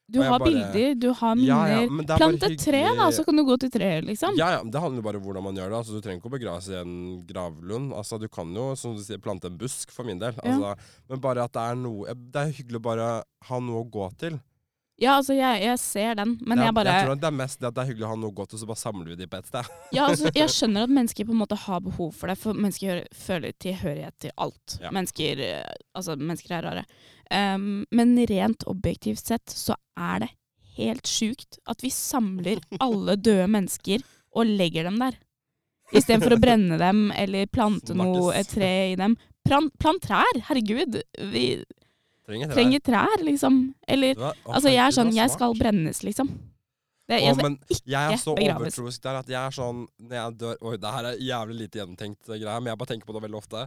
du 0.09 0.21
har 0.23 0.39
bare- 0.39 0.49
bilder, 0.49 0.95
du 0.95 1.13
har 1.13 1.35
minner. 1.35 1.67
ja, 1.67 1.81
ja, 1.83 2.17
Plant 2.17 2.43
et 2.43 2.59
tre, 2.59 2.81
da, 2.95 3.09
så 3.11 3.25
kan 3.25 3.35
du 3.35 3.43
gå 3.43 3.57
til 3.59 3.69
treet, 3.69 4.05
liksom. 4.07 4.37
Ja, 4.37 4.51
ja, 4.55 4.63
men 4.63 4.71
Det 4.71 4.79
handler 4.79 5.01
jo 5.01 5.07
bare 5.09 5.17
om 5.17 5.23
hvordan 5.23 5.43
man 5.43 5.55
gjør 5.55 5.69
det. 5.69 5.77
Altså, 5.81 5.93
Du 5.93 6.01
trenger 6.01 6.21
ikke 6.21 6.31
å 6.31 6.37
begraves 6.39 6.69
i 6.69 6.79
en 6.79 7.25
gravlund. 7.27 7.91
Altså, 7.93 8.19
Du 8.19 8.27
kan 8.29 8.53
jo 8.55 8.73
som 8.75 8.95
du 8.95 9.03
sier, 9.03 9.17
plante 9.19 9.45
en 9.51 9.57
busk, 9.57 9.91
for 9.91 10.03
min 10.03 10.19
del. 10.19 10.33
Altså, 10.43 10.77
Men 11.09 11.19
bare 11.19 11.43
at 11.43 11.51
det 11.51 11.61
er 11.61 11.75
noe 11.75 12.05
Det 12.15 12.35
er 12.35 12.51
hyggelig 12.53 12.79
å 12.79 12.81
bare 12.81 13.23
ha 13.49 13.59
noe 13.59 13.83
å 13.83 13.89
gå 13.91 14.17
til. 14.17 14.39
Ja, 14.99 15.19
altså, 15.19 15.35
jeg, 15.37 15.61
jeg 15.61 15.77
ser 15.77 16.15
den, 16.17 16.39
men 16.41 16.57
er, 16.57 16.65
jeg 16.65 16.73
bare 16.73 16.85
jeg 16.89 17.05
tror 17.05 17.19
det 17.21 17.27
er 17.29 17.35
mest 17.37 17.59
det 17.61 17.67
at 17.67 17.75
det 17.75 17.81
er 17.83 17.89
hyggelig 17.91 18.05
å 18.07 18.09
ha 18.09 18.15
noe 18.17 18.31
å 18.31 18.33
gå 18.33 18.47
til, 18.49 18.57
så 18.57 18.65
bare 18.65 18.81
samler 18.81 19.11
vi 19.11 19.15
de 19.19 19.27
på 19.29 19.37
ett 19.37 19.45
sted. 19.45 19.67
ja, 19.93 20.07
altså, 20.09 20.31
Jeg 20.33 20.49
skjønner 20.49 20.87
at 20.87 20.89
mennesker 20.89 21.27
på 21.27 21.35
en 21.35 21.41
måte 21.43 21.57
har 21.67 21.83
behov 21.85 22.15
for 22.17 22.31
det, 22.31 22.37
for 22.41 22.57
mennesker 22.57 23.03
føler 23.13 23.53
tilhørighet 23.61 24.17
til 24.25 24.31
alt. 24.41 24.79
Ja. 24.81 24.89
Mennesker, 24.89 25.43
eh, 25.45 25.69
altså, 25.93 26.15
mennesker 26.17 26.55
er 26.57 26.65
rare. 26.65 26.85
Um, 27.31 27.85
men 27.91 28.15
rent 28.29 28.63
objektivt 28.71 29.25
sett 29.27 29.49
så 29.51 29.75
er 29.99 30.23
det 30.23 30.29
helt 30.77 31.09
sjukt 31.09 31.57
at 31.67 31.81
vi 31.83 31.89
samler 31.93 32.61
alle 32.85 33.17
døde 33.17 33.47
mennesker 33.51 34.03
og 34.37 34.45
legger 34.47 34.87
dem 34.87 34.99
der. 35.01 35.17
Istedenfor 35.95 36.35
å 36.35 36.41
brenne 36.41 36.77
dem 36.79 37.07
eller 37.15 37.47
plante 37.47 37.95
noe, 37.95 38.33
et 38.35 38.49
tre 38.51 38.71
i 38.91 38.95
dem. 38.99 39.15
Plant, 39.47 39.71
plant 39.79 40.03
trær, 40.03 40.39
herregud. 40.49 40.99
Vi 41.31 41.45
Trenger, 42.27 42.51
trenger 42.51 42.81
trær, 42.83 43.21
liksom. 43.23 43.61
Eller 43.87 44.17
var- 44.19 44.35
å, 44.43 44.53
Altså, 44.57 44.67
jeg 44.73 44.83
er 44.83 44.91
sånn, 44.91 45.13
jeg 45.15 45.31
skal 45.31 45.55
brennes, 45.55 46.01
liksom. 46.03 46.27
Det, 47.07 47.21
jeg 47.23 47.37
skal, 47.37 47.45
men 47.47 47.53
jeg 47.87 48.11
er 48.11 48.17
så 48.19 48.33
begraves. 48.35 48.75
overtroisk 48.75 49.03
der 49.05 49.15
at 49.21 49.29
jeg 49.31 49.39
er 49.39 49.53
sånn 49.55 49.77
Når 49.95 50.15
jeg 50.17 50.33
dør 50.41 50.57
Oi, 50.67 50.73
det 50.75 50.89
her 50.91 51.05
er 51.07 51.21
jævlig 51.23 51.55
lite 51.61 51.79
gjennomtenkt 51.79 52.19
greier, 52.27 52.41
greie, 52.41 52.59
men 52.59 52.67
jeg 52.73 52.79
bare 52.81 52.89
tenker 52.91 53.07
på 53.07 53.15
det 53.15 53.21
veldig 53.23 53.39
ofte. 53.39 53.61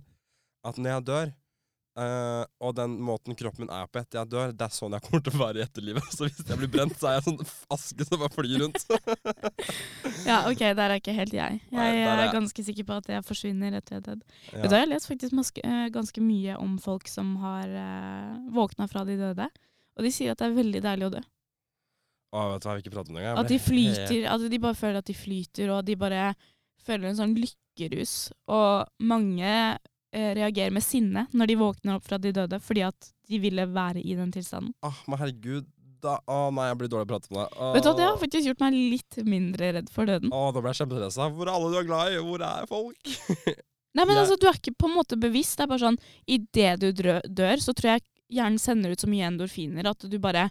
At 0.68 0.76
når 0.76 0.90
jeg 0.92 1.04
dør, 1.08 1.32
eh, 1.98 2.42
og 2.62 2.74
den 2.78 2.96
måten 3.02 3.36
kroppen 3.38 3.64
min 3.64 3.72
er 3.74 3.88
på 3.90 4.00
etter 4.00 4.20
jeg 4.20 4.30
dør, 4.32 4.52
det 4.54 4.66
er 4.66 4.74
sånn 4.74 4.94
jeg 4.94 5.04
kommer 5.06 5.24
til 5.26 5.34
å 5.36 5.40
være 5.40 5.60
i 5.60 5.64
etterlivet. 5.64 6.10
Så 6.16 6.28
hvis 6.28 6.42
jeg 6.44 6.60
blir 6.60 6.70
brent, 6.72 6.94
så 7.00 7.10
er 7.10 7.18
jeg 7.18 7.26
sånn 7.28 7.40
aske 7.76 8.06
som 8.06 8.22
bare 8.22 8.34
flyr 8.34 8.64
rundt. 8.64 8.86
ja, 10.30 10.38
ok, 10.50 10.62
der 10.78 10.84
er 10.86 10.96
ikke 11.00 11.16
helt 11.16 11.34
jeg. 11.36 11.58
Jeg 11.66 11.80
Nei, 11.80 11.88
er 12.04 12.24
jeg. 12.24 12.34
ganske 12.36 12.66
sikker 12.70 12.88
på 12.90 13.00
at 13.00 13.10
jeg 13.16 13.26
forsvinner 13.26 13.80
etter 13.80 13.98
jeg 13.98 14.04
er 14.04 14.06
død. 14.12 14.22
Ja. 14.52 14.60
Vet 14.60 14.68
du, 14.68 14.76
jeg 14.76 14.86
har 14.86 14.92
lest 14.94 15.10
faktisk 15.10 15.36
maske, 15.40 15.66
uh, 15.66 15.88
ganske 15.94 16.24
mye 16.24 16.60
om 16.62 16.78
folk 16.82 17.10
som 17.10 17.34
har 17.42 17.74
uh, 17.74 18.38
våkna 18.54 18.88
fra 18.90 19.04
de 19.08 19.18
døde. 19.20 19.50
Og 19.98 20.06
de 20.06 20.14
sier 20.14 20.32
at 20.32 20.40
det 20.40 20.48
er 20.48 20.56
veldig 20.56 20.82
deilig 20.86 21.10
å 21.10 21.14
dø. 21.18 21.26
Å, 22.30 22.46
vet 22.52 22.62
du 22.62 22.68
hva, 22.68 22.74
jeg 22.74 22.78
vil 22.78 22.84
ikke 22.84 22.94
prate 22.94 23.10
om 23.10 23.16
det 23.18 23.22
engang. 23.24 23.42
At 23.42 23.50
de 23.50 23.58
flyter, 23.70 24.26
at 24.30 24.48
de 24.52 24.62
bare 24.62 24.78
føler 24.78 25.02
at 25.02 25.10
de 25.10 25.16
flyter, 25.18 25.72
og 25.74 25.86
de 25.88 25.96
bare 25.98 26.26
føler 26.86 27.10
en 27.10 27.18
sånn 27.18 27.34
lykkerus. 27.36 28.14
Og 28.54 29.06
mange 29.10 29.50
eh, 29.50 29.78
reagerer 30.12 30.72
med 30.74 30.82
sinne 30.82 31.26
når 31.32 31.46
de 31.52 31.56
våkner 31.60 31.94
opp 31.98 32.04
fra 32.08 32.18
de 32.18 32.32
døde, 32.32 32.58
fordi 32.60 32.82
at 32.86 33.12
de 33.30 33.38
ville 33.38 33.66
være 33.70 34.02
i 34.02 34.14
den 34.18 34.32
tilstanden. 34.34 34.72
Åh, 34.82 35.04
men 35.08 35.18
herregud. 35.22 35.68
Da, 36.00 36.14
å 36.32 36.48
nei, 36.56 36.64
jeg 36.70 36.78
blir 36.80 36.88
dårlig 36.88 37.04
å 37.04 37.08
prate 37.10 37.28
om 37.28 37.36
deg. 37.42 37.56
Åh. 37.60 37.72
Vet 37.74 37.84
du 37.84 37.88
hva, 37.90 37.96
Det 37.98 38.04
har 38.08 38.14
faktisk 38.22 38.46
gjort 38.48 38.62
meg 38.64 38.72
litt 38.72 39.18
mindre 39.28 39.66
redd 39.76 39.90
for 39.92 40.08
døden. 40.08 40.30
Å, 40.32 40.46
da 40.56 40.62
ble 40.64 40.70
jeg 40.72 40.78
kjempestressa. 40.80 41.26
Hvor 41.36 41.44
er 41.44 41.52
alle 41.52 41.68
du 41.74 41.76
er 41.76 41.84
glad 41.90 42.14
i? 42.14 42.22
Hvor 42.24 42.40
er 42.46 42.64
folk? 42.70 43.10
Nei, 43.98 44.04
men 44.06 44.14
Jeg- 44.14 44.22
altså, 44.22 44.38
Du 44.40 44.46
er 44.48 44.56
ikke 44.56 44.72
på 44.80 44.88
en 44.88 44.96
måte 44.96 45.18
bevisst. 45.20 45.58
Det 45.58 45.66
er 45.66 45.70
bare 45.74 45.82
sånn, 45.84 45.98
Idet 46.24 46.72
du 46.80 46.88
dør, 46.94 47.60
så 47.60 47.74
tror 47.76 47.90
jeg 47.98 48.06
hjernen 48.32 48.58
sender 48.62 48.94
ut 48.96 49.02
så 49.04 49.10
mye 49.12 49.28
endorfiner 49.28 49.90
at 49.92 50.08
du 50.08 50.18
bare 50.22 50.46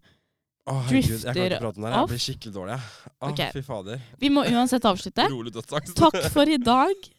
Å, 0.70 0.76
herregud, 0.86 1.18
jeg 1.18 1.34
kan 1.34 1.46
ikke 1.50 1.62
prate 1.64 1.80
om 1.82 1.86
det. 1.88 1.94
Jeg 1.98 2.10
blir 2.14 2.24
skikkelig 2.28 2.54
dårlig. 2.60 2.78
Åh, 2.78 3.10
Å, 3.10 3.32
Ok. 3.32 3.42
fy 3.58 3.62
fader. 3.66 4.02
Vi 4.22 4.30
må 4.30 4.44
uansett 4.54 4.86
avslutte. 4.86 5.26
Takk 6.04 6.20
for 6.30 6.46
i 6.46 6.58
dag. 6.62 7.10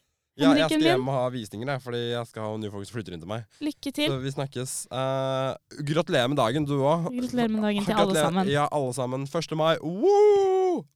Ja, 0.40 0.52
jeg 0.56 0.70
skal 0.70 0.86
hjem 0.88 1.08
og 1.10 1.16
ha 1.16 1.24
visninger, 1.34 1.72
jeg, 1.74 1.82
fordi 1.84 2.02
jeg 2.10 2.30
skal 2.30 2.46
ha 2.46 2.52
nye 2.60 2.72
folk 2.72 2.88
som 2.88 2.96
flytter 2.96 3.16
inn 3.16 3.24
til 3.24 3.30
meg. 3.30 3.44
Lykke 3.64 3.92
til. 3.92 4.08
Så 4.08 4.20
vi 4.22 4.34
snakkes. 4.36 4.76
Uh, 4.92 5.52
gratulerer 5.92 6.30
med 6.32 6.40
dagen, 6.40 6.68
du 6.68 6.78
òg. 6.80 7.10
Gratulerer 7.12 7.52
med 7.52 7.68
dagen 7.68 7.88
til 7.88 8.04
alle 8.04 8.16
sammen. 8.16 8.50
Ja, 8.50 8.68
alle 8.72 8.96
sammen. 8.96 9.28
1. 9.28 9.56
mai. 9.60 9.76
Woo! 9.84 10.86